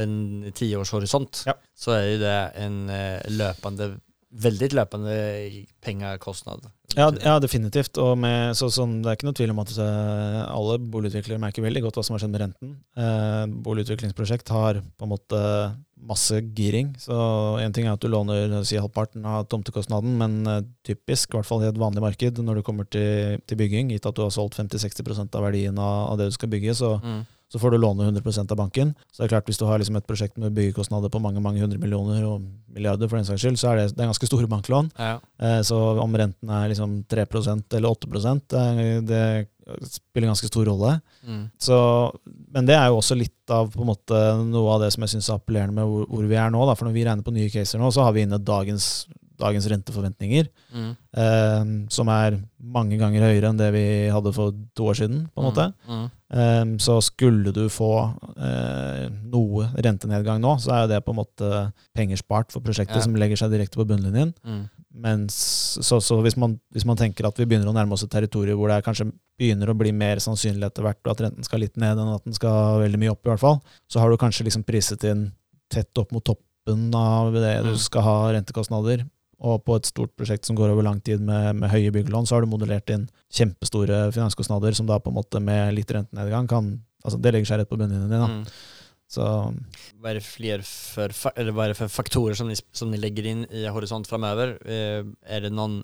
en 0.00 0.52
tiårshorisont, 0.54 1.42
Ja. 1.46 1.52
så 1.76 1.90
er 1.98 2.06
jo 2.12 2.18
det 2.22 2.36
en 2.64 2.78
eh, 2.90 3.20
løpende 3.28 3.90
Veldig 4.32 4.70
løpende 4.72 5.14
pengekostnad. 5.84 6.64
Ja, 6.96 7.10
ja 7.20 7.34
definitivt. 7.42 7.98
Og 8.00 8.16
med, 8.20 8.56
så, 8.56 8.70
sånn, 8.72 9.00
det 9.02 9.10
er 9.10 9.18
ikke 9.18 9.28
noe 9.28 9.36
tvil 9.36 9.52
om 9.52 9.60
at 9.60 9.72
eh, 9.76 10.38
alle 10.46 10.78
boligutviklere 10.80 11.40
merker 11.42 11.64
veldig 11.64 11.82
godt 11.84 11.98
hva 11.98 12.04
som 12.06 12.16
har 12.16 12.22
skjedd 12.24 12.32
med 12.32 12.44
renten. 12.46 12.74
Eh, 12.96 13.42
boligutviklingsprosjekt 13.66 14.52
har 14.54 14.80
på 14.80 15.08
en 15.08 15.12
måte 15.12 15.42
masse 16.02 16.40
giring. 16.56 16.94
Så 17.00 17.14
en 17.62 17.76
ting 17.76 17.86
er 17.86 17.94
at 17.94 18.02
du 18.02 18.08
låner 18.10 18.56
si, 18.66 18.78
halvparten 18.80 19.26
av 19.28 19.44
tomtekostnaden, 19.52 20.16
men 20.18 20.40
eh, 20.48 20.64
typisk, 20.88 21.32
i 21.32 21.38
hvert 21.38 21.48
fall 21.48 21.62
i 21.64 21.68
et 21.70 21.80
vanlig 21.80 22.04
marked, 22.04 22.40
når 22.42 22.60
du 22.60 22.66
kommer 22.66 22.88
til, 22.88 23.38
til 23.46 23.60
bygging, 23.60 23.92
gitt 23.94 24.08
at 24.08 24.16
du 24.16 24.24
har 24.24 24.32
solgt 24.34 24.58
50-60% 24.58 25.38
av 25.38 25.46
verdien 25.46 25.78
av, 25.78 26.12
av 26.12 26.20
det 26.20 26.32
du 26.32 26.36
skal 26.38 26.52
bygge, 26.52 26.76
så, 26.78 26.96
Mm. 27.02 27.22
Så 27.52 27.60
får 27.60 27.74
du 27.74 27.78
låne 27.82 28.06
100% 28.08 28.50
av 28.54 28.56
banken. 28.56 28.94
Så 29.12 29.20
det 29.20 29.26
er 29.28 29.32
klart 29.36 29.46
Hvis 29.50 29.58
du 29.60 29.66
har 29.68 29.78
liksom 29.82 29.96
et 30.00 30.06
prosjekt 30.08 30.38
med 30.40 30.54
byggekostnader 30.56 31.12
på 31.12 31.20
mange 31.20 31.42
mange 31.44 31.60
hundre 31.60 31.78
millioner 31.78 32.24
og 32.24 32.40
milliarder, 32.72 33.08
for 33.12 33.20
den 33.20 33.28
saks 33.28 33.42
skyld, 33.44 33.58
så 33.60 33.72
er 33.74 33.76
det, 33.82 33.96
det 33.96 34.00
er 34.06 34.08
ganske 34.08 34.26
store 34.30 34.48
banklån. 34.48 34.88
Ja. 34.98 35.18
Eh, 35.38 35.60
Så 35.62 35.76
om 36.00 36.16
renten 36.16 36.48
er 36.48 36.68
liksom 36.72 37.02
3% 37.12 37.76
eller 37.76 37.92
8% 37.92 38.40
det, 38.48 39.06
det 39.06 39.24
spiller 39.86 40.28
ganske 40.32 40.48
stor 40.48 40.64
rolle. 40.66 40.96
Mm. 41.28 41.44
Så, 41.60 41.76
men 42.52 42.66
det 42.66 42.74
er 42.74 42.88
jo 42.88 42.98
også 42.98 43.14
litt 43.20 43.50
av 43.52 43.68
på 43.74 43.84
en 43.84 43.90
måte, 43.92 44.18
noe 44.48 44.72
av 44.74 44.80
det 44.82 44.92
som 44.94 45.04
jeg 45.04 45.12
syns 45.14 45.28
er 45.30 45.38
appellerende 45.38 45.76
med 45.76 45.84
hvor, 45.86 46.06
hvor 46.08 46.24
vi 46.32 46.34
er 46.40 46.50
nå. 46.50 46.64
Da. 46.66 46.74
For 46.74 46.88
når 46.88 46.96
vi 46.96 47.04
regner 47.06 47.22
på 47.26 47.34
nye 47.36 47.52
caser 47.52 47.78
nå, 47.78 47.92
så 47.94 48.02
har 48.08 48.16
vi 48.16 48.24
inne 48.26 48.40
dagens, 48.42 49.06
dagens 49.42 49.68
renteforventninger, 49.70 50.48
Mm. 50.72 50.90
eh, 51.20 51.64
som 51.92 52.08
er 52.08 52.38
mange 52.58 52.96
ganger 52.96 53.26
høyere 53.26 53.50
enn 53.50 53.58
det 53.60 53.70
vi 53.74 53.84
hadde 54.08 54.32
for 54.32 54.54
to 54.74 54.84
år 54.88 54.94
siden. 54.96 55.28
på 55.34 55.42
en 55.42 55.48
måte. 55.50 55.66
Mm. 55.88 56.06
Eh, 56.32 56.64
så 56.80 56.94
skulle 57.04 57.52
du 57.52 57.66
få 57.68 57.90
eh, 58.36 59.08
noe 59.32 59.66
rentenedgang 59.84 60.40
nå, 60.40 60.54
så 60.62 60.72
er 60.72 60.84
jo 60.86 60.92
det 60.94 61.02
på 61.04 61.12
en 61.12 61.20
måte 61.20 61.72
penger 61.96 62.16
spart 62.20 62.52
for 62.54 62.64
prosjektet 62.64 62.96
Ja. 62.96 63.02
som 63.04 63.14
legger 63.20 63.36
seg 63.36 63.50
direkte 63.52 63.76
på 63.80 63.84
bunnlinjen. 63.88 64.32
Mm. 64.44 64.62
Mens, 64.94 65.34
så, 65.80 66.00
så 66.04 66.18
hvis, 66.24 66.36
man, 66.36 66.58
hvis 66.72 66.84
man 66.84 66.98
tenker 67.00 67.24
at 67.24 67.38
vi 67.40 67.46
begynner 67.48 67.68
å 67.70 67.72
nærme 67.76 67.92
oss 67.96 68.02
et 68.04 68.10
territorium 68.12 68.58
hvor 68.60 68.68
det 68.68 68.76
er 68.76 68.84
kanskje 68.84 69.06
begynner 69.40 69.70
å 69.72 69.76
bli 69.76 69.92
mer 69.96 70.20
sannsynlig 70.20 70.66
etter 70.68 70.84
hvert 70.84 71.08
at 71.08 71.22
renten 71.24 71.44
skal 71.46 71.62
litt 71.64 71.78
ned 71.80 71.96
enn 72.00 72.10
at 72.12 72.24
den 72.28 72.36
skal 72.36 72.82
veldig 72.82 73.00
mye 73.00 73.12
opp, 73.14 73.22
i 73.24 73.30
hvert 73.32 73.40
fall, 73.40 73.62
så 73.88 74.02
har 74.02 74.12
du 74.12 74.18
kanskje 74.20 74.44
liksom 74.48 74.64
priset 74.68 75.04
inn 75.08 75.30
tett 75.72 75.96
opp 75.96 76.12
mot 76.12 76.24
toppen 76.24 76.90
av 76.94 77.32
det 77.32 77.54
du 77.64 77.70
Mm. 77.72 77.78
skal 77.80 78.02
ha 78.04 78.16
rentekostnader. 78.36 79.06
Og 79.42 79.64
på 79.66 79.74
et 79.78 79.88
stort 79.88 80.12
prosjekt 80.18 80.46
som 80.46 80.56
går 80.58 80.70
over 80.70 80.86
lang 80.86 81.00
tid 81.02 81.22
med, 81.24 81.58
med 81.58 81.72
høye 81.72 81.90
byggelån, 81.94 82.28
så 82.28 82.36
har 82.36 82.44
du 82.44 82.52
modellert 82.52 82.90
inn 82.94 83.08
kjempestore 83.32 84.04
finanskostnader 84.14 84.76
som 84.78 84.86
da 84.86 85.00
på 85.02 85.10
en 85.10 85.18
måte 85.18 85.42
med 85.42 85.74
litt 85.74 85.90
rentenedgang 85.90 86.46
kan 86.50 86.72
altså 87.02 87.18
Det 87.18 87.32
legger 87.34 87.48
seg 87.50 87.58
rett 87.58 87.70
på 87.70 87.76
bunnlinjen 87.80 88.06
din. 88.06 88.20
da. 88.22 88.28
Mm. 88.30 88.44
Så 89.12 89.24
Hva 90.00 90.12
er 90.12 90.20
det 90.20 90.24
flere 90.24 90.62
for, 90.64 91.32
eller 91.36 91.72
er 91.72 91.74
for 91.76 91.92
faktorer 91.92 92.38
som 92.38 92.48
ni, 92.48 92.56
som 92.72 92.92
ni 92.92 93.00
legger 93.00 93.26
inn 93.28 93.42
i 93.50 93.66
horisont 93.68 94.08
framöver? 94.08 94.54
Eh, 94.62 95.02
er 95.26 95.44
det 95.44 95.50
noen 95.52 95.82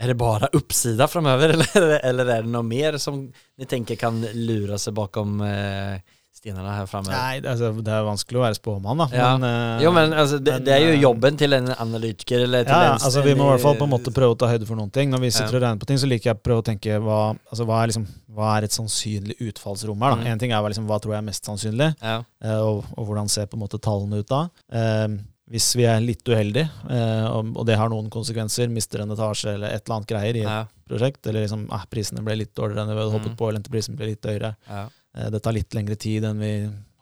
er 0.00 0.10
det 0.10 0.16
bare 0.18 0.48
oppsida 0.56 1.06
framover, 1.10 1.52
eller, 1.56 1.96
eller 1.98 2.30
er 2.34 2.46
det 2.46 2.52
noe 2.52 2.66
mer 2.66 2.98
som 3.02 3.22
ni 3.26 3.68
tenker 3.68 3.98
kan 4.00 4.20
lure 4.34 4.78
seg 4.80 4.96
bakom 4.96 5.40
eh, 5.46 6.00
stenene 6.40 6.72
her 6.72 6.86
fremme. 6.88 7.12
Nei, 7.12 7.40
altså, 7.44 7.68
det 7.84 7.92
er 7.92 8.04
vanskelig 8.06 8.40
å 8.40 8.44
være 8.46 8.56
spåmann, 8.56 9.02
da. 9.02 9.06
Ja. 9.12 9.26
Men, 9.36 9.44
uh, 9.76 9.82
Jo, 9.84 9.92
men 9.92 10.14
altså, 10.16 10.38
det, 10.40 10.54
det 10.64 10.72
er 10.72 10.80
jo 10.86 10.92
eh, 10.94 11.00
jobben 11.02 11.36
til 11.40 11.52
en 11.58 11.68
analytiker 11.74 12.46
eller 12.46 12.64
til 12.64 12.72
Ja, 12.74 12.94
en 12.94 13.04
altså 13.10 13.22
vi 13.26 13.34
må 13.36 13.46
i 13.50 13.52
hvert 13.54 13.64
fall 13.66 13.76
på 13.80 13.84
en 13.88 13.92
måte 13.92 14.12
prøve 14.16 14.34
å 14.36 14.38
ta 14.40 14.48
høyde 14.50 14.68
for 14.68 14.80
noen 14.80 14.92
ting. 14.94 15.12
Når 15.12 15.20
vi 15.26 15.30
sitter 15.36 15.52
Ja. 15.52 15.60
og 15.60 15.64
regner 15.66 15.82
på 15.84 15.90
ting, 15.90 16.00
så 16.00 16.08
liker 16.08 16.30
jeg 16.32 16.38
å 16.40 16.44
prøve 16.48 16.64
å 16.64 16.68
tenke 16.70 16.96
hva, 17.04 17.18
altså, 17.52 17.66
hva, 17.68 17.82
er, 17.84 17.92
liksom, 17.92 18.06
hva 18.36 18.54
er 18.56 18.68
et 18.68 18.76
sannsynlig 18.78 19.36
utfallsrom 19.50 20.00
her. 20.06 20.16
da? 20.16 20.22
Mm. 20.22 20.30
En 20.32 20.38
ting 20.46 20.52
er 20.56 20.70
liksom, 20.72 20.88
hva 20.88 21.00
tror 21.02 21.12
jeg 21.16 21.20
er 21.22 21.28
mest 21.28 21.44
sannsynlig, 21.50 21.90
Ja. 22.00 22.16
uh, 22.44 22.60
og, 22.70 22.84
og 22.96 23.10
hvordan 23.10 23.28
ser 23.28 23.46
på 23.52 23.60
en 23.60 23.64
måte 23.66 23.80
tallene 23.82 24.22
ut 24.24 24.30
da. 24.32 24.46
Uh, 24.72 25.20
hvis 25.50 25.72
vi 25.74 25.82
er 25.90 25.98
litt 25.98 26.22
uheldige, 26.30 26.68
eh, 26.94 27.24
og, 27.26 27.48
og 27.58 27.64
det 27.66 27.74
har 27.74 27.88
noen 27.90 28.06
konsekvenser, 28.06 28.68
mister 28.70 29.00
en 29.02 29.10
etasje 29.10 29.56
eller 29.56 29.72
et 29.74 29.82
eller 29.82 29.96
annet 29.96 30.06
greier 30.12 30.36
i 30.38 30.44
et 30.46 30.68
prosjekt, 30.86 31.26
eller 31.26 31.42
liksom, 31.42 31.64
ah, 31.74 31.82
prisene 31.90 32.22
ble 32.22 32.36
litt 32.38 32.52
dårligere 32.54 32.84
enn 32.84 32.92
vi 32.92 33.00
hadde 33.00 33.08
Mm. 33.10 33.16
håpet 33.18 33.34
på, 33.40 33.48
eller 33.50 33.64
prisen 33.66 33.96
ble 33.98 34.12
litt 34.12 34.22
høyere, 34.30 34.52
Ja. 34.70 34.84
Det 35.14 35.42
tar 35.42 35.52
litt 35.52 35.74
lengre 35.74 35.96
tid 35.98 36.24
enn 36.24 36.38
vi 36.38 36.52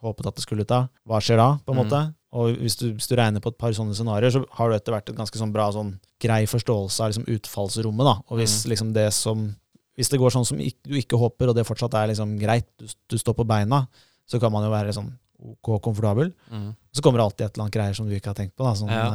håpet 0.01 0.27
at 0.27 0.35
det 0.35 0.43
skulle 0.43 0.65
ta. 0.65 0.87
Hva 1.07 1.19
skjer 1.21 1.37
da, 1.37 1.59
på 1.65 1.73
en 1.73 1.77
Mm. 1.77 1.85
måte? 1.85 2.15
Og 2.31 2.55
hvis 2.57 2.75
du, 2.77 2.93
hvis 2.93 3.07
du 3.09 3.15
regner 3.15 3.41
på 3.41 3.49
et 3.49 3.57
par 3.57 3.71
sånne 3.71 3.93
scenarioer, 3.97 4.31
så 4.31 4.45
har 4.53 4.69
du 4.69 4.75
etter 4.75 4.93
hvert 4.93 5.09
et 5.09 5.15
ganske 5.17 5.37
sånn 5.37 5.51
bra 5.51 5.71
sånn 5.71 5.99
grei 6.21 6.45
forståelse 6.45 6.99
av 7.01 7.09
liksom 7.11 7.25
utfallsrommet. 7.25 8.05
da. 8.05 8.21
Og 8.29 8.37
hvis 8.39 8.65
Mm. 8.65 8.69
liksom 8.71 8.93
det 8.93 9.13
som 9.13 9.55
Hvis 9.97 10.07
det 10.09 10.19
går 10.19 10.29
sånn 10.31 10.45
som 10.45 10.57
du 10.57 10.63
ikke 10.95 11.17
håper, 11.19 11.49
og 11.49 11.55
det 11.55 11.65
fortsatt 11.67 11.93
er 11.93 12.07
liksom 12.07 12.39
greit, 12.39 12.65
du, 12.77 12.85
du 13.09 13.17
står 13.17 13.33
på 13.35 13.45
beina, 13.45 13.85
så 14.25 14.39
kan 14.39 14.49
man 14.49 14.63
jo 14.63 14.69
være 14.71 14.93
sånn 14.95 15.11
ok 15.43 15.81
komfortabel. 15.81 16.31
Mm. 16.49 16.73
Så 16.93 17.01
kommer 17.01 17.17
det 17.19 17.25
alltid 17.25 17.45
et 17.45 17.53
eller 17.57 17.63
annet 17.65 17.73
greier 17.73 17.93
som 17.95 18.07
du 18.07 18.15
ikke 18.15 18.27
har 18.27 18.33
tenkt 18.35 18.55
på. 18.55 18.63
da. 18.63 18.73
Sånn, 18.75 18.87
Ja. 18.87 19.09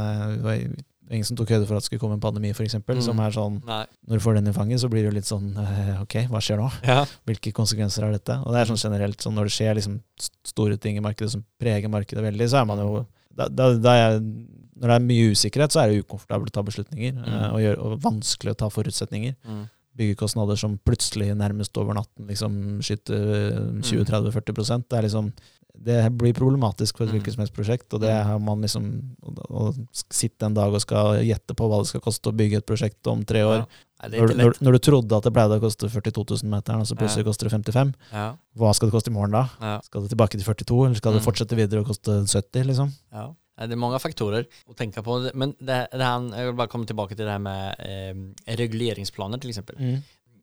Eh, 1.15 1.19
ingen 1.21 1.29
som 1.31 1.37
tok 1.39 1.49
høyde 1.55 1.67
for 1.69 1.77
at 1.79 1.85
det 1.85 1.87
skulle 1.89 2.03
komme 2.03 2.19
en 2.19 2.23
pandemi, 2.25 2.51
f.eks. 2.51 2.75
Mm. 2.83 3.01
Som 3.07 3.21
er 3.23 3.31
sånn 3.37 3.61
Nei. 3.65 3.85
Når 4.11 4.19
du 4.21 4.25
får 4.27 4.35
den 4.41 4.51
i 4.51 4.55
fanget, 4.57 4.81
så 4.83 4.91
blir 4.91 5.05
det 5.07 5.13
jo 5.13 5.15
litt 5.17 5.31
sånn 5.31 5.53
eh, 5.57 6.01
Ok, 6.03 6.17
hva 6.33 6.41
skjer 6.43 6.59
nå? 6.61 6.69
Ja. 6.85 7.05
Hvilke 7.31 7.53
konsekvenser 7.57 8.05
har 8.09 8.13
dette? 8.13 8.41
Og 8.45 8.53
det 8.53 8.61
er 8.65 8.73
sånn 8.73 8.83
generelt 8.83 9.21
sånn 9.23 9.35
når 9.39 9.49
det 9.49 9.55
skjer 9.57 9.79
liksom 9.79 10.01
store 10.45 10.77
ting 10.77 10.99
i 10.99 11.05
markedet 11.05 11.31
som 11.37 11.45
preger 11.61 11.89
markedet 11.93 12.25
veldig, 12.27 12.51
så 12.51 12.61
er 12.63 12.67
man 12.69 12.83
jo 12.83 13.07
da, 13.35 13.49
da, 13.49 13.71
da 13.79 13.95
er, 13.99 14.19
Når 14.21 14.91
det 14.91 14.95
er 14.99 15.07
mye 15.07 15.31
usikkerhet, 15.35 15.71
så 15.75 15.81
er 15.85 15.89
det 15.95 16.03
ukomfortabelt 16.05 16.51
å 16.51 16.55
ta 16.59 16.63
beslutninger, 16.67 17.15
Mm. 17.15 17.31
eh, 17.31 17.49
og, 17.53 17.61
gjør, 17.63 17.79
og 17.87 18.01
vanskelig 18.03 18.53
å 18.55 18.59
ta 18.59 18.69
forutsetninger. 18.75 19.35
Mm. 19.47 19.65
Byggekostnader 19.95 20.59
som 20.59 20.73
plutselig 20.83 21.29
nærmest 21.39 21.77
over 21.79 21.95
natten 21.95 22.27
liksom 22.27 22.81
skyter 22.83 23.55
Mm. 23.55 23.83
20-30-40% 23.87 24.89
Det 24.91 24.99
er 24.99 25.03
liksom 25.07 25.33
det 25.77 26.13
blir 26.17 26.33
problematisk 26.33 26.97
for 26.97 27.05
et 27.05 27.11
Mm. 27.11 27.19
hvilket 27.21 27.35
som 27.35 27.41
helst 27.43 27.55
prosjekt. 27.55 27.93
Og 27.95 28.01
det 28.01 28.11
Mm. 28.11 28.25
har 28.27 28.39
man 28.39 28.61
liksom 28.63 29.17
å, 29.51 29.87
sitte 30.11 30.47
en 30.47 30.55
dag 30.55 30.73
og 30.73 30.81
skal 30.81 31.17
gjette 31.25 31.55
på 31.55 31.69
hva 31.69 31.81
det 31.83 31.89
skal 31.89 32.01
koste 32.01 32.31
å 32.31 32.37
bygge 32.37 32.57
et 32.59 32.67
prosjekt 32.67 33.07
om 33.07 33.25
tre 33.25 33.41
år. 33.43 33.67
Ja. 34.03 34.09
Når, 34.09 34.35
når, 34.37 34.53
når 34.61 34.73
du 34.73 34.79
trodde 34.79 35.13
at 35.17 35.23
det 35.25 35.33
pleide 35.33 35.59
å 35.59 35.61
koste 35.61 35.89
42 35.89 36.25
000 36.45 36.51
meter, 36.51 36.75
og 36.77 36.87
så 36.87 36.95
plutselig 36.95 37.25
Ja. 37.25 37.31
koster 37.31 37.49
det 37.49 37.53
55 37.53 37.95
Ja. 38.13 38.37
Hva 38.57 38.75
skal 38.75 38.89
det 38.91 38.95
koste 38.95 39.09
i 39.11 39.15
morgen 39.15 39.33
da? 39.33 39.49
Ja. 39.61 39.81
Skal 39.81 40.03
det 40.03 40.11
tilbake 40.11 40.31
til 40.39 40.43
42, 40.45 40.85
eller 40.87 40.95
skal 40.97 41.13
det 41.13 41.23
Mm. 41.23 41.33
fortsette 41.33 41.57
videre 41.57 41.81
og 41.81 41.87
koste 41.87 42.27
70, 42.27 42.65
liksom? 42.67 42.93
Ja. 43.13 43.33
Det 43.57 43.71
er 43.73 43.77
mange 43.77 44.01
faktorer 44.01 44.47
å 44.69 44.75
tenke 44.75 45.03
på. 45.03 45.31
Men 45.35 45.53
det, 45.61 45.89
det 45.93 46.01
her, 46.03 46.21
jeg 46.31 46.47
vil 46.47 46.55
bare 46.57 46.69
komme 46.69 46.87
tilbake 46.87 47.11
til 47.17 47.25
det 47.25 47.31
her 47.31 47.39
med 47.39 47.77
eh, 47.79 48.57
reguleringsplaner, 48.57 49.41
til 49.41 49.51
eksempel. 49.51 50.03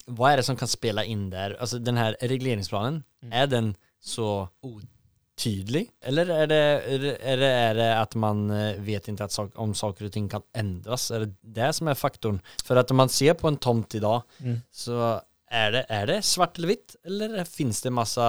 Hva 0.10 0.32
er 0.34 0.38
det 0.38 0.46
som 0.46 0.56
kan 0.56 0.68
spille 0.68 1.06
inn 1.08 1.30
der? 1.30 1.56
Altså, 1.60 1.82
den 1.84 1.96
her 1.98 2.16
reguleringsplanen, 2.22 3.04
Mm. 3.24 3.30
er 3.34 3.46
den 3.48 3.76
så 4.04 4.50
utydelig? 5.42 5.88
Eller 6.06 6.30
er 6.30 6.48
det, 6.52 6.60
er 6.86 7.02
det, 7.42 7.50
er 7.50 7.74
det, 7.78 7.90
at 7.98 8.16
man 8.20 8.44
eh, 8.54 8.78
vet 8.86 9.08
ikke 9.10 9.28
sak, 9.32 9.52
om 9.62 9.74
saker 9.74 10.06
og 10.08 10.14
ting 10.14 10.30
kan 10.30 10.44
endres? 10.58 11.10
Er 11.12 11.26
det 11.26 11.34
det 11.42 11.72
som 11.78 11.88
er 11.92 11.98
faktoren? 11.98 12.42
For 12.66 12.78
at 12.78 12.92
man 12.94 13.10
ser 13.10 13.34
på 13.40 13.48
en 13.52 13.58
tomt 13.58 13.96
i 13.98 14.00
dag, 14.04 14.22
Mm. 14.42 14.62
så 14.72 15.22
er 15.52 15.72
det, 15.72 15.86
er 15.90 16.06
det 16.08 16.20
svart 16.24 16.58
eller 16.58 16.72
hvitt? 16.72 16.96
Eller 17.06 17.44
finnes 17.46 17.82
det 17.84 17.92
masse 17.94 18.22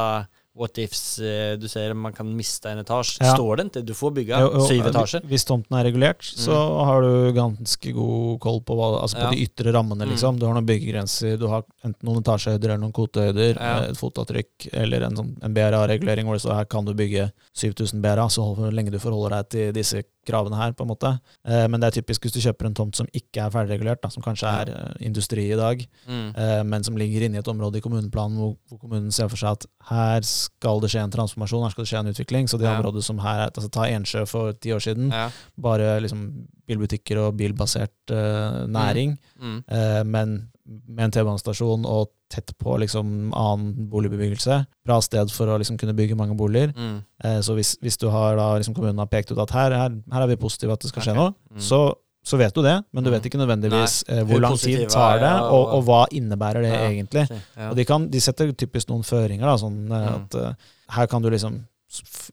what 0.55 0.77
ifs 0.79 1.19
eh, 1.19 1.57
Du 1.57 1.67
ser 1.69 1.95
man 1.95 2.13
kan 2.13 2.29
miste 2.37 2.69
en 2.71 2.83
etasje. 2.83 3.23
Ja. 3.25 3.35
Står 3.35 3.57
den 3.63 3.71
til 3.73 3.85
Du 3.89 3.95
får 3.97 4.15
jo, 4.27 4.67
syv 4.69 4.87
etasjer. 4.91 5.25
Hvis 5.29 5.47
tomten 5.49 5.79
er 5.79 5.87
regulert, 5.89 6.21
så 6.23 6.57
har 6.85 7.03
du 7.03 7.33
ganske 7.37 7.93
god 7.97 8.39
koll 8.45 8.61
på, 8.61 8.77
hva, 8.77 8.91
altså 9.03 9.17
på 9.17 9.23
Ja. 9.23 9.31
de 9.31 9.47
ytre 9.47 9.73
rammene. 9.73 10.07
liksom. 10.09 10.39
Du 10.39 10.47
har 10.47 10.55
noen 10.55 10.67
byggegrenser, 10.69 11.39
du 11.39 11.47
har 11.49 11.65
enten 11.85 12.03
noen 12.05 12.21
etasjehøyder 12.23 12.65
eller 12.75 12.83
noen 12.85 12.93
kvotehøyder, 12.93 13.57
Ja. 13.57 13.79
eh, 13.85 13.91
et 13.91 13.97
fotavtrykk 13.97 14.69
eller 14.73 15.03
en, 15.09 15.17
sånn, 15.17 15.33
en 15.43 15.55
BRA-regulering 15.55 16.27
hvor 16.27 16.35
det 16.35 16.43
står 16.45 16.55
her 16.55 16.65
kan 16.67 16.85
du 16.85 16.93
bygge 16.95 17.31
7000 17.55 18.03
BRA, 18.03 18.29
så 18.29 18.71
lenge 18.73 18.91
du 18.93 18.99
forholder 18.99 19.39
deg 19.39 19.49
til 19.49 19.73
disse 19.73 20.03
kravene 20.27 20.57
her. 20.57 20.73
på 20.73 20.83
en 20.85 20.89
måte. 20.89 21.21
Eh, 21.45 21.67
men 21.69 21.81
det 21.81 21.89
er 21.89 22.01
typisk 22.01 22.23
hvis 22.23 22.33
du 22.33 22.41
kjøper 22.41 22.67
en 22.67 22.75
tomt 22.75 22.95
som 22.97 23.07
ikke 23.13 23.43
er 23.45 23.51
ferdigregulert, 23.51 24.01
da, 24.03 24.09
som 24.09 24.23
kanskje 24.23 24.47
er 24.49 24.69
eh, 24.71 25.07
industri 25.07 25.49
i 25.53 25.57
dag, 25.57 25.87
Mm. 26.09 26.35
eh, 26.37 26.63
men 26.65 26.83
som 26.85 26.97
ligger 26.97 27.23
inne 27.27 27.37
i 27.37 27.39
et 27.43 27.49
område 27.49 27.77
i 27.79 27.81
kommuneplanen 27.81 28.37
hvor, 28.39 28.57
hvor 28.69 28.79
kommunen 28.79 29.11
ser 29.13 29.29
for 29.29 29.37
seg 29.37 29.51
at 29.53 29.67
her 29.91 30.21
skal 30.23 30.81
det 30.81 30.91
skje 30.91 31.03
en 31.05 31.11
transformasjon, 31.11 31.63
her 31.65 31.71
skal 31.71 31.85
det 31.85 31.91
skje 31.93 32.01
en 32.01 32.13
utvikling. 32.15 32.49
Så 32.49 32.59
det 32.59 32.67
Ja. 32.67 32.79
området 32.81 33.03
som 33.05 33.19
her 33.19 33.47
er, 33.47 33.51
altså 33.51 33.71
Ta 33.71 33.83
Ensjø 33.87 34.27
for 34.27 34.53
ti 34.53 34.71
år 34.73 34.81
siden, 34.81 35.11
Ja. 35.11 35.31
bare 35.61 36.01
liksom 36.01 36.47
bilbutikker 36.69 37.19
og 37.27 37.37
bilbasert 37.37 37.91
eh, 38.11 38.67
næring, 38.67 39.19
Mm. 39.41 39.65
eh, 39.69 40.03
men 40.05 40.49
med 40.65 41.05
en 41.05 41.11
T-banestasjon 41.11 41.85
og 41.85 42.11
tett 42.33 42.53
på 42.59 42.77
liksom 42.81 43.11
annen 43.37 43.89
boligbebyggelse. 43.93 44.63
Bra 44.89 45.01
sted 45.05 45.31
for 45.35 45.53
å 45.53 45.59
liksom 45.61 45.77
kunne 45.81 45.95
bygge 45.99 46.17
mange 46.19 46.37
boliger. 46.39 46.73
Mm. 46.73 47.03
Eh, 47.25 47.41
så 47.45 47.55
hvis, 47.59 47.75
hvis 47.85 47.99
du 48.01 48.09
har 48.13 48.37
da 48.41 48.49
liksom 48.59 48.75
kommunen 48.77 48.99
har 49.03 49.11
pekt 49.13 49.33
ut 49.35 49.39
at 49.45 49.53
her, 49.57 49.77
her, 49.77 49.99
her 50.13 50.25
er 50.25 50.33
vi 50.33 50.37
positive 50.41 50.73
at 50.73 50.81
det 50.81 50.89
skal 50.93 51.05
skje 51.05 51.13
okay. 51.13 51.21
noe, 51.21 51.35
Mm. 51.53 51.61
så, 51.69 51.81
så 52.25 52.39
vet 52.39 52.55
du 52.55 52.63
det, 52.63 52.77
men 52.95 53.05
du 53.05 53.11
Mm. 53.11 53.15
vet 53.19 53.25
ikke 53.29 53.39
nødvendigvis 53.43 54.05
eh, 54.09 54.23
Hvor 54.25 54.41
lang 54.41 54.57
tid 54.57 54.89
tar 54.89 55.19
det, 55.21 55.33
og, 55.43 55.75
og- 55.77 55.85
hva 55.85 56.07
innebærer 56.15 56.63
det 56.63 56.73
Ja. 56.73 56.89
egentlig. 56.89 57.25
Ja. 57.57 57.71
Og 57.71 57.77
de, 57.77 57.85
kan, 57.85 58.09
de 58.09 58.21
setter 58.21 58.53
typisk 58.53 58.89
noen 58.89 59.03
føringer, 59.03 59.43
da, 59.45 59.57
sånn 59.59 59.91
eh, 59.91 60.09
Mm. 60.09 60.15
at 60.25 60.35
eh, 60.35 60.55
her 60.97 61.07
kan 61.07 61.21
du 61.23 61.29
liksom 61.31 61.65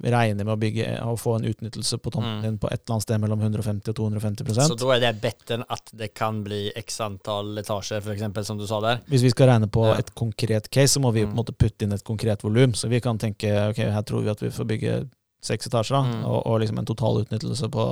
regne 0.04 0.44
med 0.46 0.54
å 0.54 0.60
bygge 0.60 0.86
og 1.04 1.18
få 1.20 1.36
en 1.40 1.46
utnyttelse 1.50 1.98
på 2.00 2.12
tomten 2.12 2.40
Mm. 2.40 2.42
din 2.44 2.58
på 2.60 2.68
et 2.72 2.82
eller 2.84 2.94
annet 2.96 3.04
sted 3.04 3.20
mellom 3.22 3.40
150 3.42 3.90
og 3.90 3.96
250% 3.96 4.68
Så 4.68 4.78
da 4.78 4.92
er 4.96 5.00
det 5.00 5.22
bedre 5.22 5.58
enn 5.58 5.66
at 5.70 5.92
det 5.94 6.14
kan 6.14 6.44
bli 6.44 6.72
x 6.76 7.00
antall 7.02 7.58
etasjer, 7.58 8.02
for 8.02 8.12
eksempel, 8.14 8.46
som 8.46 8.58
du 8.58 8.66
sa 8.68 8.80
der? 8.82 9.02
Hvis 9.10 9.22
vi 9.24 9.30
skal 9.30 9.48
regne 9.50 9.68
på 9.70 9.86
Ja. 9.86 9.98
et 9.98 10.14
konkret 10.16 10.70
case, 10.70 10.94
så 10.98 11.02
må 11.02 11.12
vi 11.14 11.26
på 11.26 11.30
en 11.30 11.36
Mm. 11.36 11.38
måte 11.44 11.58
putte 11.58 11.84
inn 11.84 11.92
et 11.94 12.04
konkret 12.04 12.42
volum. 12.44 12.72
Så 12.74 12.88
vi 12.90 13.00
kan 13.02 13.18
tenke 13.18 13.70
ok, 13.70 13.78
her 13.78 14.02
tror 14.04 14.22
vi 14.24 14.30
at 14.30 14.40
vi 14.40 14.50
får 14.50 14.66
bygge 14.68 15.10
seks 15.42 15.68
etasjer, 15.68 15.96
da, 15.96 16.04
Mm. 16.04 16.26
og, 16.26 16.48
og 16.48 16.60
liksom 16.62 16.78
en 16.80 16.86
total 16.86 17.24
utnyttelse 17.26 17.70
på 17.70 17.84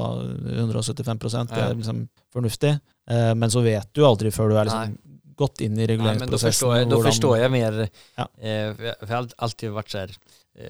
175 0.60 1.48
Det 1.48 1.58
er 1.58 1.76
liksom 1.76 2.08
fornuftig. 2.34 2.80
Eh, 3.10 3.34
men 3.34 3.50
så 3.50 3.62
vet 3.64 3.88
du 3.94 4.02
aldri 4.04 4.32
før 4.32 4.50
du 4.50 4.58
er 4.58 4.66
liksom 4.66 4.98
gått 5.38 5.62
inn 5.62 5.78
i 5.78 5.86
Nei, 5.86 5.96
men 5.98 6.08
da 6.08 6.14
reguleringsprosessen. 6.16 6.50
forstår, 6.50 6.76
jeg, 6.78 6.90
da 6.90 6.96
forstår 6.98 7.38
jeg 7.38 7.52
mer 7.52 7.90
Ja. 8.18 8.26
eh, 8.42 8.74
for 8.74 8.84
Jeg 8.84 9.10
har 9.10 9.28
alltid 9.40 9.72
vært 9.72 9.90
så 9.92 9.98
här, 10.00 10.10
eh, 10.10 10.16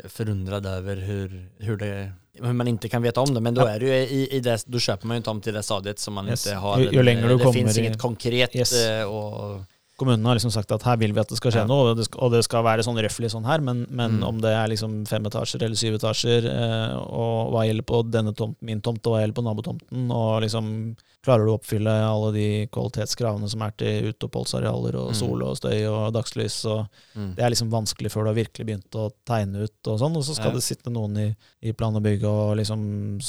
förundrad 0.06 0.66
över 0.66 0.96
hur, 0.96 1.50
hur, 1.60 1.78
det, 1.78 2.12
hur 2.42 2.54
man 2.54 2.68
inte 2.68 2.90
kan 2.90 3.02
veta 3.02 3.22
om 3.22 3.34
det. 3.34 3.40
Men 3.42 3.54
då, 3.54 3.66
är 3.66 3.80
det 3.80 3.86
ju 3.86 3.94
i, 3.94 4.36
i 4.36 4.40
det, 4.40 4.64
då 4.68 4.80
köper 4.80 5.08
man 5.08 5.16
ju 5.16 5.18
en 5.18 5.24
tomt 5.24 5.48
i 5.48 5.52
det 5.52 5.64
stadiet 5.64 6.00
som 6.00 6.14
man 6.14 6.28
Yes. 6.28 6.46
inte 6.48 6.58
har. 6.58 6.80
Jo- 6.80 6.90
jo 6.92 7.02
längre 7.02 7.28
du 7.28 7.38
det 7.38 7.54
finns 7.54 7.78
i- 7.78 7.80
inget 7.82 8.00
konkret. 8.00 8.56
Yes. 8.56 8.74
eh, 8.86 9.04
Og, 9.08 9.64
Kommunen 9.98 10.26
har 10.26 10.36
liksom 10.36 10.52
sagt 10.52 10.72
at 10.72 10.84
her 10.84 10.98
vil 10.98 11.14
vi 11.14 11.20
at 11.20 11.30
det 11.30 11.38
skal 11.38 11.52
skje 11.52 11.58
Ja. 11.64 11.66
noe, 11.66 11.90
og 11.90 11.98
det 11.98 12.04
skal, 12.06 12.20
og 12.22 12.32
det 12.32 12.44
skal 12.46 12.64
være 12.64 12.84
sånn 12.86 13.00
røftlig 13.02 13.32
sånn 13.34 13.46
her, 13.50 13.60
men, 13.60 13.88
men 13.90 14.12
Mm. 14.20 14.28
om 14.28 14.42
det 14.42 14.52
er 14.54 14.68
liksom 14.70 15.08
fem 15.10 15.24
etasjer 15.26 15.64
eller 15.66 15.76
syv 15.76 15.96
etasjer, 15.98 16.46
eh, 16.46 16.94
og 16.98 17.50
hva 17.52 17.64
gjelder 17.66 17.82
på 17.82 18.04
denne 18.12 18.34
tomt, 18.36 18.58
min 18.62 18.80
tomt, 18.80 19.02
og 19.08 19.14
hva 19.16 19.22
gjelder 19.24 19.34
på 19.34 19.44
nabotomten, 19.44 20.12
og 20.12 20.42
liksom 20.44 20.96
klarer 21.28 21.44
du 21.46 21.52
å 21.52 21.58
oppfylle 21.60 21.92
alle 22.08 22.30
de 22.38 22.48
kvalitetskravene 22.72 23.50
som 23.52 23.62
er 23.68 23.74
til 23.78 24.08
uteoppholdsarealer 24.14 24.96
og 24.96 25.10
Mm. 25.12 25.18
sol 25.20 25.44
og 25.44 25.58
støy 25.60 25.84
og 25.92 26.14
dagslys, 26.16 26.58
og 26.72 26.88
mm. 27.16 27.36
det 27.36 27.44
er 27.44 27.52
liksom 27.52 27.70
vanskelig 27.74 28.12
før 28.14 28.24
du 28.24 28.32
har 28.32 28.40
virkelig 28.40 28.66
begynt 28.72 28.96
å 28.96 29.10
tegne 29.28 29.68
ut 29.68 29.92
og 29.92 30.00
sånn, 30.00 30.16
og 30.16 30.24
så 30.24 30.34
skal 30.40 30.54
Ja. 30.54 30.56
det 30.58 30.64
sitte 30.64 30.90
noen 30.94 31.18
i, 31.20 31.28
i 31.68 31.74
plan 31.76 31.96
og 32.00 32.04
bygg 32.08 32.24
og 32.24 32.56
liksom 32.62 33.20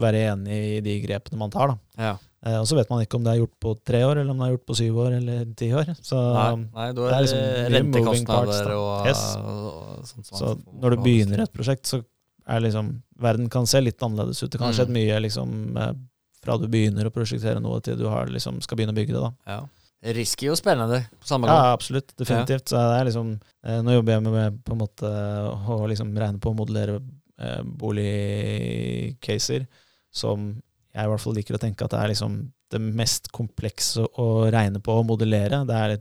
være 0.00 0.22
enig 0.32 0.58
i 0.78 0.80
de 0.86 1.00
grepene 1.04 1.38
man 1.42 1.50
tar, 1.50 1.74
da. 1.74 1.78
ja. 1.98 2.16
Eh, 2.42 2.56
og 2.56 2.64
så 2.64 2.72
vet 2.78 2.88
man 2.88 3.02
ikke 3.04 3.18
om 3.18 3.24
det 3.26 3.34
er 3.34 3.40
gjort 3.42 3.56
på 3.60 3.74
tre 3.84 3.98
år, 4.00 4.16
eller 4.22 4.30
om 4.32 4.38
det 4.40 4.46
er 4.46 4.52
gjort 4.56 4.64
på 4.70 4.76
syv 4.78 4.96
år 5.02 5.16
eller 5.18 5.42
ti 5.60 5.66
år. 5.76 5.90
Så 6.00 6.16
Nei, 6.16 6.54
nei, 6.72 6.86
det 6.96 7.10
er 7.12 7.24
liksom 7.26 7.74
rentekostnader 7.74 8.70
og, 8.78 9.06
Yes. 9.10 9.24
og 9.36 10.06
sånt 10.08 10.26
som 10.30 10.38
Så 10.38 10.52
når 10.80 10.90
du 10.96 11.02
begynner 11.04 11.42
et 11.44 11.52
prosjekt, 11.52 11.84
så 11.90 12.00
er 12.48 12.60
liksom 12.64 13.02
Verden 13.20 13.50
kan 13.52 13.66
se 13.68 13.82
litt 13.84 14.00
annerledes 14.00 14.40
ut. 14.42 14.50
Det 14.50 14.56
kan 14.58 14.70
ha 14.70 14.72
Mm. 14.72 14.78
skjedd 14.78 14.94
mye 14.96 15.20
liksom 15.20 15.76
fra 16.44 16.56
du 16.60 16.66
begynner 16.72 17.08
å 17.08 17.12
prosjektere 17.14 17.60
noe 17.62 17.82
til 17.84 17.98
du 18.00 18.06
har, 18.08 18.30
liksom, 18.32 18.60
skal 18.64 18.78
begynne 18.80 18.94
å 18.94 18.98
bygge 18.98 19.16
det. 19.16 19.22
da. 19.22 19.32
Ja. 19.54 19.60
Risky 20.16 20.48
og 20.48 20.56
spennende 20.56 21.02
på 21.20 21.28
samme 21.28 21.48
gang. 21.48 21.58
Ja, 21.60 21.72
absolutt. 21.76 22.14
Definitivt. 22.16 22.70
Så 22.72 22.80
det 22.80 22.96
er 22.96 23.08
liksom 23.10 23.34
eh, 23.36 23.82
Nå 23.84 23.98
jobber 23.98 24.14
jeg 24.14 24.24
med, 24.24 24.32
med 24.32 24.62
på 24.64 24.72
en 24.72 24.80
måte 24.80 25.10
å 25.10 25.80
liksom 25.90 26.14
regne 26.16 26.40
på 26.40 26.54
å 26.54 26.56
modellere 26.56 26.96
eh, 27.36 27.60
boligcaser 27.82 29.66
som 30.10 30.54
jeg 30.90 31.06
i 31.06 31.12
hvert 31.12 31.22
fall 31.22 31.36
liker 31.36 31.58
å 31.58 31.60
tenke 31.62 31.84
at 31.84 31.92
det 31.92 32.00
er 32.00 32.12
liksom 32.14 32.40
det 32.70 32.80
mest 32.80 33.28
komplekse 33.34 34.06
å 34.22 34.26
regne 34.50 34.80
på 34.82 34.94
og 34.94 35.06
modellere. 35.10 35.62
Det 35.68 35.76
er 35.76 35.94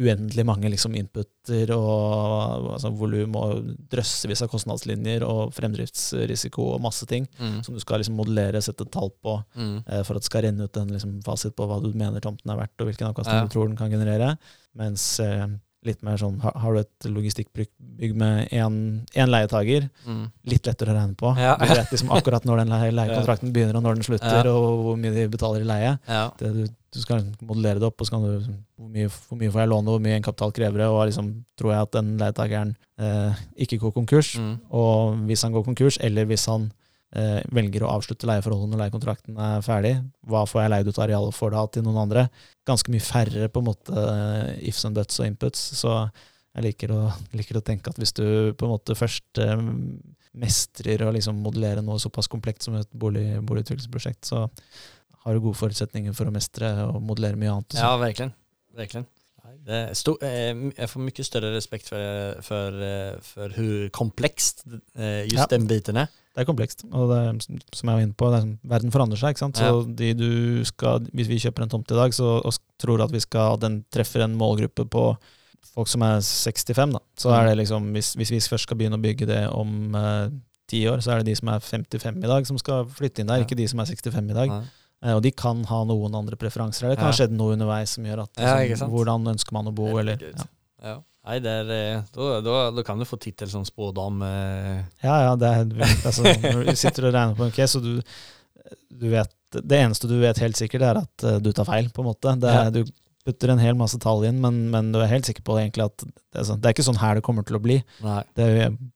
uendelig 0.00 0.44
mange 0.48 0.70
liksom 0.72 0.94
inputer 0.96 1.70
og 1.76 2.72
altså, 2.78 2.90
volum 2.96 3.34
og 3.36 3.66
drøssevis 3.92 4.40
av 4.42 4.48
kostnadslinjer 4.48 5.22
og 5.26 5.52
fremdriftsrisiko 5.52 6.70
og 6.74 6.80
masse 6.80 7.04
ting 7.10 7.26
Mm. 7.38 7.62
som 7.64 7.74
du 7.74 7.80
skal 7.80 8.00
liksom 8.00 8.16
modellere, 8.16 8.62
sette 8.62 8.86
tall 8.90 9.10
på 9.22 9.42
Mm. 9.56 9.82
eh, 9.86 10.02
for 10.02 10.14
at 10.16 10.22
det 10.22 10.30
skal 10.30 10.42
renne 10.42 10.64
ut 10.64 10.76
en 10.76 10.88
liksom, 10.88 11.22
fasit 11.22 11.54
på 11.54 11.66
hva 11.68 11.80
du 11.82 11.92
mener 11.92 12.20
tomten 12.20 12.50
er 12.50 12.56
verdt, 12.56 12.80
og 12.80 12.86
hvilken 12.88 13.12
avkastning 13.12 13.34
Ja. 13.36 13.42
du 13.44 13.48
tror 13.48 13.68
den 13.68 13.76
kan 13.76 13.90
generere. 13.90 14.38
Mens 14.74 15.20
eh, 15.20 15.46
litt 15.84 16.00
mer 16.02 16.16
sånn, 16.16 16.40
har, 16.40 16.52
har 16.56 16.72
du 16.74 16.78
et 16.78 17.04
logistikkbygg 17.10 18.14
med 18.14 18.48
én 18.50 19.04
leietager, 19.28 19.90
Mm. 20.06 20.30
litt 20.46 20.62
lettere 20.66 20.90
å 20.92 20.96
regne 20.96 21.16
på. 21.16 21.36
Ja. 21.36 21.56
Du 21.56 21.66
vet 21.66 21.90
liksom 21.90 22.08
akkurat 22.10 22.44
når 22.44 22.56
den 22.58 22.68
leie- 22.68 22.92
leiekontrakten 23.26 23.52
begynner, 23.52 23.76
og 23.76 23.82
når 23.82 23.94
den 23.96 24.02
slutter, 24.04 24.44
Ja. 24.44 24.52
og 24.52 24.84
hvor 24.84 24.96
mye 24.96 25.12
de 25.12 25.28
betaler 25.28 25.60
i 25.60 25.64
leie. 25.64 25.98
Det, 26.38 26.52
du, 26.54 26.68
du 26.92 27.00
skal 27.00 27.24
modellere 27.40 27.80
det 27.80 27.88
opp, 27.88 28.02
og 28.02 28.08
så 28.08 28.14
kan 28.16 28.24
du 28.26 28.46
hvor 28.76 28.90
mye, 28.92 29.08
hvor 29.08 29.38
mye 29.40 29.52
får 29.52 29.62
jeg 29.62 29.70
låne, 29.72 29.92
hvor 29.94 30.02
mye 30.04 30.12
egenkapital 30.18 30.52
krever 30.52 30.82
det, 30.82 30.88
og 30.92 31.06
liksom 31.08 31.30
tror 31.58 31.72
jeg 31.72 31.86
at 31.86 31.94
den 31.96 32.10
leietakeren 32.20 32.74
eh, 33.00 33.42
ikke 33.64 33.80
går 33.86 33.94
konkurs. 33.96 34.34
Mm. 34.36 34.54
Og 34.76 35.22
hvis 35.30 35.44
han 35.46 35.54
går 35.54 35.64
konkurs, 35.70 35.98
eller 36.04 36.28
hvis 36.28 36.44
han 36.52 36.68
eh, 37.16 37.40
velger 37.54 37.86
å 37.86 37.94
avslutte 37.94 38.28
leieforholdet 38.28 38.72
når 38.72 38.84
leiekontrakten 38.84 39.40
er 39.40 39.64
ferdig, 39.64 39.94
hva 40.28 40.44
får 40.48 40.64
jeg 40.64 40.74
leid 40.74 40.92
ut 40.92 41.02
arealet 41.06 41.38
for 41.38 41.56
da 41.56 41.64
til 41.72 41.86
noen 41.86 42.02
andre? 42.04 42.26
Ganske 42.68 42.92
mye 42.92 43.04
færre 43.04 43.48
på 43.48 43.62
en 43.62 43.70
måte 43.70 44.06
eh, 44.12 44.68
ifs 44.68 44.84
and 44.88 44.98
buts 44.98 45.20
og 45.22 45.30
inputs. 45.30 45.64
Så 45.80 45.96
jeg 45.96 46.68
liker 46.68 46.92
å, 46.92 47.02
liker 47.38 47.60
å 47.60 47.64
tenke 47.64 47.92
at 47.92 48.00
hvis 48.00 48.16
du 48.18 48.26
på 48.52 48.68
en 48.68 48.74
måte 48.76 48.98
først 48.98 49.40
eh, 49.42 49.68
mestrer 50.32 51.04
å 51.04 51.12
liksom 51.12 51.42
modellere 51.44 51.84
noe 51.84 52.00
såpass 52.00 52.28
komplekt 52.32 52.64
som 52.64 52.76
et 52.78 52.88
bolig, 52.96 53.26
boligutviklingsprosjekt, 53.48 54.24
så 54.28 54.46
har 55.24 55.34
du 55.34 55.40
gode 55.44 55.58
forutsetninger 55.58 56.14
for 56.16 56.26
å 56.30 56.34
mestre 56.34 56.70
og 56.88 57.00
modellere 57.02 57.38
mye 57.38 57.52
annet. 57.56 57.76
Ja, 57.78 57.96
virkelig. 58.00 58.32
virkelig. 58.76 59.04
Stor, 59.94 60.16
eh, 60.26 60.86
får 60.90 61.02
mye 61.04 61.24
større 61.26 61.52
respekt 61.54 61.86
for, 61.90 62.40
for, 62.42 62.78
for 63.26 63.52
hvor 63.54 63.90
komplekst 63.94 64.64
eh, 64.96 65.22
just 65.28 65.36
Ja. 65.38 65.46
den 65.52 65.68
biten 65.70 65.96
er. 66.02 66.08
Det 66.32 66.40
er 66.42 66.46
komplekst, 66.48 66.86
og 66.88 67.10
det 67.10 67.18
er, 67.20 67.58
som 67.76 67.88
jeg 67.90 67.94
var 67.98 68.00
inne 68.06 68.16
på, 68.16 68.30
det 68.32 68.38
er, 68.40 68.46
verden 68.72 68.90
forandrer 68.94 69.20
seg. 69.20 69.34
ikke 69.34 69.42
sant? 69.44 69.58
Så 69.60 69.82
de 69.94 70.14
du 70.16 70.64
skal, 70.64 71.04
Hvis 71.12 71.28
vi 71.28 71.36
kjøper 71.38 71.62
en 71.66 71.68
tomt 71.74 71.90
i 71.92 71.98
dag 71.98 72.14
så, 72.16 72.38
og 72.40 72.54
tror 72.80 73.02
at 73.04 73.12
vi 73.12 73.20
skal, 73.20 73.58
den 73.60 73.82
treffer 73.92 74.24
en 74.24 74.34
målgruppe 74.40 74.86
på 74.88 75.04
folk 75.74 75.88
som 75.92 76.02
er 76.06 76.22
65, 76.24 76.94
da, 76.96 77.02
så 77.20 77.34
er 77.36 77.50
det 77.50 77.58
liksom 77.60 77.92
Hvis, 77.92 78.14
hvis 78.16 78.30
vi 78.32 78.40
først 78.40 78.64
skal 78.64 78.76
begynne 78.80 78.96
å 78.96 79.04
bygge 79.04 79.28
det 79.28 79.42
om 79.52 79.94
eh, 79.94 80.30
ti 80.72 80.86
år, 80.88 81.04
så 81.04 81.12
er 81.12 81.20
det 81.20 81.26
de 81.34 81.36
som 81.36 81.52
er 81.52 81.60
55 81.60 82.24
i 82.24 82.30
dag, 82.32 82.46
som 82.48 82.58
skal 82.58 82.86
flytte 82.88 83.20
inn 83.20 83.28
der, 83.28 83.42
Ja. 83.42 83.44
ikke 83.44 83.58
de 83.60 83.68
som 83.68 83.80
er 83.84 83.84
65 83.92 84.30
i 84.32 84.38
dag. 84.40 84.48
Eh, 85.02 85.14
og 85.16 85.22
de 85.24 85.30
kan 85.34 85.64
ha 85.68 85.84
noen 85.88 86.14
andre 86.14 86.36
preferanser. 86.38 86.84
eller 86.86 86.94
Det 86.96 87.00
kan 87.02 87.10
ha 87.10 87.16
skjedd 87.18 87.32
noe 87.36 87.56
underveis 87.56 87.90
som 87.96 88.04
gjør 88.06 88.22
at 88.24 88.42
liksom? 88.68 88.90
Hvordan 88.92 89.26
ønsker 89.34 89.52
man 89.56 89.66
å 89.70 89.74
bo, 89.74 89.88
eller 89.98 90.20
ja. 90.22 90.46
Ja. 90.82 91.02
Nej, 91.24 91.40
där, 91.40 91.68
eh, 91.70 92.02
da, 92.12 92.40
då, 92.40 92.70
då 92.70 92.82
kan 92.82 92.98
du 92.98 93.04
få 93.04 93.16
tittel 93.16 93.48
som 93.50 93.64
spådam. 93.64 94.22
Eh, 94.22 94.80
Ja, 95.00 95.22
ja, 95.22 95.36
det 95.36 95.46
er 95.46 95.64
altså, 96.06 96.22
Når 96.24 96.64
du 96.66 96.76
sitter 96.76 97.06
og 97.06 97.14
regner 97.14 97.36
på 97.38 97.44
en 97.46 97.52
case, 97.54 97.78
og 97.78 97.84
du, 97.84 98.02
du 98.90 99.08
vet 99.12 99.30
Det 99.52 99.78
eneste 99.78 100.08
du 100.10 100.16
vet 100.18 100.38
helt 100.42 100.56
sikkert, 100.58 100.82
er 100.82 100.98
at 101.02 101.42
du 101.44 101.52
tar 101.52 101.64
feil, 101.68 101.90
på 101.94 102.02
en 102.02 102.08
måte. 102.10 102.34
Det 102.40 102.50
er, 102.50 102.64
Ja. 102.64 102.70
Du 102.70 102.82
putter 103.22 103.52
en 103.52 103.60
hel 103.62 103.76
masse 103.78 103.94
tall 104.02 104.24
inn, 104.26 104.40
men, 104.42 104.56
men 104.72 104.88
du 104.90 104.98
er 104.98 105.06
helt 105.06 105.28
sikker 105.28 105.44
på 105.46 105.54
egentlig 105.60 105.84
at 105.84 106.02
det 106.02 106.40
er, 106.40 106.46
sånn, 106.48 106.58
det 106.58 106.66
er 106.66 106.74
ikke 106.74 106.86
sånn 106.88 106.98
her 106.98 107.14
det 107.14 107.22
kommer 107.22 107.44
til 107.46 107.54
å 107.54 107.60
bli. 107.62 107.76
Det 108.34 108.48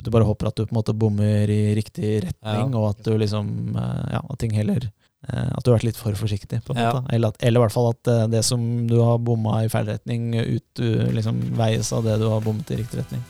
du 0.03 0.11
bare 0.11 0.27
håper 0.27 0.49
at 0.51 0.57
du 0.59 0.65
på 0.67 0.73
en 0.75 0.79
måte 0.81 0.95
bommer 0.99 1.47
i 1.53 1.77
riktig 1.79 2.25
retning, 2.25 2.73
Ja. 2.75 2.81
og 2.81 2.89
at 2.97 3.05
du 3.07 3.13
liksom 3.15 3.77
Ja, 3.77 4.25
at 4.29 4.39
ting 4.43 4.51
heller 4.51 4.89
At 5.29 5.65
du 5.65 5.71
har 5.71 5.79
vært 5.79 5.89
litt 5.89 5.97
for 5.97 6.13
forsiktig, 6.15 6.63
på 6.65 6.75
en 6.75 6.83
Ja. 6.83 6.93
måte. 6.93 7.15
Eller, 7.15 7.29
at, 7.29 7.37
eller 7.43 7.61
i 7.61 7.65
hvert 7.65 7.73
fall 7.75 7.89
at 7.91 8.07
eh, 8.13 8.27
det 8.31 8.45
som 8.45 8.87
du 8.87 9.01
har 9.03 9.19
bomma 9.19 9.65
i 9.65 9.69
feil 9.73 9.87
retning, 9.87 10.35
ut 10.39 10.79
liksom 11.17 11.41
veies 11.59 11.93
av 11.93 12.05
det 12.05 12.19
du 12.23 12.29
har 12.31 12.41
bommet 12.41 12.71
i 12.71 12.77
riktig 12.83 12.99
retning. 13.01 13.25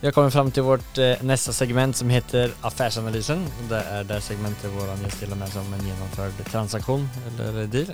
Vi 0.00 0.06
har 0.06 0.12
kommet 0.16 0.32
fram 0.32 0.50
til 0.50 0.64
vårt 0.64 0.98
eh, 0.98 1.20
nästa 1.22 1.52
segment 1.52 1.96
som 1.96 2.08
heter 2.08 2.50
Affærsanalysen. 2.64 3.42
Det 3.68 3.82
er 3.84 4.04
det 4.08 4.22
segmentet 4.24 4.72
hvor 4.72 4.88
han 4.88 5.10
stiller 5.12 5.36
meg 5.36 5.48
som 5.52 5.66
om 5.66 5.74
en 5.76 5.84
gjennomført 5.86 6.40
transaksjon 6.50 7.04
eller 7.38 7.66
deal. 7.66 7.90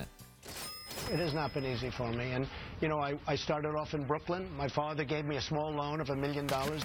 It 1.12 1.20
has 1.20 1.34
not 1.34 1.52
been 1.54 1.66
easy 1.66 1.90
for 1.90 2.06
me. 2.12 2.32
And, 2.34 2.46
you 2.80 2.88
know, 2.88 2.98
I, 3.00 3.14
I 3.32 3.36
started 3.36 3.74
off 3.74 3.94
in 3.94 4.04
Brooklyn. 4.06 4.46
My 4.58 4.68
father 4.68 5.04
gave 5.04 5.24
me 5.24 5.36
a 5.36 5.40
small 5.40 5.72
loan 5.72 6.00
of 6.00 6.10
a 6.10 6.14
million 6.16 6.46
dollars. 6.46 6.82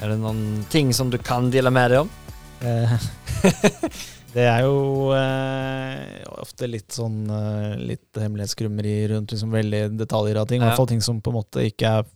Er 0.00 0.08
det 0.08 0.18
noen 0.20 0.64
ting 0.72 0.92
som 0.96 1.10
du 1.10 1.18
kan 1.18 1.50
dele 1.52 1.70
med 1.70 1.90
deg 1.92 2.04
om? 2.04 2.10
Eh, 2.62 2.96
det 4.34 4.46
er 4.48 4.64
jo 4.64 5.12
eh, 5.16 6.22
ofte 6.42 6.68
litt 6.70 6.94
sånn 6.94 7.24
eh, 7.26 7.78
litt 7.92 8.20
hemmelighetskrummeri 8.22 8.96
rundt 9.12 9.34
liksom 9.34 9.54
veldig 9.54 9.84
detaljer 10.00 10.40
av 10.40 10.50
ting. 10.50 10.62
I 10.62 10.68
hvert 10.68 10.80
fall 10.80 10.90
ting 10.90 11.04
som 11.04 11.20
på 11.22 11.32
en 11.32 11.40
måte 11.40 11.66
ikke 11.68 11.96
er 12.00 12.10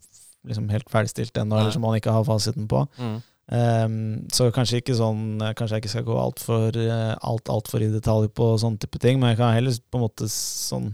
liksom 0.46 0.68
helt 0.70 0.90
ferdigstilt 0.92 1.36
ennå, 1.40 1.58
eller 1.58 1.74
som 1.74 1.82
man 1.82 1.96
ikke 1.98 2.14
har 2.14 2.26
fasiten 2.26 2.68
på. 2.70 2.84
Mm. 3.00 3.16
Um, 3.46 3.98
så 4.34 4.48
kanskje 4.50 4.80
ikke 4.80 4.96
sånn 4.98 5.38
Kanskje 5.54 5.76
jeg 5.76 5.84
ikke 5.84 5.90
skal 5.92 6.06
gå 6.08 6.14
alt 6.18 6.40
for, 6.42 6.74
eh, 6.82 7.12
alt, 7.14 7.46
alt 7.46 7.68
for 7.70 7.78
i 7.78 7.92
detalj 7.92 8.26
på 8.34 8.48
sånne 8.58 8.80
type 8.82 8.98
ting, 8.98 9.20
men 9.22 9.30
jeg 9.30 9.38
kan 9.38 9.52
heller 9.54 9.76
på 9.86 10.00
en 10.00 10.02
måte 10.02 10.26
sånn 10.32 10.88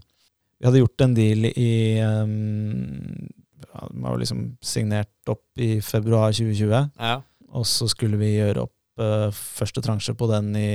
Vi 0.61 0.67
hadde 0.69 0.83
gjort 0.83 1.05
en 1.07 1.15
deal 1.17 1.49
i 1.49 1.71
um, 2.05 3.25
ja, 3.65 3.87
Den 3.87 4.05
var 4.05 4.13
jo 4.13 4.21
liksom 4.21 4.45
signert 4.61 5.33
opp 5.33 5.65
i 5.65 5.79
februar 5.81 6.37
2020, 6.37 6.93
Ja, 7.01 7.17
og 7.57 7.65
så 7.73 7.89
skulle 7.89 8.21
vi 8.21 8.35
gjøre 8.35 8.67
opp 8.67 8.77
eh, 8.77 8.82
første 8.99 9.83
transje 9.85 10.15
på 10.19 10.29
den 10.31 10.55
i 10.57 10.69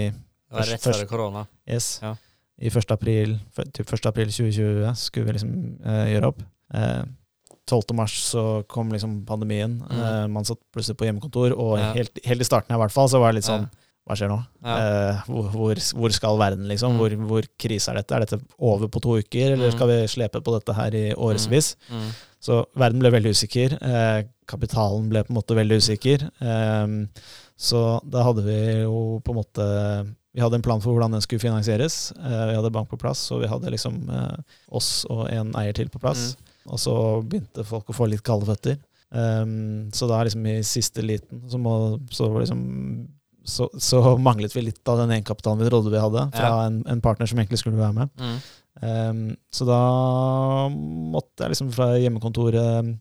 rett 0.52 0.82
før 0.82 1.06
korona. 1.10 1.46
Yes. 1.70 2.00
Ja. 2.02 2.16
I 2.60 2.68
1. 2.72 2.92
april, 2.92 3.36
typ 3.74 3.86
1. 3.94 4.06
april 4.10 4.32
2020 4.34 4.96
skulle 4.98 5.26
vi 5.28 5.36
liksom 5.38 5.52
eh, 5.86 6.06
gjøre 6.16 6.32
opp. 6.32 6.40
Eh, 6.74 7.04
12. 7.68 7.94
mars 7.94 8.16
så 8.24 8.64
kom 8.72 8.90
liksom 8.92 9.26
pandemien. 9.28 9.82
Mm. 9.84 10.00
Eh, 10.00 10.28
man 10.32 10.46
satt 10.48 10.60
plutselig 10.74 10.98
på 10.98 11.06
hjemmekontor, 11.06 11.54
og 11.54 11.78
Ja. 11.78 11.92
helt, 11.94 12.18
helt 12.26 12.42
i 12.42 12.48
starten 12.48 12.72
her 12.74 12.80
i 12.80 12.84
hvert 12.86 12.96
fall 12.96 13.10
så 13.12 13.20
var 13.20 13.32
det 13.34 13.42
litt 13.44 13.50
sånn 13.52 13.68
Ja. 13.68 13.84
Hva 14.08 14.16
skjer 14.16 14.30
nå? 14.32 14.38
Ja. 14.64 14.76
Eh, 14.80 15.22
hvor, 15.28 15.50
hvor, 15.52 15.76
hvor 16.00 16.14
skal 16.16 16.38
verden, 16.40 16.64
liksom? 16.70 16.94
Mm. 16.96 16.98
Hvor, 16.98 17.16
hvor 17.28 17.48
krise 17.60 17.92
er 17.92 17.96
dette? 18.00 18.16
Er 18.16 18.24
dette 18.24 18.40
over 18.58 18.88
på 18.88 19.02
to 19.04 19.18
uker, 19.20 19.52
eller 19.52 19.68
Mm. 19.68 19.76
skal 19.76 19.88
vi 19.92 19.98
slepe 20.08 20.40
på 20.42 20.54
dette 20.56 20.74
her 20.74 20.96
i 20.96 21.14
årevis? 21.14 21.76
Mm. 21.92 22.06
Så 22.48 22.62
verden 22.80 23.02
ble 23.04 23.12
veldig 23.12 23.34
usikker. 23.36 23.74
Eh, 23.84 24.20
kapitalen 24.48 25.10
ble 25.12 25.26
på 25.28 25.34
en 25.34 25.40
måte 25.42 25.58
veldig 25.58 25.82
usikker. 25.84 26.24
Eh, 26.40 26.94
så 27.60 27.82
da 28.08 28.24
hadde 28.28 28.46
vi 28.46 28.58
jo 28.86 29.20
på 29.26 29.34
en 29.34 29.40
måte 29.42 29.66
Vi 30.38 30.44
hadde 30.44 30.60
en 30.60 30.62
plan 30.62 30.78
for 30.84 30.94
hvordan 30.94 31.16
den 31.18 31.24
skulle 31.26 31.42
finansieres. 31.42 32.12
Eh, 32.14 32.44
vi 32.52 32.56
hadde 32.60 32.70
bank 32.76 32.92
på 32.92 33.00
plass, 33.02 33.24
og 33.34 33.42
vi 33.42 33.48
hadde 33.50 33.72
liksom 33.74 33.96
oss 34.70 35.02
og 35.10 35.24
en 35.34 35.50
eier 35.58 35.74
til 35.74 35.90
på 35.90 36.00
plass. 36.04 36.36
Og 36.70 36.78
så 36.84 36.94
begynte 37.26 37.66
folk 37.66 37.90
å 37.90 37.96
få 37.98 38.06
litt 38.12 38.22
kalde 38.28 38.46
føtter. 38.46 38.78
Så 39.98 40.08
da 40.12 40.20
liksom 40.28 40.46
i 40.52 40.60
siste 40.68 41.02
liten 41.02 41.46
så, 41.50 41.58
må, 41.58 41.74
så, 42.12 42.28
liksom, 42.38 42.60
så, 43.48 43.70
så 43.80 44.02
manglet 44.20 44.54
vi 44.54 44.66
litt 44.68 44.92
av 44.92 45.00
den 45.02 45.14
egenkapitalen 45.16 45.64
vi 45.64 45.70
trodde 45.72 45.94
vi 45.94 46.02
hadde, 46.04 46.26
fra 46.36 46.50
Ja. 46.52 46.66
en, 46.68 46.82
en 46.92 47.02
partner 47.02 47.26
som 47.32 47.40
egentlig 47.40 47.62
skulle 47.64 47.80
være 47.80 47.96
med. 47.96 48.10
Mm. 48.20 48.38
Um, 48.78 49.32
så 49.54 49.66
da 49.66 49.82
måtte 50.70 51.46
jeg 51.46 51.56
liksom 51.56 51.72
fra 51.74 51.92
hjemmekontoret 51.98 52.92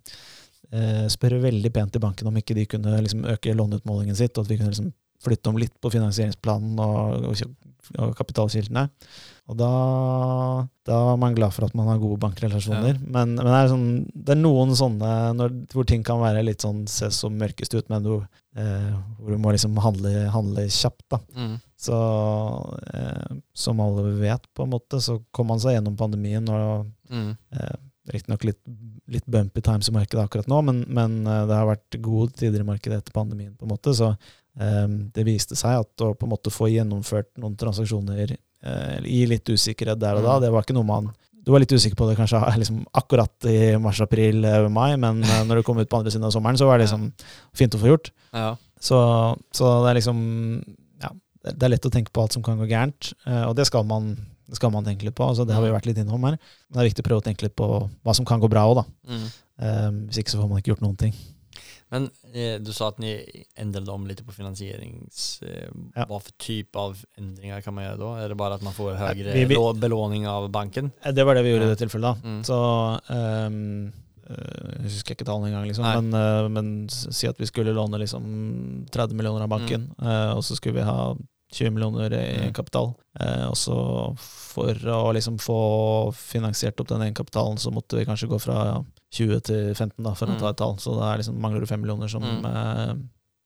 eh, 0.73 1.07
spørre 1.13 1.43
veldig 1.43 1.73
pent 1.75 1.99
i 1.99 2.03
banken 2.03 2.31
om 2.31 2.39
ikke 2.41 2.57
de 2.57 2.65
kunne 2.71 2.97
liksom 3.03 3.27
øke 3.35 3.55
låneutmålingen 3.57 4.17
sitt, 4.19 4.37
og 4.37 4.47
at 4.47 4.53
vi 4.53 4.61
kunne 4.61 4.73
liksom 4.73 4.93
flytte 5.23 5.51
om 5.51 5.59
litt 5.61 5.75
på 5.83 5.91
finansieringsplanen 5.93 6.81
og, 6.83 7.29
og, 7.31 7.57
og 8.03 8.13
kapitalkildene. 8.19 8.87
Og 9.47 9.59
da, 9.59 9.71
da 10.89 10.97
er 11.13 11.21
man 11.23 11.37
glad 11.37 11.55
for 11.55 11.69
at 11.69 11.77
man 11.79 11.89
har 11.89 12.01
gode 12.03 12.19
bankrelasjoner. 12.25 12.99
Men, 13.05 13.37
men 13.37 13.45
det, 13.45 13.53
er 13.55 13.71
sånn, 13.71 13.87
det 14.11 14.35
er 14.35 14.41
noen 14.41 14.75
sånne 14.79 15.13
når, 15.39 15.55
hvor 15.73 15.87
ting 15.89 16.03
kan 16.07 16.21
være 16.23 16.43
litt 16.47 16.67
sånn 16.67 16.85
se 16.91 17.13
så 17.15 17.31
mørkest 17.33 17.77
ut, 17.79 17.87
men 17.93 18.07
hvor, 18.07 18.27
eh, 18.59 18.91
hvor 19.21 19.37
du 19.37 19.41
må 19.43 19.55
liksom 19.55 19.79
handle, 19.83 20.27
handle 20.35 20.67
kjapt. 20.67 21.05
da. 21.15 21.23
Mm. 21.39 21.57
Så 21.77 21.97
eh, 22.95 23.37
som 23.55 23.81
alle 23.85 24.03
vet, 24.21 24.47
på 24.57 24.65
en 24.65 24.71
måte, 24.73 25.01
så 25.05 25.19
kom 25.35 25.51
man 25.53 25.61
seg 25.61 25.77
gjennom 25.77 25.97
pandemien. 25.99 26.49
og 26.49 26.87
Mm. 27.11 27.37
eh, 27.53 27.77
Riktignok 28.07 28.45
litt, 28.47 28.61
litt 29.11 29.27
bumpy 29.27 29.61
times 29.61 29.89
i 29.89 29.93
markedet 29.93 30.23
akkurat 30.25 30.47
nå, 30.51 30.61
men, 30.63 30.85
men 30.89 31.27
eh, 31.27 31.45
det 31.47 31.55
har 31.59 31.67
vært 31.67 31.97
gode 32.03 32.33
tider 32.39 32.61
i 32.63 32.67
markedet 32.67 32.99
etter 33.03 33.13
pandemien. 33.15 33.55
på 33.59 33.67
en 33.67 33.73
måte, 33.75 33.95
Så 33.95 34.13
eh, 34.59 34.87
det 35.15 35.25
viste 35.27 35.57
seg 35.59 35.81
at 35.81 36.03
å 36.07 36.15
på 36.15 36.27
en 36.27 36.31
måte 36.33 36.51
få 36.55 36.69
gjennomført 36.71 37.33
noen 37.39 37.57
transaksjoner 37.59 38.37
eh, 38.37 38.99
i 39.05 39.27
litt 39.27 39.45
usikkerhet 39.51 39.99
der 39.99 40.17
og 40.17 40.23
da, 40.25 40.37
Mm. 40.39 40.43
det 40.43 40.53
var 40.53 40.63
ikke 40.63 40.75
noe 40.79 40.87
man 40.87 41.13
Du 41.45 41.53
var 41.53 41.61
litt 41.63 41.71
usikker 41.71 41.95
på 41.95 42.09
det 42.09 42.17
kanskje 42.19 42.41
liksom, 42.63 42.85
akkurat 42.95 43.45
i 43.47 43.77
mars, 43.79 44.01
april, 44.01 44.45
eh, 44.45 44.69
men 44.69 45.21
når 45.47 45.55
du 45.57 45.63
kom 45.63 45.79
ut 45.79 45.89
på 45.89 45.99
andre 45.99 46.11
siden 46.11 46.25
av 46.27 46.33
sommeren, 46.35 46.57
så 46.59 46.67
var 46.67 46.79
det 46.79 46.87
liksom 46.89 47.13
fint 47.55 47.75
å 47.75 47.79
få 47.79 47.87
gjort. 47.93 48.11
Ja. 48.35 48.57
Så, 48.81 48.99
så 49.55 49.85
det 49.85 49.91
er 49.91 49.99
liksom 50.01 50.19
det 51.55 51.63
er 51.63 51.73
lett 51.75 51.87
å 51.87 51.93
tenke 51.95 52.11
på 52.13 52.23
alt 52.25 52.33
som 52.37 52.43
kan 52.43 52.59
gå 52.59 52.67
gærent, 52.71 53.13
eh, 53.27 53.45
og 53.49 53.55
det 53.57 53.67
skal 53.69 53.85
man, 53.87 54.15
det 54.49 54.57
skal 54.59 54.71
man 54.75 54.85
tenke 54.85 55.05
litt 55.07 55.15
på. 55.19 55.27
Altså, 55.29 55.47
det 55.47 55.55
har 55.55 55.63
vi 55.63 55.71
vært 55.75 55.87
litt 55.87 55.99
innom 56.03 56.23
her. 56.27 56.37
Men 56.39 56.75
det 56.75 56.83
er 56.85 56.91
viktig 56.91 57.05
å 57.05 57.09
prøve 57.11 57.23
å 57.23 57.29
tenke 57.29 57.47
litt 57.47 57.57
på 57.57 57.71
hva 58.03 58.15
som 58.15 58.25
kan 58.29 58.41
gå 58.43 58.49
bra 58.51 58.67
òg, 58.71 58.81
da. 58.83 58.85
Mm. 59.13 59.25
Um, 59.57 60.03
hvis 60.11 60.19
ikke 60.21 60.35
så 60.35 60.43
får 60.43 60.49
man 60.51 60.59
ikke 60.61 60.75
gjort 60.75 60.83
noen 60.85 60.99
ting. 61.01 61.15
Men 61.95 62.09
eh, 62.35 62.57
du 62.59 62.73
sa 62.75 62.89
at 62.91 62.99
ni 62.99 63.13
endret 63.57 63.87
om 63.89 64.07
litt 64.11 64.19
på 64.27 64.35
finansierings... 64.35 65.41
Eh, 65.47 65.69
Ja. 65.97 66.05
Hva 66.11 66.19
for 66.21 66.33
typ 66.43 66.75
av 66.77 66.99
endringer 67.17 67.63
kan 67.65 67.73
man 67.77 67.87
gjøre 67.87 68.01
da? 68.01 68.09
Er 68.25 68.29
det 68.33 68.37
bare 68.37 68.59
at 68.59 68.65
man 68.67 68.75
får 68.75 68.97
høyere 68.99 69.33
vi- 69.33 69.45
vi- 69.49 69.81
belåning 69.81 70.27
av 70.29 70.51
banken? 70.53 70.91
Eh, 71.05 71.13
Det 71.13 71.25
var 71.25 71.35
det 71.39 71.45
vi 71.47 71.53
gjorde 71.55 71.69
Ja. 71.69 71.71
i 71.71 71.75
det 71.77 71.79
tilfellet. 71.87 72.03
da. 72.23 72.29
Mm. 72.29 72.43
Så 72.43 72.59
eh, 73.09 73.93
Jeg 74.27 74.91
husker 74.91 75.15
ikke 75.15 75.25
tallene 75.29 75.53
engang, 75.53 75.69
liksom. 75.71 76.11
Men, 76.11 76.53
men 76.53 76.89
si 76.91 77.29
at 77.31 77.39
vi 77.39 77.47
skulle 77.47 77.73
låne 77.73 78.01
liksom 78.03 78.87
30 78.91 79.15
millioner 79.15 79.45
av 79.47 79.49
banken, 79.49 79.87
mm. 79.97 80.35
og 80.37 80.43
så 80.43 80.57
skulle 80.59 80.81
vi 80.81 80.83
ha 80.89 81.15
20 81.53 81.71
millioner 81.71 82.13
i 82.13 82.23
egenkapital. 82.41 82.95
Eh, 83.21 83.45
og 83.49 83.55
så 83.57 83.77
for 84.19 84.75
å 84.75 85.13
liksom 85.15 85.39
få 85.41 85.59
finansiert 86.17 86.81
opp 86.83 86.89
den 86.89 87.05
egenkapitalen, 87.07 87.59
så 87.59 87.71
måtte 87.73 87.97
vi 87.99 88.05
kanskje 88.09 88.29
gå 88.29 88.41
fra 88.43 88.85
20 89.15 89.41
til 89.47 89.75
15, 89.75 90.03
da, 90.05 90.15
for 90.15 90.27
å 90.27 90.35
Mm. 90.35 90.39
ta 90.41 90.49
et 90.51 90.57
tall. 90.57 90.75
Så 90.83 90.97
da 90.99 91.13
er 91.13 91.19
liksom, 91.23 91.39
mangler 91.41 91.61
du 91.61 91.67
5 91.67 91.81
millioner 91.81 92.09
som, 92.09 92.23
Mm. 92.23 92.45
eh, 92.45 92.95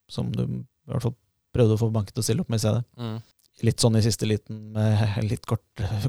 som 0.08 0.30
du 0.32 0.42
i 0.44 0.64
hvert 0.90 1.02
fall 1.02 1.14
prøvde 1.54 1.74
å 1.76 1.78
få 1.78 1.92
banken 1.92 2.14
til 2.14 2.22
å 2.22 2.24
stille 2.24 2.40
opp 2.40 2.48
med 2.48 2.56
i 2.58 2.64
stedet. 2.66 2.84
Mm. 2.98 3.22
Litt 3.62 3.76
sånn 3.76 3.96
i 3.96 4.00
siste 4.00 4.26
liten 4.26 4.72
med 4.72 5.22
litt 5.30 5.44
kort, 5.46 5.60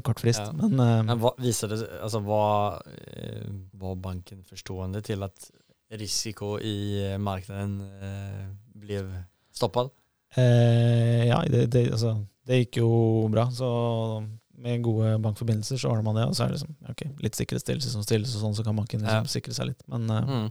kort 0.02 0.18
frist. 0.20 0.40
Ja. 0.40 0.52
Men, 0.52 0.72
eh, 0.80 1.02
Men 1.02 1.18
hva, 1.20 1.34
viser 1.38 1.68
det, 1.68 1.86
altså, 2.00 2.22
var, 2.24 2.80
eh, 3.12 3.44
var 3.74 3.96
banken 3.96 4.42
forstående 4.48 5.02
til 5.04 5.22
at 5.22 5.50
risiko 5.92 6.56
i 6.58 7.16
markedet 7.18 7.68
eh, 8.02 8.46
blev 8.74 9.12
stoppad? 9.52 9.90
Eh, 10.36 11.26
ja, 11.28 11.42
det, 11.48 11.66
det, 11.72 11.90
altså, 11.92 12.14
det 12.46 12.62
gikk 12.64 12.78
jo 12.82 13.28
bra. 13.32 13.48
Så 13.52 13.68
med 14.62 14.82
gode 14.84 15.16
bankforbindelser 15.22 15.76
så 15.82 15.90
ordner 15.90 16.04
man 16.06 16.14
det. 16.20 16.24
Og 16.30 16.34
så 16.38 16.44
er 16.44 16.52
det 16.52 16.60
liksom, 16.60 16.74
ok, 16.90 17.02
litt 17.24 17.34
sikkerhetsstillelse 17.38 17.90
som 17.92 18.02
stilles, 18.06 18.34
og 18.36 18.44
sånn, 18.46 18.54
så 18.56 18.64
kan 18.66 18.76
banken 18.78 19.00
liksom 19.02 19.24
Ja. 19.26 19.30
sikre 19.30 19.54
seg 19.54 19.66
litt. 19.72 19.82
Men 19.88 20.08
eh, 20.10 20.22
Mm. 20.32 20.50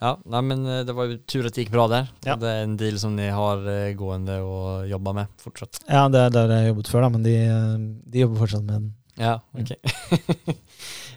Ja, 0.00 0.14
nei, 0.24 0.40
men 0.40 0.62
eh, 0.66 0.84
det 0.88 0.94
var 0.96 1.04
jo 1.10 1.18
tur 1.28 1.44
at 1.44 1.52
det 1.52 1.66
gikk 1.66 1.72
bra 1.74 1.86
der. 1.92 2.06
Ja. 2.24 2.34
Det 2.40 2.48
er 2.48 2.62
en 2.64 2.78
deal 2.80 2.96
som 2.98 3.12
ni 3.16 3.26
har 3.28 3.58
eh, 3.68 3.92
gående 3.92 4.38
og 4.40 4.86
jobber 4.88 5.12
med 5.18 5.26
fortsatt. 5.36 5.82
ja, 5.86 6.06
det 6.08 6.18
er 6.18 6.30
der 6.30 6.48
jeg 6.54 6.70
jobbet 6.70 6.88
før, 6.88 7.02
da, 7.04 7.08
men 7.12 7.22
de, 7.26 7.34
eh, 7.44 7.76
de 8.10 8.22
jobber 8.22 8.38
fortsatt 8.40 8.64
med 8.64 8.74
den. 8.78 8.94
Ja, 9.18 9.40
Mm. 9.52 9.66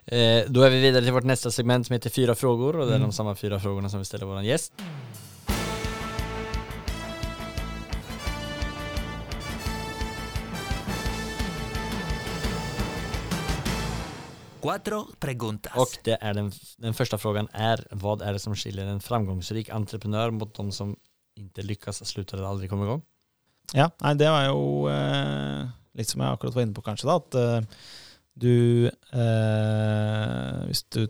Da 0.05 0.15
eh, 0.17 0.43
då 0.49 0.61
är 0.63 0.69
vi 0.69 0.81
videre 0.81 1.03
til 1.05 1.13
vårt 1.13 1.23
neste 1.23 1.51
segment 1.51 1.87
som 1.87 1.93
heter 1.93 2.09
Fyra 2.09 2.35
frågor 2.35 2.75
og 2.75 2.87
det 2.87 2.95
er 2.95 2.99
Mm. 2.99 3.07
de 3.09 3.11
samme 3.15 3.35
fyra 3.35 3.59
frågorna 3.59 3.89
som 3.89 3.99
vi 3.99 4.05
stiller 4.05 4.25
vår 4.25 4.41
gäst. 4.43 4.73
Cuatro 14.63 15.07
preguntas. 15.19 15.75
Och 15.75 15.97
det 16.03 16.17
är 16.21 16.33
den, 16.33 16.51
den 16.77 16.93
första 16.93 17.17
frågan 17.17 17.47
är 17.51 17.87
vad 17.91 18.21
är 18.21 18.33
det 18.33 18.39
som 18.39 18.55
skiljer 18.55 18.85
en 18.85 18.99
framgångsrik 18.99 19.69
entreprenör 19.69 20.31
mot 20.31 20.55
de 20.55 20.71
som 20.71 20.95
inte 21.35 21.61
lyckas, 21.61 22.05
slutar 22.05 22.37
eller 22.37 22.47
aldrig 22.47 22.69
kommer 22.69 22.85
igång? 22.85 23.01
Ja, 23.73 23.89
nei, 24.03 24.13
det 24.19 24.29
var 24.29 24.45
jo 24.47 24.87
eh, 24.91 25.67
litt 25.97 26.11
som 26.11 26.21
jeg 26.23 26.35
akkurat 26.35 26.55
var 26.55 26.65
inne 26.65 26.75
på, 26.77 26.83
kanskje, 26.85 27.07
da. 27.09 27.15
At 27.19 27.37
eh, 27.39 27.61
du 28.33 28.55
eh, 28.87 30.59
Hvis 30.69 30.83
du 30.95 31.03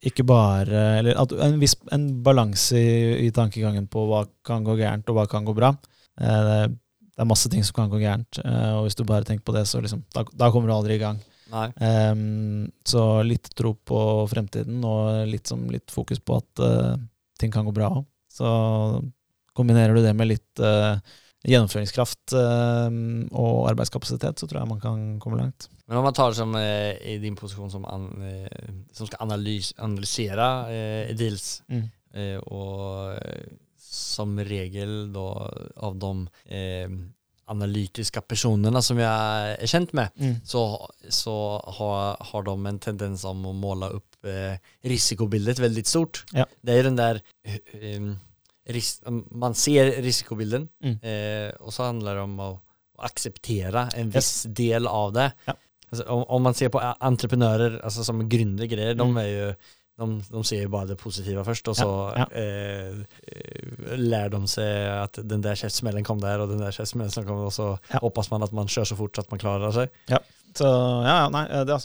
ikke 0.00 0.24
bare 0.24 0.78
Eller 1.00 1.18
at 1.20 1.32
en 1.44 1.58
viss 1.60 1.74
en 1.92 2.06
balanse 2.24 2.78
i, 2.78 3.26
i 3.26 3.32
tankegangen 3.36 3.88
på 3.92 4.06
hva 4.08 4.22
kan 4.46 4.64
gå 4.64 4.78
gærent, 4.78 5.08
og 5.10 5.18
hva 5.18 5.26
kan 5.30 5.48
gå 5.48 5.56
bra. 5.56 5.74
Eh, 6.20 6.40
det, 6.46 6.60
det 7.10 7.24
er 7.24 7.28
masse 7.28 7.50
ting 7.52 7.66
som 7.66 7.76
kan 7.82 7.90
gå 7.92 8.00
gærent, 8.04 8.40
eh, 8.44 8.72
og 8.78 8.86
hvis 8.86 8.98
du 8.98 9.04
bare 9.08 9.26
tenker 9.28 9.44
på 9.44 9.56
det, 9.56 9.66
så 9.68 9.82
liksom, 9.82 10.06
da, 10.14 10.24
da 10.30 10.52
kommer 10.54 10.70
du 10.70 10.76
aldri 10.78 10.96
i 10.96 11.02
gang. 11.02 11.18
Ehm, 11.52 12.70
så 12.86 13.22
litt 13.26 13.50
tro 13.58 13.74
på 13.74 14.02
fremtiden, 14.30 14.82
og 14.86 15.26
litt, 15.30 15.50
som, 15.50 15.64
litt 15.72 15.90
fokus 15.92 16.22
på 16.22 16.38
at 16.40 16.62
uh, 16.62 16.94
ting 17.40 17.52
kan 17.54 17.66
gå 17.66 17.74
bra 17.76 17.90
òg. 18.00 18.06
Så 18.30 18.46
kombinerer 19.56 19.96
du 19.96 20.04
det 20.04 20.14
med 20.16 20.30
litt 20.30 20.62
uh, 20.62 21.00
gjennomføringskraft 21.46 22.36
uh, 22.38 22.88
og 23.32 23.68
arbeidskapasitet, 23.72 24.38
så 24.38 24.48
tror 24.48 24.62
jeg 24.62 24.72
man 24.74 24.82
kan 24.82 25.04
komme 25.22 25.40
langt. 25.42 25.70
Men 25.90 25.98
om 25.98 26.04
man 26.06 26.14
tar 26.14 26.32
som 26.38 26.54
eh, 26.54 26.94
i 27.02 27.16
din 27.18 27.34
posisjon 27.34 27.70
som, 27.72 27.84
an, 27.84 28.04
eh, 28.22 28.68
som 28.94 29.08
skal 29.08 29.24
analys, 29.24 29.72
analysere 29.82 30.44
eh, 30.70 31.08
deals 31.18 31.64
eh, 31.66 32.36
og 32.46 33.18
som 33.82 34.38
regel 34.38 35.08
da 35.10 35.24
av 35.82 35.96
de 35.98 36.12
eh, 36.46 36.94
analytiska 37.50 38.20
personerna 38.20 38.82
som 38.82 38.98
jag 38.98 39.12
är 39.50 39.66
känt 39.66 39.92
med 39.92 40.08
så, 40.44 40.90
så 41.08 41.64
har, 41.66 42.16
har 42.20 42.42
de 42.42 42.66
en 42.66 42.78
tendens 42.78 43.24
om 43.24 43.46
att 43.46 43.54
måla 43.54 43.88
upp 43.88 44.24
eh, 44.24 44.88
risikobildet 44.88 45.58
väldigt 45.58 45.86
stort. 45.86 46.24
Ja. 46.32 46.46
Det 46.60 46.72
är 46.72 46.84
den 46.84 46.96
där, 46.96 47.20
um, 47.96 48.18
ris 48.66 49.02
man 49.30 49.54
ser 49.54 50.02
risikobilden 50.02 50.68
Mm. 50.82 50.98
eh, 51.02 51.54
och 51.54 51.74
så 51.74 51.82
handlar 51.82 52.14
det 52.14 52.20
om 52.20 52.40
att 52.40 52.62
acceptera 52.98 53.88
en 53.88 54.10
viss 54.10 54.42
del 54.42 54.86
av 54.86 55.12
det. 55.12 55.32
Ja. 55.44 55.54
Alltså, 55.90 56.08
om, 56.08 56.24
om 56.24 56.42
man 56.42 56.54
ser 56.54 56.68
på 56.68 56.78
entreprenører 56.78 56.96
entreprenörer, 57.00 57.80
alltså 57.84 58.04
som 58.04 58.28
gründer 58.28 58.66
mm. 58.92 58.98
de 58.98 59.16
er 59.16 59.22
är 59.22 59.26
ju 59.26 59.54
de, 60.00 60.08
de 60.32 60.42
ser 60.48 60.66
bare 60.66 60.80
bara 60.80 60.90
det 60.90 60.98
positive 61.00 61.44
først, 61.44 61.68
og 61.68 61.76
så 61.78 61.88
ja. 62.16 62.24
ja. 62.24 62.40
eh, 62.40 63.94
lærer 64.00 64.32
de 64.34 64.42
seg 64.50 64.90
at 64.96 65.20
den 65.28 65.44
der 65.44 65.58
kjeftsmellen 65.60 66.06
kom 66.06 66.20
der, 66.22 66.42
og 66.42 66.50
den 66.52 66.62
der 66.62 66.74
kjeftsmellen 66.74 67.26
kom 67.28 67.40
der, 67.42 67.48
og 67.50 67.56
så 67.56 67.70
Ja. 67.92 68.00
håper 68.02 68.28
man 68.32 68.42
at 68.46 68.52
man 68.56 68.70
kjører 68.70 68.88
så 68.92 68.98
fort 68.98 69.18
at 69.18 69.30
man 69.30 69.40
klarer 69.42 69.72
seg. 69.76 69.96
Ja, 70.10 70.18
Så 70.54 70.66
ja, 70.66 71.16
ja, 71.24 71.28
nei, 71.30 71.44
det, 71.64 71.76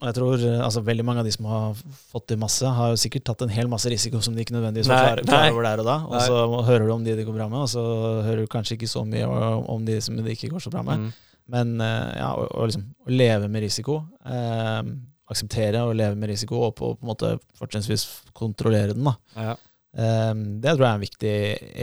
og 0.00 0.08
jeg 0.08 0.14
tror 0.16 0.34
eh, 0.42 0.60
altså, 0.64 0.82
veldig 0.84 1.04
mange 1.06 1.22
av 1.22 1.26
de 1.28 1.32
som 1.32 1.46
har 1.48 1.76
fått 2.12 2.26
til 2.28 2.38
masse, 2.40 2.66
har 2.66 2.92
jo 2.92 3.00
sikkert 3.00 3.24
tatt 3.28 3.44
en 3.46 3.52
hel 3.52 3.68
masse 3.72 3.88
risiko 3.88 4.20
som 4.24 4.34
de 4.34 4.42
ikke 4.44 4.56
nødvendigvis 4.56 4.90
klarer, 4.90 5.22
Nei, 5.22 5.28
klar, 5.28 5.44
klar 5.46 5.54
over 5.54 5.68
der 5.68 5.82
og 5.82 5.88
da. 5.88 5.96
Og 6.08 6.16
Nei. 6.16 6.24
så 6.26 6.64
hører 6.68 6.86
du 6.88 6.92
om 6.94 7.04
de 7.06 7.14
det 7.16 7.26
går 7.26 7.36
bra 7.36 7.48
med, 7.52 7.64
og 7.66 7.70
så 7.72 7.84
hører 8.26 8.44
du 8.44 8.50
kanskje 8.52 8.76
ikke 8.78 8.90
så 8.90 9.04
mye 9.08 9.28
om 9.28 9.86
de 9.86 10.00
som 10.04 10.16
det 10.18 10.36
ikke 10.36 10.52
går 10.54 10.64
så 10.66 10.72
bra 10.74 10.82
med. 10.86 11.06
Mm. 11.06 11.12
Men 11.54 11.74
eh, 11.84 12.12
ja, 12.18 12.30
å 12.34 12.66
liksom, 12.68 12.84
å 13.04 13.12
leve 13.12 13.48
med 13.52 13.64
risiko, 13.64 14.02
eh, 14.24 14.82
akseptere 15.34 15.82
og 15.84 15.96
leve 15.98 16.16
med 16.16 16.30
risiko, 16.32 16.62
og 16.68 16.76
på, 16.78 16.94
på 16.96 17.04
en 17.04 17.10
måte 17.12 17.34
fortrinnsvis 17.58 18.06
kontrollere 18.32 18.94
den. 18.96 19.10
Ja. 19.36 19.56
Um, 19.94 20.40
det 20.62 20.72
tror 20.74 20.86
jeg 20.86 20.90
er 20.90 20.96
en 20.98 21.04
viktig 21.04 21.34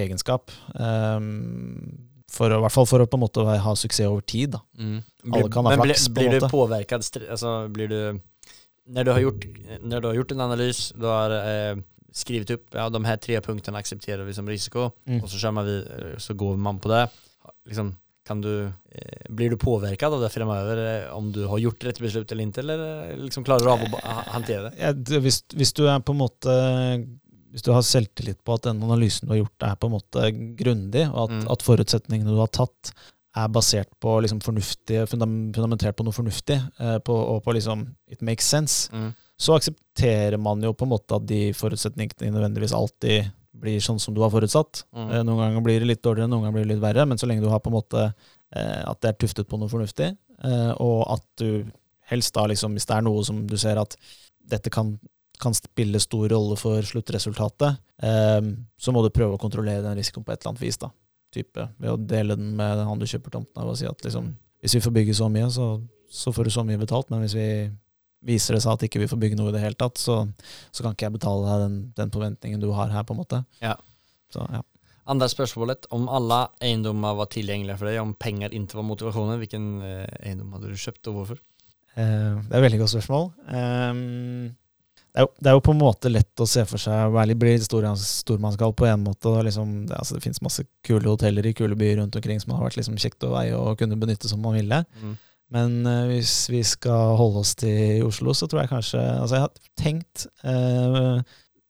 egenskap. 0.03 0.51
Um, 0.75 2.07
for 2.31 2.51
I 2.51 2.59
hvert 2.63 2.71
fall 2.73 2.87
for 2.87 3.03
å 3.03 3.07
på 3.11 3.17
en 3.19 3.23
måte 3.25 3.43
ha 3.43 3.73
suksess 3.75 4.07
over 4.07 4.23
tid. 4.23 4.53
da. 4.55 4.61
Mm. 4.79 4.99
Alle 5.35 5.49
kan 5.51 5.67
ha 5.67 5.73
men 5.75 5.81
flaks, 5.85 6.07
på 6.07 6.11
en 6.11 6.13
blir, 6.15 6.29
blir 6.29 6.39
du 6.39 6.45
måte. 6.45 6.51
påverkad, 6.55 7.01
stre- 7.07 7.29
alltså, 7.31 7.67
blir 7.75 7.87
du, 7.91 8.19
när 8.87 9.03
du 9.03 9.11
har 9.11 9.19
gjort, 9.19 9.45
när 9.81 9.99
du 10.01 10.07
har 10.07 10.15
gjort 10.15 10.31
en 10.31 10.41
analys, 10.41 10.93
du 10.95 11.05
har 11.05 11.31
eh, 11.31 11.75
skrivit 12.11 12.49
upp, 12.55 12.67
ja 12.73 12.89
de 12.89 13.05
här 13.05 13.17
tre 13.17 13.41
punktene 13.41 13.77
aksepterer 13.77 14.23
vi 14.23 14.33
som 14.33 14.47
risiko 14.47 14.91
Mm. 15.05 15.23
og 15.23 15.29
så 15.29 15.37
vid, 15.63 15.87
eh, 15.91 16.17
så 16.17 16.33
går 16.33 16.57
man 16.57 16.79
på 16.79 16.89
det. 16.89 17.09
Liksom, 17.67 17.95
kan 18.31 18.41
du, 18.43 18.51
eh, 18.95 19.25
blir 19.29 19.51
du 19.53 19.57
påvirka 19.61 20.07
av 20.09 20.21
det 20.23 20.31
framöver 20.33 20.81
eh, 20.87 21.09
om 21.15 21.29
du 21.35 21.43
har 21.51 21.59
gjort 21.61 21.83
rett 21.87 21.99
beslut 22.01 22.31
eller 22.31 22.47
ikke, 22.47 22.63
eller 22.63 22.85
eh, 23.11 23.17
liksom 23.27 23.43
klarer 23.47 23.67
du 23.67 23.71
av 23.75 23.83
å 23.85 23.91
ba- 23.91 24.15
det? 24.71 24.73
Ja, 24.79 24.93
hvis, 25.21 25.43
hvis 25.53 25.73
du 25.77 25.83
er 25.91 25.99
på 25.99 26.15
en 26.15 26.23
måte 26.23 26.55
Hvis 27.51 27.65
du 27.67 27.73
har 27.75 27.83
selvtillit 27.83 28.37
på 28.47 28.53
at 28.55 28.63
den 28.63 28.77
analysen 28.79 29.27
du 29.27 29.33
har 29.33 29.41
gjort 29.41 29.65
er 29.67 29.75
på 29.75 29.89
en 29.89 29.95
måte 29.97 30.21
grundig, 30.55 31.01
og 31.11 31.25
at, 31.25 31.33
Mm. 31.35 31.47
at 31.51 31.65
forutsetningene 31.67 32.31
du 32.31 32.37
har 32.39 32.47
tatt 32.47 32.93
er 33.35 33.49
basert 33.51 33.89
på 33.99 34.13
liksom 34.23 34.39
fornuftig, 34.43 35.01
fundamentert 35.11 35.97
på 35.99 36.05
noe 36.07 36.15
fornuftig, 36.15 36.55
eh, 36.79 36.97
på, 37.03 37.11
og 37.11 37.43
på 37.43 37.53
liksom 37.57 37.83
It 38.07 38.21
makes 38.21 38.47
sense, 38.47 38.87
Mm. 38.95 39.11
så 39.37 39.57
aksepterer 39.59 40.39
man 40.39 40.61
jo 40.63 40.71
på 40.73 40.83
en 40.87 40.93
måte 40.95 41.15
at 41.19 41.25
de 41.27 41.51
forutsetningene 41.51 42.31
nødvendigvis 42.31 42.71
alltid 42.75 43.31
blir 43.51 43.81
sånn 43.83 43.99
som 43.99 44.15
du 44.15 44.21
har 44.23 44.31
forutsatt. 44.33 44.83
Mm. 44.95 45.07
Eh, 45.07 45.23
Noen 45.27 45.41
ganger 45.43 45.65
blir 45.65 45.83
det 45.83 45.89
litt 45.89 46.03
dårligere, 46.03 46.29
noen 46.31 46.47
ganger 46.47 46.57
blir 46.59 46.67
det 46.67 46.73
litt 46.75 46.83
verre, 46.83 47.05
men 47.09 47.19
så 47.19 47.29
lenge 47.29 47.43
du 47.43 47.49
har 47.51 47.61
på 47.63 47.71
en 47.71 47.77
måte 47.77 48.03
eh, 48.07 48.81
at 48.87 49.01
det 49.03 49.11
er 49.11 49.19
tuftet 49.23 49.49
på 49.49 49.59
noe 49.59 49.71
fornuftig, 49.71 50.11
eh, 50.15 50.71
og 50.81 51.05
at 51.17 51.25
du 51.41 51.65
helst 52.11 52.35
da 52.35 52.45
liksom, 52.51 52.75
hvis 52.75 52.87
det 52.89 52.97
er 52.97 53.05
noe 53.07 53.23
som 53.27 53.43
du 53.47 53.57
ser 53.59 53.79
at 53.79 53.95
dette 54.51 54.71
kan, 54.73 54.95
kan 55.39 55.55
spille 55.55 55.99
stor 56.03 56.27
rolle 56.33 56.57
for 56.59 56.83
sluttresultatet, 56.83 57.77
så 58.01 58.91
må 58.91 59.03
du 59.05 59.11
prøve 59.13 59.37
å 59.37 59.39
kontrollere 59.39 59.83
den 59.85 59.99
risikoen 59.99 60.25
på 60.25 60.33
et 60.33 60.41
eller 60.41 60.51
annet 60.51 60.63
vis, 60.63 60.79
da. 60.81 60.89
Type 61.31 61.67
ved 61.77 61.91
å 61.93 61.99
dele 62.01 62.35
den 62.35 62.49
med 62.57 62.81
han 62.83 62.99
du 62.99 63.05
kjøper 63.07 63.31
tomten 63.31 63.61
av 63.61 63.69
og 63.71 63.77
si 63.79 63.85
at 63.87 64.03
liksom, 64.03 64.33
hvis 64.59 64.75
vi 64.75 64.81
får 64.83 64.95
bygge 64.97 65.15
så 65.21 65.29
mye, 65.31 65.47
så, 65.53 65.67
så 66.11 66.33
får 66.35 66.49
du 66.49 66.53
så 66.57 66.65
mye 66.67 66.81
betalt, 66.81 67.07
men 67.13 67.23
hvis 67.23 67.37
vi 67.37 67.47
viser 68.25 68.55
det 68.57 68.63
seg 68.63 68.75
at 68.75 68.83
ikke 68.87 69.01
vi 69.01 69.09
får 69.09 69.19
bygge 69.21 69.37
noe 69.39 69.49
i 69.49 69.55
det 69.55 69.63
hele 69.63 69.77
tatt, 69.79 69.97
så, 70.01 70.19
så 70.71 70.83
kan 70.85 70.93
ikke 70.93 71.07
jeg 71.09 71.15
betale 71.17 71.47
deg 71.47 71.63
den, 71.65 71.77
den 71.97 72.11
forventningen 72.13 72.61
du 72.61 72.69
har 72.77 72.91
her, 72.93 73.05
på 73.07 73.15
en 73.15 73.21
måte. 73.23 73.43
Ja. 73.63 73.75
Så, 74.33 74.45
ja. 74.53 74.61
Andre 75.11 75.27
spørsmålet, 75.31 75.87
om 75.91 76.05
alle 76.13 76.43
eiendommer 76.61 77.15
var 77.17 77.29
tilgjengelige 77.33 77.79
for 77.79 77.89
deg, 77.89 77.97
om 78.03 78.13
penger 78.15 78.53
ikke 78.53 78.77
var 78.77 78.85
motivasjonen, 78.87 79.39
hvilken 79.41 79.69
eh, 79.83 80.05
eiendom 80.29 80.53
hadde 80.55 80.69
du 80.69 80.77
kjøpt, 80.79 81.09
og 81.09 81.17
hvorfor? 81.17 81.39
Eh, 81.97 82.37
det 82.45 82.53
er 82.53 82.59
et 82.61 82.65
veldig 82.67 82.79
godt 82.83 82.93
spørsmål. 82.93 83.25
Um, 83.49 84.51
det, 85.11 85.17
er 85.17 85.25
jo, 85.25 85.31
det 85.41 85.49
er 85.51 85.57
jo 85.57 85.63
på 85.65 85.73
en 85.75 85.81
måte 85.81 86.11
lett 86.13 86.43
å 86.45 86.47
se 86.47 86.63
for 86.69 86.79
seg 86.79 87.09
å 87.09 87.15
være 87.17 87.31
litt- 87.33 87.41
bli 87.41 87.55
litt 87.57 87.65
stor, 87.65 87.89
stormannskall 87.99 88.75
på 88.77 88.87
en 88.87 89.03
måte. 89.09 89.33
Liksom, 89.49 89.73
det, 89.89 89.97
altså, 89.97 90.15
det 90.15 90.23
finnes 90.23 90.43
masse 90.45 90.63
kule 90.87 91.09
hoteller 91.09 91.49
i 91.49 91.55
kule 91.57 91.75
byer 91.75 91.99
rundt 92.03 92.15
omkring 92.21 92.39
som 92.39 92.53
har 92.55 92.69
vært 92.69 92.79
liksom 92.79 93.01
kjekt 93.01 93.25
å 93.27 93.33
eie 93.41 93.57
og 93.57 93.81
kunne 93.81 93.99
benytte 93.99 94.31
som 94.31 94.39
man 94.45 94.55
ville. 94.55 94.83
Mm. 95.01 95.17
Men 95.51 95.81
eh, 95.87 96.13
hvis 96.13 96.35
vi 96.51 96.61
skal 96.67 97.17
holde 97.19 97.43
oss 97.43 97.55
til 97.59 98.05
Oslo, 98.07 98.35
så 98.37 98.47
tror 98.47 98.63
jeg 98.63 98.71
kanskje 98.71 99.01
Altså, 99.01 99.35
jeg 99.37 99.43
har 99.43 99.73
tenkt 99.79 100.25
eh, 100.47 101.19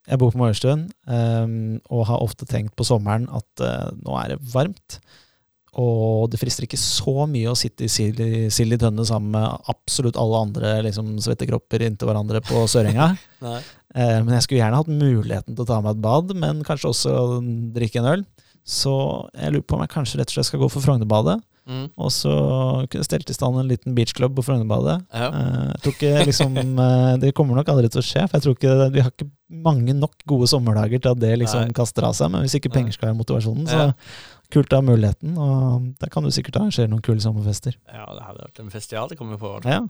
Jeg 0.10 0.22
bor 0.22 0.34
på 0.34 0.42
Majorstuen, 0.42 0.86
eh, 1.10 1.58
og 1.90 2.06
har 2.12 2.22
ofte 2.22 2.46
tenkt 2.50 2.76
på 2.78 2.86
sommeren 2.88 3.28
at 3.32 3.66
nå 4.02 4.16
er 4.22 4.34
det 4.34 4.42
varmt. 4.54 5.02
Og 5.80 6.28
det 6.28 6.40
frister 6.42 6.66
ikke 6.68 6.80
så 6.80 7.26
mye 7.32 7.52
å 7.52 7.56
sitte 7.56 7.86
i 7.86 7.92
sild 7.92 8.20
i, 8.20 8.80
tønne 8.80 9.06
sammen 9.08 9.32
med 9.38 9.70
absolutt 9.72 10.20
alle 10.20 10.42
andre 10.44 10.74
liksom, 10.84 11.14
svettekropper 11.24 11.86
inntil 11.86 12.12
hverandre 12.12 12.44
på 12.46 12.66
Sørenga. 12.72 13.14
Eh, 13.92 14.22
men 14.24 14.38
jeg 14.38 14.46
skulle 14.46 14.62
gjerne 14.62 14.78
hatt 14.80 14.88
muligheten 14.88 15.52
til 15.52 15.66
å 15.66 15.68
ta 15.68 15.82
meg 15.84 15.98
et 15.98 16.04
bad, 16.06 16.30
men 16.40 16.62
kanskje 16.64 16.94
også 16.94 17.16
drikke 17.76 18.00
en 18.00 18.06
øl. 18.08 18.22
Så 18.64 18.94
jeg 19.36 19.52
lurer 19.52 19.66
på 19.68 19.76
om 19.76 19.82
jeg 19.84 19.92
kanskje 19.92 20.22
rett 20.22 20.32
og 20.32 20.38
slett 20.38 20.48
skal 20.48 20.62
gå 20.62 20.70
for 20.72 20.86
Frognerbadet. 20.86 21.34
Mm. 21.70 21.84
Og 22.02 22.10
så 22.10 22.32
stelte 23.06 23.30
jeg 23.30 23.36
i 23.36 23.38
stand 23.38 23.60
en 23.62 23.68
liten 23.70 23.94
beachclub 23.96 24.34
på 24.36 24.44
Frognerbadet. 24.48 24.96
Ja. 25.14 25.28
Eh, 25.30 25.68
jeg 25.70 25.82
tror 25.84 25.94
ikke 25.94 26.24
liksom 26.26 26.58
eh, 26.58 27.18
Det 27.22 27.34
kommer 27.38 27.60
nok 27.60 27.70
aldri 27.70 27.92
til 27.94 28.02
å 28.02 28.06
skje, 28.06 28.24
for 28.28 28.38
jeg 28.40 28.46
tror 28.48 28.56
ikke 28.58 28.88
vi 28.96 29.04
har 29.06 29.12
ikke 29.14 29.28
mange 29.62 29.94
nok 29.94 30.16
gode 30.28 30.48
sommerdager 30.50 31.02
til 31.04 31.12
at 31.14 31.20
det 31.22 31.34
liksom 31.44 31.68
Nei. 31.68 31.76
kaster 31.78 32.08
av 32.08 32.16
seg. 32.18 32.32
Men 32.34 32.46
hvis 32.48 32.58
ikke 32.58 32.72
penger 32.74 32.96
skal 32.98 33.12
være 33.12 33.20
motivasjonen, 33.20 33.68
så 33.70 33.84
Ja. 33.84 33.92
kult 34.52 34.74
å 34.74 34.80
ha 34.82 34.88
muligheten. 34.88 35.38
Og 35.38 35.92
der 36.02 36.10
kan 36.10 36.24
du 36.26 36.32
sikkert 36.34 36.58
arrangere 36.60 36.90
noen 36.90 37.04
kule 37.06 37.22
sommerfester. 37.24 37.78
ja, 37.94 38.06
det 38.10 38.26
hadde 38.26 38.42
vært 38.48 38.60
en 38.66 38.74
festival, 38.74 39.08
det 39.12 39.20
kommer 39.22 39.38
på. 39.38 39.54
Ja, 39.66 39.84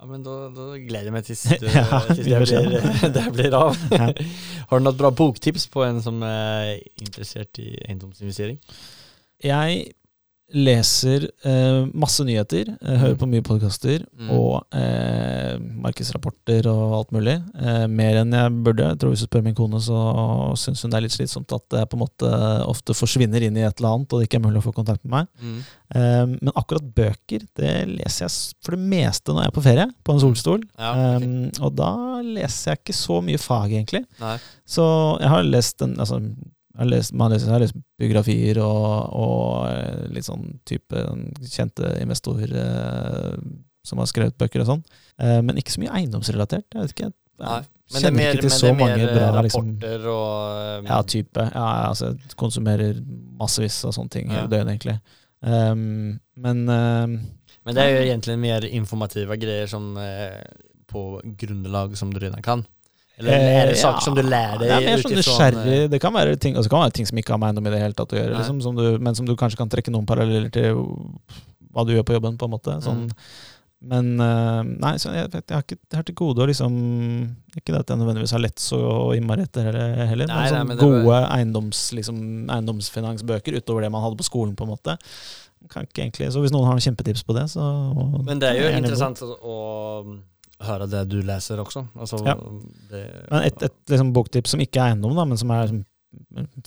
Ja, 0.00 0.06
men 0.08 0.22
da, 0.24 0.48
da, 0.48 0.70
gleder 0.80 1.10
jeg 1.10 1.12
meg 1.12 1.26
til 1.26 1.36
Ja, 1.76 2.00
det, 2.08 2.24
blir, 2.24 3.12
det 3.12 3.24
blir 3.36 3.52
av. 3.58 3.76
Ja. 3.92 4.06
Har 4.70 4.78
du 4.80 4.84
noen 4.86 4.96
bra 4.96 5.10
boktips 5.12 5.66
på 5.68 5.84
en 5.84 6.00
som 6.00 6.22
er 6.24 6.78
interessert 6.96 7.60
i 7.60 7.74
eiendomsinvestering? 7.84 8.56
Jeg 9.44 9.92
leser 10.52 11.28
eh, 11.46 11.84
masse 11.94 12.24
nyheter, 12.26 12.72
eh, 12.82 12.96
hører 12.98 13.16
på 13.20 13.28
mye 13.30 13.42
podkaster 13.46 14.02
Mm. 14.20 14.30
og 14.34 14.64
eh, 14.76 15.56
markedsrapporter 15.84 16.66
og 16.70 16.94
alt 16.98 17.12
mulig. 17.14 17.36
Eh, 17.60 17.86
mer 17.88 18.18
enn 18.20 18.32
jeg 18.36 18.52
burde. 18.66 18.88
Jeg 18.90 18.98
tror 19.00 19.10
Hvis 19.14 19.22
du 19.24 19.28
spør 19.28 19.44
min 19.46 19.54
kone, 19.54 19.80
så 19.80 19.96
syns 20.60 20.82
hun 20.82 20.90
det 20.92 20.98
er 20.98 21.04
litt 21.06 21.14
slitsomt 21.16 21.52
at 21.56 21.76
jeg 21.78 21.88
på 21.88 21.96
en 21.98 22.02
måte 22.04 22.30
ofte 22.68 22.94
forsvinner 22.96 23.42
inn 23.46 23.56
i 23.56 23.64
et 23.66 23.78
eller 23.80 23.94
annet, 23.96 24.12
og 24.12 24.20
det 24.20 24.28
ikke 24.28 24.40
er 24.40 24.46
mulig 24.48 24.60
å 24.62 24.66
få 24.68 24.74
kontakt 24.76 25.04
med 25.04 25.14
meg. 25.16 25.26
Mm. 25.40 25.58
Eh, 25.94 26.26
men 26.36 26.52
akkurat 26.54 26.90
bøker 26.94 27.46
det 27.56 27.74
leser 27.88 28.26
jeg 28.26 28.36
for 28.62 28.76
det 28.76 28.84
meste 28.92 29.32
når 29.32 29.42
jeg 29.46 29.52
er 29.52 29.56
på 29.58 29.66
ferie, 29.66 29.88
på 30.04 30.14
en 30.16 30.20
solstol. 30.26 30.62
Ja, 30.78 30.92
Eh, 30.92 31.18
perfekt. 31.18 31.60
og 31.62 31.74
da 31.76 31.92
leser 32.22 32.72
jeg 32.74 32.78
ikke 32.84 32.98
så 33.00 33.20
mye 33.24 33.38
fag, 33.40 33.70
egentlig. 33.72 34.04
Nei. 34.20 34.36
Så 34.66 34.84
jeg 35.20 35.28
har 35.32 35.42
lest 35.44 35.82
en 35.82 35.96
altså, 35.96 36.20
jeg 36.80 36.86
har 36.86 36.90
lest, 36.94 37.12
man 37.12 37.34
har 37.36 37.60
lest 37.60 37.76
biografier 38.00 38.56
og, 38.64 38.84
og 39.12 39.66
eh, 39.68 40.06
litt 40.16 40.24
sånn 40.24 40.46
type 40.64 41.02
kjente 41.44 41.90
investorer 42.00 42.54
eh, 42.56 43.34
som 43.84 44.00
har 44.00 44.08
skrevet 44.08 44.38
bøker 44.40 44.62
og 44.62 44.70
sånn. 44.70 44.80
Eh, 45.20 45.42
men 45.44 45.60
ikke 45.60 45.74
så 45.74 45.82
mye 45.82 45.92
eiendomsrelatert. 45.98 46.64
Jeg 46.72 46.86
vet 46.86 46.94
ikke. 46.94 47.10
Jeg. 47.40 47.68
Men 47.90 48.00
det 48.00 48.08
er 48.08 48.16
mer, 48.16 48.32
men 48.32 48.44
det 48.46 48.52
så 48.54 48.70
mer 48.78 48.94
eh, 48.96 49.12
bra 49.12 49.44
liksom, 49.44 49.70
og 49.82 50.80
um... 50.80 50.88
ja, 50.88 50.98
type. 51.10 51.46
Ja, 51.52 51.68
altså, 51.90 52.14
jeg 52.14 52.36
konsumerer 52.40 53.00
massevis 53.40 53.80
av 53.84 53.92
sånne 53.96 54.14
ting 54.16 54.30
Ja. 54.30 54.38
hele 54.38 54.52
døgnet, 54.52 54.72
egentlig. 54.78 54.96
Um, 55.40 56.20
men 56.40 56.64
um, 56.68 57.14
Men 57.64 57.76
det 57.76 57.84
er 57.84 57.92
jo 57.92 58.02
egentlig 58.06 58.36
mer 58.40 58.64
informativa 58.68 59.36
greier 59.40 59.68
som 59.68 59.92
eh, 60.00 60.40
på 60.88 61.04
grunnlag 61.44 61.96
som 62.00 62.12
du 62.12 62.20
redan 62.24 62.40
kan. 62.44 62.64
Eller 63.20 63.36
er 63.36 63.70
det 63.70 63.76
Eh, 63.76 63.82
saker 63.82 64.00
ja, 64.00 64.06
som 64.08 64.16
du 64.16 64.22
lærer 64.24 64.58
deg? 64.58 64.66
Det 64.66 64.78
er 64.78 64.86
mer 64.88 65.04
sånn 65.04 65.12
eh, 65.12 65.20
nysgjerrig. 65.20 65.76
Det 65.92 66.00
kan 66.02 66.16
være 66.16 66.40
ting, 66.40 66.56
altså 66.56 66.72
kan 66.72 66.82
være 66.86 66.96
ting 66.98 67.06
som 67.10 67.20
ikke 67.20 67.36
har 67.36 67.40
med 67.42 67.52
eiendom 67.52 67.68
i 67.70 67.74
det 67.76 67.84
hele 67.84 67.96
tatt 68.00 68.16
å 68.16 68.20
gjøre, 68.20 68.34
liksom, 68.40 68.58
som 68.64 68.80
du, 68.80 68.84
men 68.98 69.14
som 69.18 69.28
du 69.28 69.36
kanskje 69.38 69.60
kan 69.60 69.70
trekke 69.72 69.92
noen 69.94 70.08
paralleller 70.08 70.50
til 70.54 70.82
hva 71.70 71.84
du 71.86 71.94
gjør 71.94 72.06
på 72.08 72.16
jobben, 72.18 72.36
på 72.40 72.48
en 72.48 72.54
måte. 72.56 72.76
Sånn. 72.82 73.06
Mm. 73.06 73.48
Men 73.90 74.08
eh, 74.20 74.62
nei, 74.82 74.90
jeg, 75.00 75.12
jeg, 75.32 75.44
har 75.54 75.62
ikke, 75.64 75.78
jeg 75.88 75.96
har 75.96 76.04
til 76.04 76.16
gode 76.18 76.42
å 76.44 76.46
liksom 76.50 76.74
Ikke 77.56 77.72
det 77.72 77.78
at 77.80 77.92
jeg 77.94 77.96
nødvendigvis 78.02 78.34
har 78.36 78.42
lett 78.44 78.60
så 78.60 78.80
innmari 79.16 79.46
etter 79.46 79.70
heller, 79.70 79.94
heller 80.10 80.28
Nei, 80.28 80.34
men 80.34 80.42
nei, 80.42 80.50
sånn 80.52 80.68
men 80.68 80.80
gode 80.82 80.98
var- 81.06 81.30
eiendoms, 81.32 81.80
liksom, 81.96 82.18
eiendomsfinansbøker 82.52 83.56
utover 83.56 83.86
det 83.86 83.90
man 83.94 84.04
hadde 84.04 84.20
på 84.20 84.26
skolen, 84.28 84.52
på 84.58 84.66
en 84.68 84.74
måte. 84.74 84.98
Kan 85.72 85.88
ikke 85.88 86.04
egentlig, 86.04 86.28
så 86.34 86.42
hvis 86.44 86.52
noen 86.52 86.68
har 86.68 86.76
noen 86.76 86.84
kjempetips 86.84 87.24
på 87.24 87.36
det, 87.36 87.46
så 87.52 87.64
Men 88.24 88.38
det 88.42 88.52
er 88.52 88.60
jo 88.60 88.68
interessant 88.82 89.24
å, 89.24 89.56
att 90.60 90.90
det 90.90 91.04
du 91.08 91.22
leser 91.22 91.58
også. 91.58 91.86
Altså, 91.96 92.16
Ja. 92.26 92.34
det, 92.90 93.26
Men 93.30 93.42
et, 93.42 93.62
et 93.62 93.72
liksom, 93.88 94.12
boktips 94.12 94.50
som 94.50 94.60
ikke 94.60 94.80
er 94.80 94.92
eiendom, 94.92 95.14
da, 95.16 95.24
men 95.24 95.38
som 95.40 95.50
er 95.50 95.62
liksom, 95.66 95.84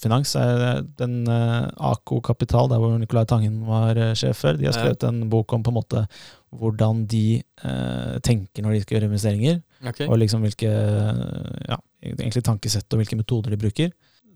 finans. 0.02 0.36
er 0.36 0.82
Den 0.98 1.28
uh, 1.28 1.68
Ako 1.92 2.22
Kapital, 2.22 2.70
der 2.70 2.80
hvor 2.80 2.98
Nicolai 2.98 3.26
Tangen 3.26 3.66
var 3.68 3.96
uh, 3.98 4.14
sjef 4.14 4.38
før, 4.38 4.58
de 4.58 4.66
har 4.66 4.74
Ja. 4.74 4.80
skrevet 4.80 5.04
en 5.04 5.30
bok 5.30 5.54
om 5.54 5.64
på 5.64 5.70
en 5.70 5.78
måte 5.78 6.08
hvordan 6.54 7.06
de 7.08 7.44
uh, 7.66 8.20
tenker 8.20 8.64
når 8.64 8.72
de 8.72 8.82
skal 8.82 8.98
gjøre 8.98 9.10
investeringer. 9.12 9.62
Okay. 9.86 10.08
Og 10.08 10.18
liksom 10.18 10.42
hvilke 10.42 10.70
ja, 11.70 11.78
egentlig 12.02 12.44
tankesett 12.44 12.94
og 12.94 13.02
hvilke 13.02 13.18
metoder 13.20 13.52
de 13.52 13.58
bruker. 13.58 13.92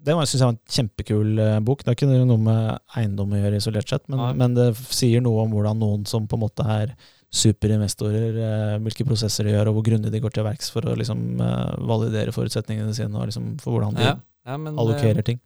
Det 0.08 0.16
syns 0.16 0.40
jeg 0.40 0.46
var 0.46 0.54
en 0.56 0.60
kjempekul 0.72 1.40
eh, 1.42 1.60
bok. 1.66 1.82
Det 1.84 1.92
har 1.92 1.98
ikke 1.98 2.26
noe 2.30 2.40
med 2.40 2.80
eiendom 2.96 3.34
å 3.34 3.40
gjøre 3.42 3.60
isolert 3.60 3.90
sett, 3.90 4.06
men, 4.12 4.22
men 4.40 4.54
det 4.56 4.70
sier 4.78 5.24
noe 5.24 5.44
om 5.44 5.56
hvordan 5.56 5.80
noen 5.82 6.06
som 6.08 6.28
på 6.30 6.38
en 6.38 6.44
måte 6.46 6.64
er 6.64 6.94
superinvestorer, 7.34 8.38
eh, 8.38 8.78
hvilke 8.86 9.06
prosesser 9.08 9.44
de 9.48 9.52
gjør, 9.56 9.70
og 9.72 9.78
hvor 9.78 9.84
grundig 9.90 10.12
de 10.12 10.22
går 10.24 10.34
til 10.34 10.44
verks 10.48 10.70
for 10.72 10.88
å 10.88 10.96
liksom 10.98 11.42
eh, 11.44 11.76
validere 11.90 12.32
forutsetningene 12.36 12.96
sine, 12.96 13.16
og 13.20 13.28
liksom 13.32 13.58
for 13.62 13.76
hvordan 13.78 13.96
de 13.96 14.08
Ja. 14.08 14.16
Ja, 14.48 14.56
men, 14.58 14.78
allokerer 14.80 15.18
eh, 15.20 15.28
ting. 15.28 15.40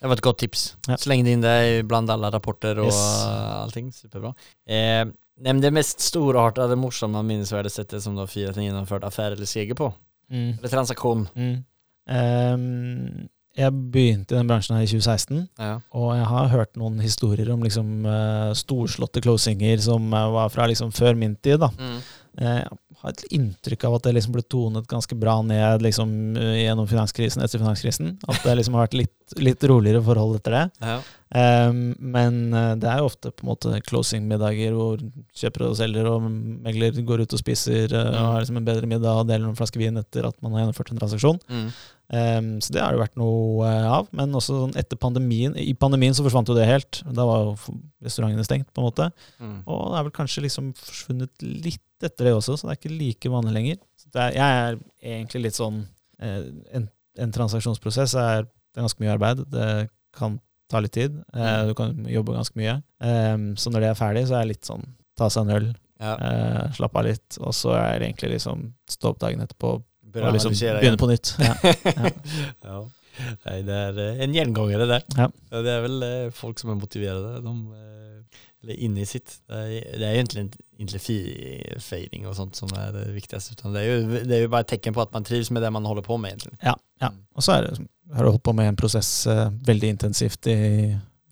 Det 0.00 0.06
var 0.08 0.16
et 0.16 0.22
godt 0.22 0.38
tips. 0.38 0.76
Ja. 0.86 0.94
det 0.96 1.16
inn 1.32 1.40
deg 1.42 1.86
blant 1.88 2.10
alle 2.10 2.30
rapporter 2.30 2.78
og 2.78 2.86
Yes. 2.86 3.24
allting. 3.26 3.90
Superbra. 3.92 4.34
Eh, 4.68 5.04
Nämn 5.40 5.60
det 5.60 5.72
mest 5.72 5.98
storartade, 6.00 6.76
morsamma, 6.76 7.22
minnesvärda 7.22 7.68
sättet 7.68 8.02
som 8.02 8.14
du 8.14 8.20
har 8.20 8.26
firat 8.26 8.56
en 8.56 8.64
genomförd 8.64 9.04
affär 9.04 9.32
eller 9.32 9.46
seger 9.46 9.74
på. 9.74 9.92
Mm. 10.30 10.58
Eller 10.58 10.68
transaktion. 10.68 11.28
Mm. 11.34 11.64
Ehm, 12.08 13.28
jeg 13.54 13.70
begynte 13.94 14.34
i 14.34 14.38
den 14.38 14.50
bransjen 14.50 14.74
her 14.76 14.82
i 14.82 14.90
2016. 14.90 15.44
Ja. 15.62 15.76
Og 15.94 16.10
jeg 16.18 16.26
har 16.30 16.50
hørt 16.50 16.74
noen 16.80 16.98
historier 17.02 17.52
om 17.54 17.62
liksom 17.62 18.06
eh, 18.10 18.50
storslåtte 18.58 19.22
closinger 19.22 19.82
som 19.84 20.10
eh, 20.10 20.30
var 20.34 20.50
fra 20.50 20.66
liksom 20.70 20.90
før 20.94 21.14
min 21.18 21.36
tid. 21.38 21.62
da. 21.62 21.70
Mm. 21.78 22.00
Eh, 22.34 22.56
Jeg 22.64 23.04
har 23.04 23.12
et 23.12 23.26
inntrykk 23.36 23.84
av 23.86 23.98
at 23.98 24.06
det 24.06 24.14
liksom 24.16 24.34
ble 24.34 24.42
tonet 24.50 24.88
ganske 24.90 25.14
bra 25.20 25.36
ned 25.44 25.82
liksom, 25.84 26.34
gjennom 26.34 26.86
finanskrisen, 26.88 27.42
etter 27.44 27.60
finanskrisen. 27.60 28.14
At 28.26 28.40
det 28.42 28.54
liksom 28.58 28.78
har 28.78 28.88
vært 28.88 28.96
litt, 28.96 29.34
litt 29.38 29.66
roligere 29.68 30.00
forhold 30.02 30.38
etter 30.40 30.56
det. 30.56 30.64
Ja. 30.80 30.96
Um, 31.34 31.82
men 31.98 32.38
det 32.78 32.86
er 32.88 33.02
jo 33.02 33.08
ofte 33.10 33.32
på 33.34 33.44
en 33.44 33.50
måte 33.50 33.80
closing-middager 33.84 34.72
hvor 34.72 35.02
kjøper 35.36 35.66
og 35.66 35.76
selger 35.78 36.08
og 36.08 36.28
megler 36.30 36.96
går 37.04 37.26
ut 37.26 37.34
og 37.34 37.42
spiser 37.42 37.90
mm. 37.90 37.98
og 38.14 38.28
har 38.30 38.44
liksom 38.44 38.60
en 38.62 38.68
bedre 38.70 38.88
middag 38.88 39.20
og 39.20 39.28
deler 39.28 39.50
en 39.50 39.58
flaske 39.58 39.82
vin 39.82 40.00
etter 40.00 40.30
at 40.30 40.38
man 40.40 40.54
har 40.54 40.64
gjennomført 40.64 40.94
en 40.94 41.02
transaksjon. 41.02 41.42
Mm. 41.50 41.68
Ehm, 42.12 42.60
så 42.60 42.74
det 42.74 42.82
har 42.82 42.92
det 42.92 43.00
vært 43.00 43.16
noe 43.16 43.64
eh, 43.68 43.86
av. 43.88 44.08
Men 44.12 44.34
også 44.36 44.58
sånn 44.58 44.76
etter 44.80 44.98
pandemien 45.00 45.56
I 45.56 45.72
pandemien 45.78 46.14
så 46.16 46.24
forsvant 46.26 46.50
jo 46.50 46.56
det 46.56 46.66
helt. 46.68 47.00
Da 47.16 47.24
var 47.28 47.44
jo 47.46 47.76
restaurantene 48.04 48.44
stengt, 48.46 48.68
på 48.74 48.82
en 48.82 48.88
måte. 48.88 49.08
Mm. 49.40 49.62
Og 49.64 49.84
det 49.92 50.00
er 50.00 50.08
vel 50.08 50.16
kanskje 50.20 50.44
liksom 50.44 50.72
forsvunnet 50.78 51.46
litt 51.46 51.80
etter 52.04 52.28
det 52.28 52.34
også, 52.36 52.58
så 52.58 52.66
det 52.68 52.74
er 52.74 52.80
ikke 52.82 52.98
like 52.98 53.32
vanlig 53.32 53.54
lenger. 53.56 53.78
Så 53.96 54.10
det 54.12 54.26
er, 54.26 54.34
jeg 54.36 54.64
er 54.64 54.80
egentlig 55.14 55.46
litt 55.46 55.56
sånn 55.56 55.84
eh, 56.20 56.42
en, 56.76 56.90
en 57.24 57.32
transaksjonsprosess 57.32 58.16
er, 58.20 58.44
det 58.44 58.82
er 58.82 58.88
ganske 58.88 59.04
mye 59.04 59.14
arbeid. 59.14 59.46
Det 59.54 59.68
kan 60.18 60.36
ta 60.70 60.80
litt 60.82 60.94
tid. 60.96 61.16
Uh, 61.36 61.68
du 61.68 61.74
kan 61.78 61.94
jobbe 62.08 62.34
ganske 62.36 62.58
mye. 62.58 62.78
Um, 63.04 63.52
så 63.60 63.70
når 63.72 63.84
det 63.84 63.88
er 63.92 63.98
ferdig, 63.98 64.26
så 64.28 64.38
er 64.38 64.44
det 64.46 64.54
litt 64.54 64.68
sånn 64.68 64.84
ta 65.18 65.30
seg 65.30 65.46
en 65.46 65.56
øl, 65.58 65.72
Ja. 66.02 66.14
uh, 66.18 66.72
slappe 66.74 66.98
av 66.98 67.06
litt, 67.06 67.36
og 67.38 67.54
så 67.54 67.76
er 67.78 68.00
det 68.00 68.08
egentlig 68.08 68.32
liksom 68.34 68.64
stå 68.90 69.12
opp 69.12 69.20
dagen 69.22 69.44
etterpå 69.44 69.76
Börja 70.14 70.30
og 70.30 70.36
liksom 70.38 70.54
begynne 70.54 71.00
på 71.00 71.10
nytt. 71.10 71.34
Ja. 71.44 71.54
ja. 72.64 72.84
Nei, 73.44 73.60
det 73.62 73.74
er 73.78 73.98
eh, 74.02 74.22
en 74.24 74.32
gengångare 74.34 74.86
der. 74.90 75.04
Ja. 75.14 75.28
Ja, 75.52 75.60
Det 75.62 75.70
er 75.70 75.84
vel 75.84 76.00
eh, 76.02 76.30
folk 76.34 76.58
som 76.58 76.72
er 76.72 76.80
motiverte. 76.80 77.36
De, 77.44 77.52
eh, 77.78 78.40
eller 78.64 78.80
inne 78.86 79.04
i 79.04 79.06
sitt. 79.08 79.36
Det 79.46 79.60
er, 79.60 79.98
det 80.00 80.08
er 80.08 80.16
egentlig 80.16 80.46
ikke 80.80 81.80
feiring 81.84 82.26
og 82.26 82.36
sånt 82.38 82.58
som 82.58 82.70
er 82.78 82.94
det 82.96 83.04
viktigste. 83.14 83.56
Det 83.60 83.82
er, 83.82 83.86
jo, 83.90 84.20
det 84.24 84.38
er 84.38 84.44
jo, 84.46 84.52
bare 84.52 84.64
ett 84.64 84.72
tecken 84.72 84.96
på 84.96 85.04
at 85.04 85.12
man 85.14 85.26
trives 85.26 85.50
med 85.54 85.62
det 85.62 85.70
man 85.74 85.84
holder 85.84 86.06
på 86.06 86.16
med 86.20 86.34
egentlig. 86.34 86.56
Ja, 86.64 86.74
ja. 87.04 87.12
Og 87.36 87.44
så 87.44 87.60
det, 87.62 87.86
har 88.14 88.24
du 88.24 88.32
holdt 88.32 88.44
på 88.46 88.54
med 88.56 88.72
en 88.72 88.78
prosess 88.80 89.10
eh, 89.30 89.46
veldig 89.68 89.92
intensivt 89.96 90.48
i 90.50 90.56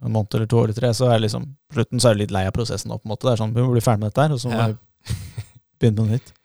en 0.02 0.12
måned 0.12 0.34
eller 0.34 0.50
to 0.50 0.62
eller 0.64 0.76
tre, 0.76 0.90
så 0.94 1.08
er 1.08 1.18
det 1.18 1.28
liksom 1.28 1.46
slutten 1.72 2.02
så 2.02 2.10
er 2.10 2.16
du 2.16 2.24
litt 2.24 2.34
lei 2.34 2.44
av 2.48 2.54
prosessen 2.56 2.90
da 2.92 2.98
på 2.98 3.06
en 3.06 3.14
måte. 3.14 3.26
Det 3.28 3.34
er 3.34 3.42
sånn, 3.44 3.54
vi 3.56 3.64
må 3.64 3.74
bli 3.74 3.84
ferdig 3.84 4.02
med 4.02 4.12
dette 4.12 4.26
her, 4.26 4.34
og 4.36 4.42
så 4.42 4.50
må 4.50 4.58
Ja. 4.60 4.68
vi 4.72 5.14
begynne 5.80 5.98
på 6.02 6.08
nytt. 6.12 6.32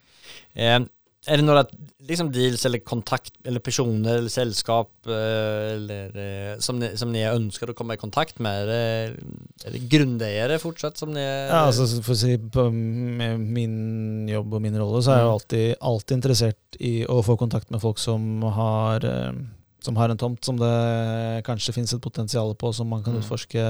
Eh, 0.57 0.79
är 1.27 1.37
det 1.37 1.43
några 1.43 1.65
liksom 1.99 2.31
deals 2.31 2.65
eller 2.65 2.79
kontakt 2.79 3.33
eller 3.43 3.59
personer 3.59 4.17
eller 4.17 4.29
sällskap 4.29 4.91
eh, 5.07 5.73
eller, 5.75 6.17
eh, 6.17 6.59
som, 6.59 6.79
ni, 6.79 6.97
som 6.97 7.11
ni 7.11 7.25
ønsker 7.27 7.71
å 7.71 7.75
komme 7.75 7.97
i 7.97 8.01
kontakt 8.01 8.39
med? 8.39 8.63
Er 8.63 8.71
det, 8.71 9.73
det 9.73 9.83
grunneiere 9.91 10.59
fortsatt 10.63 10.97
som 10.97 11.11
ni 11.15 11.23
Ja, 11.23 11.65
altså 11.67 11.87
For 11.99 12.15
å 12.15 12.19
si 12.21 12.37
på 12.39 12.69
min 12.71 14.27
jobb 14.31 14.55
og 14.55 14.63
min 14.63 14.79
rolle, 14.79 15.03
så 15.03 15.13
er 15.13 15.21
jeg 15.21 15.27
jo 15.27 15.35
alltid, 15.35 15.67
alltid 15.91 16.17
interessert 16.19 16.79
i 16.79 16.93
å 17.11 17.19
få 17.25 17.37
kontakt 17.39 17.71
med 17.73 17.83
folk 17.83 17.99
som 17.99 18.45
har 18.55 19.03
eh, 19.07 19.43
som 19.83 19.95
har 19.95 20.09
en 20.09 20.17
tomt 20.17 20.43
som 20.43 20.57
det 20.57 21.43
kanskje 21.45 21.73
finnes 21.75 21.93
et 21.93 22.01
potensial 22.01 22.53
på, 22.57 22.71
som 22.73 22.87
man 22.89 23.03
kan 23.05 23.13
Mm. 23.13 23.21
utforske, 23.21 23.61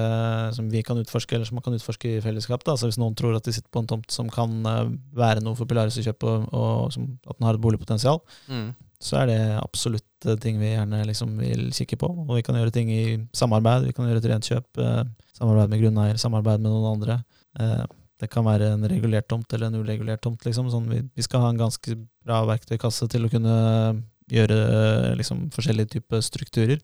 som 0.56 0.70
vi 0.72 0.82
kan 0.84 0.98
utforske, 0.98 1.36
eller 1.36 1.46
som 1.46 1.56
man 1.60 1.64
kan 1.64 1.74
utforske 1.76 2.18
i 2.18 2.22
fellesskap. 2.24 2.64
Da. 2.64 2.76
Så 2.80 2.88
hvis 2.88 2.98
noen 2.98 3.16
tror 3.16 3.36
at 3.36 3.44
de 3.44 3.52
sitter 3.54 3.70
på 3.70 3.80
en 3.84 3.88
tomt 3.88 4.10
som 4.12 4.30
kan 4.30 4.50
eh, 4.66 4.90
være 5.14 5.44
noe 5.44 5.56
for 5.56 5.66
Pilaris 5.68 5.98
å 6.00 6.06
kjøpe, 6.08 6.24
og, 6.24 6.48
og 6.54 6.94
som, 6.94 7.20
at 7.28 7.38
den 7.38 7.46
har 7.48 7.54
et 7.56 7.62
boligpotensial, 7.62 8.22
Mm. 8.48 8.74
så 9.04 9.20
er 9.22 9.26
det 9.28 9.40
absolutt 9.62 10.26
eh, 10.26 10.36
ting 10.42 10.60
vi 10.60 10.72
gjerne 10.74 11.04
liksom 11.06 11.38
vil 11.38 11.70
kikke 11.72 11.98
på. 12.00 12.10
Og 12.28 12.36
vi 12.36 12.42
kan 12.42 12.56
gjøre 12.56 12.72
ting 12.74 12.90
i 12.90 13.28
samarbeid. 13.34 13.86
Vi 13.86 13.94
kan 13.94 14.08
gjøre 14.08 14.24
et 14.24 14.32
rent 14.32 14.48
kjøp. 14.48 14.68
Eh, 14.82 15.04
samarbeid 15.38 15.70
med 15.70 15.82
grunneier, 15.84 16.18
samarbeid 16.18 16.60
med 16.64 16.72
noen 16.72 16.94
andre. 16.96 17.24
Eh, 17.60 17.86
det 18.20 18.32
kan 18.32 18.44
være 18.48 18.72
en 18.74 18.88
regulert 18.90 19.28
tomt 19.30 19.52
eller 19.54 19.68
en 19.68 19.76
uregulert 19.84 20.22
tomt. 20.22 20.42
Liksom. 20.44 20.72
Sånn, 20.72 20.88
vi, 20.90 21.04
vi 21.16 21.22
skal 21.22 21.42
ha 21.44 21.50
en 21.52 21.60
ganske 21.60 21.94
bra 22.26 22.40
verktøykasse 22.50 23.08
til 23.12 23.28
å 23.28 23.30
kunne 23.30 24.04
gjøre 24.32 24.58
eh, 24.68 25.16
liksom, 25.20 25.48
forskjellige 25.56 25.98
typer 25.98 26.22
strukturer. 26.26 26.82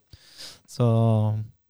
Så 0.69 0.85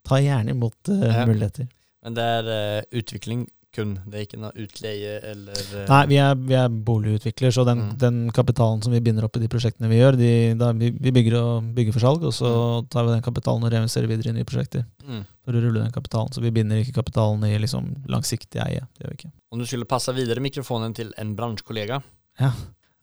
ta 0.06 0.20
gjerne 0.22 0.54
imot 0.54 0.90
uh, 0.92 1.26
muligheter. 1.28 1.68
Men 2.04 2.16
det 2.18 2.24
er 2.38 2.48
uh, 2.52 3.00
utvikling 3.00 3.46
kun, 3.74 3.96
det 4.06 4.20
er 4.20 4.26
ikke 4.28 4.38
noe 4.38 4.52
utleie 4.62 5.16
eller 5.32 5.58
uh... 5.74 5.86
Nei, 5.90 6.02
vi 6.12 6.18
er, 6.22 6.36
vi 6.38 6.54
er 6.60 6.68
boligutvikler, 6.70 7.50
så 7.56 7.64
den, 7.66 7.80
Mm. 7.88 7.94
den 7.98 8.18
kapitalen 8.36 8.84
som 8.86 8.94
vi 8.94 9.00
binder 9.02 9.26
opp 9.26 9.40
i 9.40 9.42
de 9.42 9.50
prosjektene 9.50 9.90
vi 9.90 9.98
gjør, 9.98 10.18
de, 10.20 10.30
da, 10.60 10.68
vi, 10.78 10.92
vi 10.94 11.14
bygger, 11.16 11.38
og, 11.40 11.72
bygger 11.74 11.96
for 11.96 12.06
salg, 12.06 12.28
og 12.30 12.36
så 12.38 12.52
tar 12.94 13.08
vi 13.08 13.16
den 13.16 13.26
kapitalen 13.26 13.66
og 13.66 13.74
reinvesterer 13.74 14.12
videre 14.12 14.30
i 14.30 14.38
nye 14.38 14.46
prosjekter. 14.46 14.86
mm. 15.08 15.24
For 15.44 15.58
å 15.58 15.64
rulle 15.66 15.82
den 15.82 15.92
kapitalen. 15.96 16.30
Så 16.32 16.40
vi 16.46 16.54
binder 16.56 16.78
ikke 16.80 16.94
kapitalen 17.00 17.42
i 17.50 17.58
liksom 17.60 17.90
langsiktig 18.14 18.62
eie. 18.64 18.86
Det 18.94 19.04
gjør 19.08 19.16
vi 19.16 19.18
ikke. 19.24 19.34
Om 19.52 19.60
du 19.60 19.66
skulle 19.68 19.90
passe 19.90 20.14
videre 20.16 20.40
mikrofonen 20.46 20.94
til 20.96 21.10
en 21.18 21.34
bransjekollega, 21.36 22.04
Ja. 22.40 22.54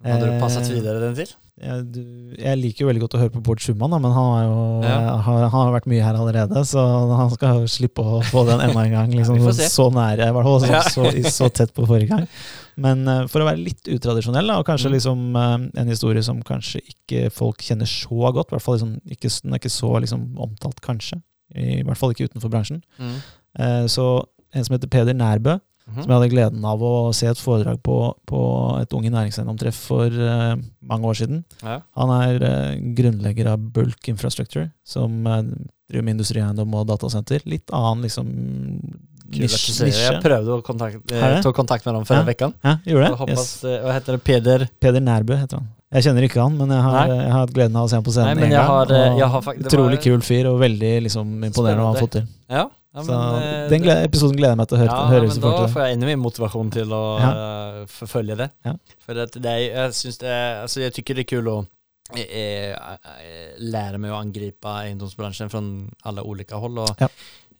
Vad 0.00 0.12
hade 0.14 0.26
du 0.26 0.40
passet 0.40 0.62
passat 0.64 0.74
vidare 0.74 1.00
den 1.02 1.14
til? 1.18 1.32
Jeg, 1.60 2.04
jeg 2.40 2.56
liker 2.56 2.82
jo 2.82 2.86
veldig 2.88 3.00
godt 3.02 3.14
å 3.14 3.20
høre 3.20 3.32
på 3.34 3.40
Bård 3.44 3.60
Schumann, 3.60 3.92
men 4.00 4.14
han, 4.16 4.28
er 4.38 4.44
jo, 4.46 4.60
Ja. 4.80 4.92
eh, 4.96 5.18
har, 5.26 5.42
han 5.42 5.50
har 5.66 5.74
vært 5.74 5.88
mye 5.92 6.00
her 6.06 6.16
allerede, 6.16 6.62
så 6.64 6.84
han 7.18 7.28
skal 7.34 7.66
slippe 7.68 8.00
å 8.00 8.22
få 8.24 8.46
den 8.48 8.62
enda 8.64 8.80
en 8.86 8.94
gang. 8.94 9.12
Liksom, 9.18 9.36
Ja, 9.36 9.52
så 9.68 9.90
nære, 9.92 10.30
i 10.30 10.32
hvert 10.38 10.48
fall. 10.48 10.64
Så, 10.64 10.80
så, 10.94 11.30
så 11.36 11.50
tett 11.52 11.74
på 11.76 11.84
forrige 11.84 12.14
gang. 12.14 12.24
Men 12.80 13.04
uh, 13.04 13.26
for 13.28 13.44
å 13.44 13.50
være 13.50 13.60
litt 13.60 13.90
utradisjonell, 13.92 14.48
da, 14.48 14.56
og 14.62 14.64
kanskje 14.70 14.88
Mm. 14.88 14.94
liksom, 14.96 15.26
uh, 15.36 15.58
en 15.82 15.92
historie 15.92 16.22
som 16.24 16.40
kanskje 16.48 16.80
ikke 16.94 17.26
folk 17.36 17.60
kjenner 17.60 17.84
så 17.92 18.32
godt, 18.32 18.48
i 18.48 18.56
hvert 18.56 18.64
fall 18.64 18.78
liksom, 18.80 18.96
ikke, 19.04 19.28
den 19.44 19.52
er 19.52 19.60
ikke 19.60 19.74
så 19.76 19.92
liksom, 20.00 20.24
omtalt, 20.40 20.80
kanskje. 20.80 21.20
I 21.52 21.82
hvert 21.84 21.98
fall 22.00 22.14
ikke 22.16 22.30
utenfor 22.30 22.48
bransjen. 22.56 22.80
Mm. 22.96 23.18
Uh, 23.60 23.84
så 23.90 24.06
en 24.56 24.64
som 24.64 24.78
heter 24.78 24.88
Peder 24.88 25.12
Nærbø, 25.18 25.58
Mhm. 25.88 26.02
som 26.02 26.10
jeg 26.10 26.18
hadde 26.20 26.30
gleden 26.30 26.64
av 26.64 26.82
å 26.86 26.90
se 27.16 27.26
et 27.26 27.40
foredrag 27.40 27.80
på 27.82 28.14
på 28.26 28.40
et 28.80 28.92
Unge 28.94 29.10
næringseiendomstreff 29.10 29.74
for 29.90 30.06
uh, 30.06 30.54
mange 30.86 31.06
år 31.10 31.14
siden. 31.18 31.44
Ja. 31.62 31.80
Han 31.98 32.10
er 32.14 32.44
uh, 32.44 32.74
grunnlegger 32.94 33.50
av 33.54 33.58
Bulk 33.74 34.08
Infrastructure, 34.12 34.70
som 34.84 35.26
uh, 35.26 35.42
driver 35.90 36.04
med 36.06 36.14
industrieiendom 36.18 36.74
og 36.78 36.86
datasenter. 36.92 37.42
Litt 37.44 37.70
annen 37.74 38.06
liksom 38.06 38.30
nisje. 39.30 39.90
Jeg 39.90 40.22
prøvde 40.22 40.56
å 40.56 40.62
kontakte, 40.66 41.20
ta 41.42 41.52
kontakt 41.54 41.86
med 41.86 41.94
ham 41.94 42.06
før 42.06 42.22
Ja. 42.22 42.24
veckan. 42.28 42.54
Ja, 42.62 42.76
gjorde 42.84 43.08
det? 43.08 43.18
hoppas, 43.18 43.64
Yes. 43.64 43.82
vad 43.84 43.92
heter 43.94 44.12
det, 44.12 44.24
Peder? 44.24 44.68
Peder 44.80 45.00
Nærbø 45.00 45.36
heter 45.38 45.58
han. 45.58 45.68
Jeg 45.90 46.04
kjenner 46.04 46.22
ikke 46.22 46.38
han, 46.40 46.56
men 46.56 46.68
jeg 46.70 46.82
har, 46.82 47.06
jeg 47.08 47.30
har 47.32 47.40
hatt 47.40 47.52
gleden 47.54 47.76
av 47.76 47.86
å 47.86 47.90
se 47.90 47.96
ham 47.96 48.04
på 48.04 48.12
scenen 48.14 48.36
Nei, 48.38 48.44
en 48.44 48.50
gang. 48.50 48.66
har, 48.66 49.54
utrolig 49.58 50.00
kul 50.00 50.20
fyr, 50.22 50.46
og 50.46 50.60
veldig 50.60 51.02
liksom, 51.02 51.26
imponerende 51.48 51.82
hva 51.82 51.86
han 51.88 51.96
har 51.96 52.02
fått 52.04 52.12
til. 52.12 52.28
Ja, 52.48 52.68
ja 52.90 53.02
Så 53.06 53.14
men, 53.14 53.42
eh, 53.42 53.66
den 53.70 53.84
glede, 53.84 54.06
episoden 54.08 54.38
gleder 54.38 54.56
jeg 54.56 54.60
meg 54.60 54.70
til 54.70 54.76
å 54.76 54.80
høre, 54.80 54.94
ja, 54.94 55.10
høre 55.12 55.28
men 55.28 55.42
da 55.42 55.50
får 55.56 55.68
får 55.74 55.84
jeg 55.84 55.96
enda 55.96 56.08
mer 56.08 56.22
motivasjon 56.24 56.72
til 56.74 56.94
å 56.96 57.02
eh, 57.26 57.76
forfølge 57.92 58.38
det. 58.40 58.48
Ja. 58.66 58.72
For 59.04 59.20
det 59.20 59.44
er, 59.52 59.60
jeg 59.68 59.98
synes 60.00 60.18
det 60.22 60.32
altså 60.64 60.82
jeg 60.82 60.96
tycker 60.96 61.20
det 61.20 61.26
er 61.26 61.30
kul 61.36 61.52
å 61.52 61.58
eh, 62.18 62.74
lære 63.62 64.00
meg 64.02 64.10
å 64.10 64.18
angripe 64.18 64.74
eiendomsbransjen 64.82 65.52
fra 65.52 65.62
alle 66.10 66.26
ulike 66.26 66.58
hold. 66.58 66.82
Og 66.82 67.04
Ja. 67.04 67.08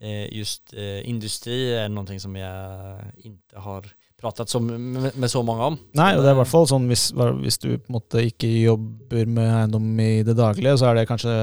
eh, 0.01 0.27
just 0.35 0.75
uh, 0.75 1.01
industri 1.05 1.75
er 1.77 1.89
noe 1.93 2.19
som 2.19 2.35
jeg 2.37 3.31
ikke 3.31 3.65
har 3.67 3.91
pratet 4.21 4.51
så, 4.53 4.61
med, 4.61 5.13
med 5.15 5.31
så 5.31 5.43
mange 5.47 5.71
om. 5.73 5.79
Nei, 5.97 6.13
og 6.17 6.25
det 6.25 6.31
er 6.31 6.37
i 6.37 6.41
hvert 6.43 6.51
fall 6.51 6.67
sånn 6.69 6.89
hvis, 6.91 7.11
hvis 7.41 7.61
du 7.63 7.71
på 7.79 7.89
en 7.89 7.97
måte 7.97 8.25
ikke 8.27 8.51
jobber 8.51 9.31
med 9.31 9.49
eiendom 9.49 9.87
i 10.03 10.23
det 10.27 10.37
daglige, 10.37 10.77
så 10.81 10.91
er 10.91 11.01
det 11.01 11.09
kanskje 11.09 11.37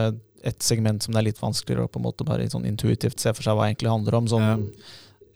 et 0.44 0.62
segment 0.64 1.02
som 1.04 1.14
det 1.14 1.20
er 1.22 1.28
litt 1.32 1.42
vanskeligere 1.42 1.88
å 1.88 1.92
på 1.92 2.00
en 2.00 2.04
måte 2.06 2.26
bare 2.28 2.46
sånn 2.50 2.66
intuitivt 2.68 3.20
se 3.20 3.34
for 3.34 3.44
seg 3.44 3.56
hva 3.58 3.66
det 3.66 3.76
egentlig 3.76 3.90
handler 3.92 4.16
om. 4.16 4.28
Sånn 4.28 4.42
Ja. 4.48 4.58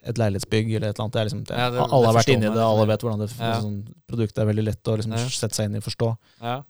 et 0.03 0.17
leilighetsbygg 0.17 0.75
eller 0.75 0.89
et 0.89 0.95
eller 0.97 1.03
annet. 1.05 1.13
Det 1.13 1.19
er 1.21 1.25
liksom, 1.29 1.43
det, 1.45 1.57
Ja, 1.57 1.69
det- 1.69 1.79
alle 1.81 2.05
har 2.07 2.13
vært 2.15 2.33
inni 2.33 2.49
det, 2.53 2.57
alle 2.65 2.85
vet 2.87 3.01
hvordan 3.01 3.19
det 3.19 3.29
Ja. 3.39 3.59
sånn, 3.61 3.87
produktet 4.09 4.37
er 4.41 4.45
veldig 4.53 4.63
lett 4.65 4.83
å 4.83 4.97
liksom 4.97 5.29
sette 5.29 5.53
seg 5.55 5.65
inn 5.65 5.75
i 5.75 5.77
og 5.77 5.83
forstå. 5.83 6.17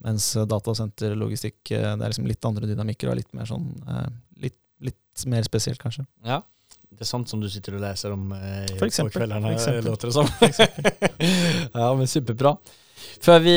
Mens 0.04 0.34
datasenterlogistikk 0.34 1.16
logistikk, 1.18 1.72
eh, 1.72 1.96
det 1.96 2.02
er 2.04 2.08
liksom 2.10 2.26
litt 2.26 2.44
andre 2.44 2.66
dynamikker 2.66 3.08
og 3.10 3.16
litt 3.16 3.32
mer 3.34 3.44
sånn 3.44 3.68
eh, 3.88 4.08
litt 4.42 4.58
litt 4.80 5.26
mer 5.26 5.42
spesielt, 5.42 5.78
kanskje. 5.78 6.06
Ja. 6.24 6.42
Det 6.92 7.00
er 7.00 7.04
sånt 7.04 7.28
som 7.28 7.40
du 7.40 7.48
sitter 7.48 7.74
og 7.76 7.80
leser 7.80 8.12
om 8.12 8.32
eh, 8.32 8.66
For 8.76 8.86
eksempel, 8.86 9.12
på 9.12 9.20
kveldene, 9.20 9.42
for 9.42 9.54
eksempel. 9.56 9.84
låter 9.84 10.08
det 10.08 10.12
som. 10.12 10.26
ja, 11.74 11.94
men 11.94 12.06
superbra. 12.06 12.58
Før 13.22 13.40
vi 13.42 13.56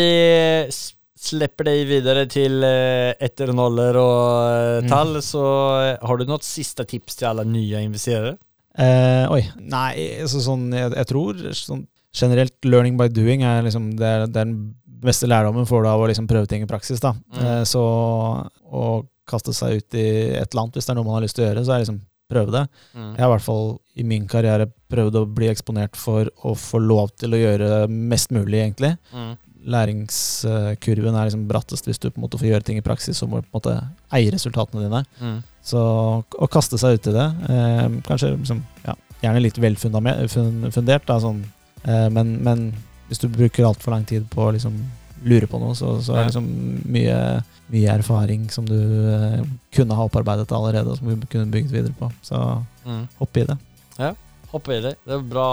slipper 1.16 1.70
deg 1.70 1.86
videre 1.88 2.26
til 2.30 2.64
eh, 2.68 3.14
etter 3.24 3.54
noller 3.56 3.96
og 4.02 4.86
tall, 4.86 4.86
Mm. 4.86 4.90
tall, 4.92 5.14
så 5.24 5.44
eh, 5.94 5.98
har 6.06 6.18
du 6.20 6.26
noe 6.28 6.44
siste 6.44 6.86
tips 6.86 7.16
til 7.22 7.30
alle 7.30 7.46
nye 7.48 7.82
investerere? 7.86 8.36
Eh, 8.78 9.24
oi. 9.32 9.42
Nei, 9.72 9.94
så 10.28 10.42
sånn 10.44 10.66
Jeg, 10.76 10.92
jeg 10.98 11.08
tror 11.08 11.38
sånn 11.56 11.86
generelt 12.16 12.56
learning 12.68 12.98
by 13.00 13.08
doing 13.12 13.44
er 13.44 13.62
liksom 13.64 13.94
det 14.00 14.08
er, 14.08 14.26
det 14.28 14.42
er 14.42 14.46
den 14.50 14.76
beste 15.06 15.28
lærdommen 15.28 15.68
får 15.68 15.84
du 15.84 15.90
av 15.92 16.02
å 16.04 16.08
liksom 16.10 16.28
prøve 16.28 16.48
ting 16.48 16.64
i 16.64 16.68
praksis. 16.70 17.00
da. 17.04 17.14
Mm. 17.36 17.42
Eh, 17.46 17.64
så 17.68 17.82
å 18.72 19.06
kaste 19.28 19.54
seg 19.56 19.80
ut 19.80 19.96
i 19.98 20.06
et 20.38 20.52
eller 20.52 20.62
annet 20.66 20.76
hvis 20.78 20.86
det 20.88 20.94
er 20.94 21.00
noe 21.00 21.08
man 21.08 21.18
har 21.18 21.26
lyst 21.26 21.36
til 21.40 21.46
å 21.46 21.50
gjøre, 21.50 21.64
så 21.66 21.74
er 21.76 21.84
liksom 21.86 22.02
prøve 22.30 22.52
det. 22.56 22.62
Jeg 22.96 23.22
har 23.22 23.28
i 23.30 23.34
hvert 23.36 23.46
fall 23.46 23.68
i 24.02 24.04
min 24.04 24.24
karriere 24.30 24.66
prøvd 24.90 25.18
å 25.20 25.26
bli 25.30 25.48
eksponert 25.52 25.96
for 26.00 26.30
å 26.44 26.56
få 26.58 26.80
lov 26.82 27.12
til 27.22 27.36
å 27.36 27.40
gjøre 27.40 27.68
mest 27.90 28.32
mulig, 28.34 28.64
egentlig. 28.64 28.96
Mm. 29.14 29.36
Læringskurven 29.66 31.16
er 31.16 31.28
liksom 31.28 31.48
brattest 31.50 31.88
hvis 31.90 32.00
du 32.02 32.10
på 32.10 32.20
en 32.20 32.26
måte 32.26 32.40
får 32.42 32.50
gjøre 32.52 32.66
ting 32.68 32.78
i 32.80 32.86
praksis 32.86 33.22
og 33.26 33.32
må 33.32 33.42
på 33.42 33.48
en 33.50 33.56
måte 33.58 33.76
eie 34.16 34.32
resultatene 34.34 34.86
dine. 34.86 35.02
Mm. 35.22 35.40
Så 35.66 35.80
å 36.22 36.50
kaste 36.52 36.78
seg 36.82 37.00
ut 37.00 37.10
i 37.10 37.16
det, 37.16 37.26
eh, 37.50 37.88
kanskje 38.06 38.36
liksom, 38.36 38.62
ja, 38.86 38.94
gjerne 39.24 39.42
litt 39.42 39.58
velfundert, 39.62 41.08
da, 41.08 41.18
sånn, 41.24 41.42
eh, 41.84 42.08
men, 42.14 42.36
men 42.46 42.68
hvis 43.10 43.22
du 43.24 43.28
bruker 43.30 43.66
altfor 43.66 43.96
lang 43.96 44.06
tid 44.06 44.28
på 44.30 44.46
å 44.46 44.54
liksom 44.54 44.78
lure 45.26 45.48
på 45.50 45.58
noe, 45.62 45.74
så, 45.78 45.96
så 46.06 46.14
er 46.14 46.26
det 46.26 46.30
liksom 46.36 46.50
mye, 46.94 47.18
mye 47.74 47.94
erfaring 47.98 48.46
som 48.54 48.68
du 48.70 48.76
eh, 48.78 49.42
kunne 49.74 49.98
ha 49.98 50.06
opparbeidet 50.06 50.52
allerede, 50.54 50.94
og 50.94 51.00
som 51.00 51.10
du 51.10 51.26
kunne 51.32 51.50
bygget 51.54 51.74
videre 51.74 51.96
på. 51.98 52.12
Så 52.26 52.42
Mm. 52.86 53.08
hopp 53.18 53.38
i 53.38 53.44
det. 53.50 53.56
hopp 54.52 54.68
i 54.70 54.76
det. 54.78 54.92
Det 55.08 55.16
var 55.16 55.24
bra, 55.26 55.48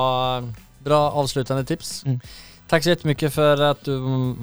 bra 0.84 0.98
avsluttende 1.16 1.64
tips. 1.64 2.02
Mm. 2.04 2.18
Tack 2.72 2.84
så 2.84 2.88
jättemycket 2.88 3.34
för 3.34 3.60
att 3.62 3.84
du 3.84 3.96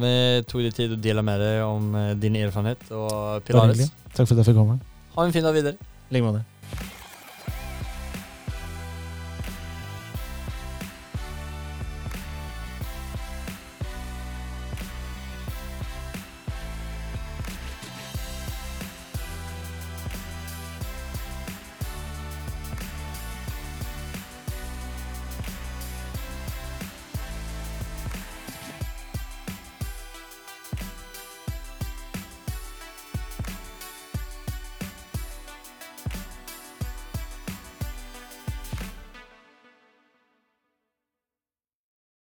eh, 0.06 0.44
tog 0.44 0.62
dig 0.62 0.72
tid 0.72 0.94
att 0.94 1.02
dela 1.02 1.22
med 1.22 1.40
dig 1.40 1.64
om 1.64 1.96
eh, 1.96 2.16
din 2.16 2.36
erfarenhet 2.36 2.92
och 2.92 3.44
Pilaris. 3.44 3.92
Tack 4.14 4.14
för 4.14 4.18
Takk 4.18 4.28
for 4.28 4.40
at 4.40 4.48
jeg 4.48 4.56
fikk. 4.56 4.82
Ha 5.16 5.26
en 5.26 5.34
fin 5.34 5.44
dag 5.44 5.54
videre. 5.54 5.74
I 6.10 6.14
like. 6.14 6.44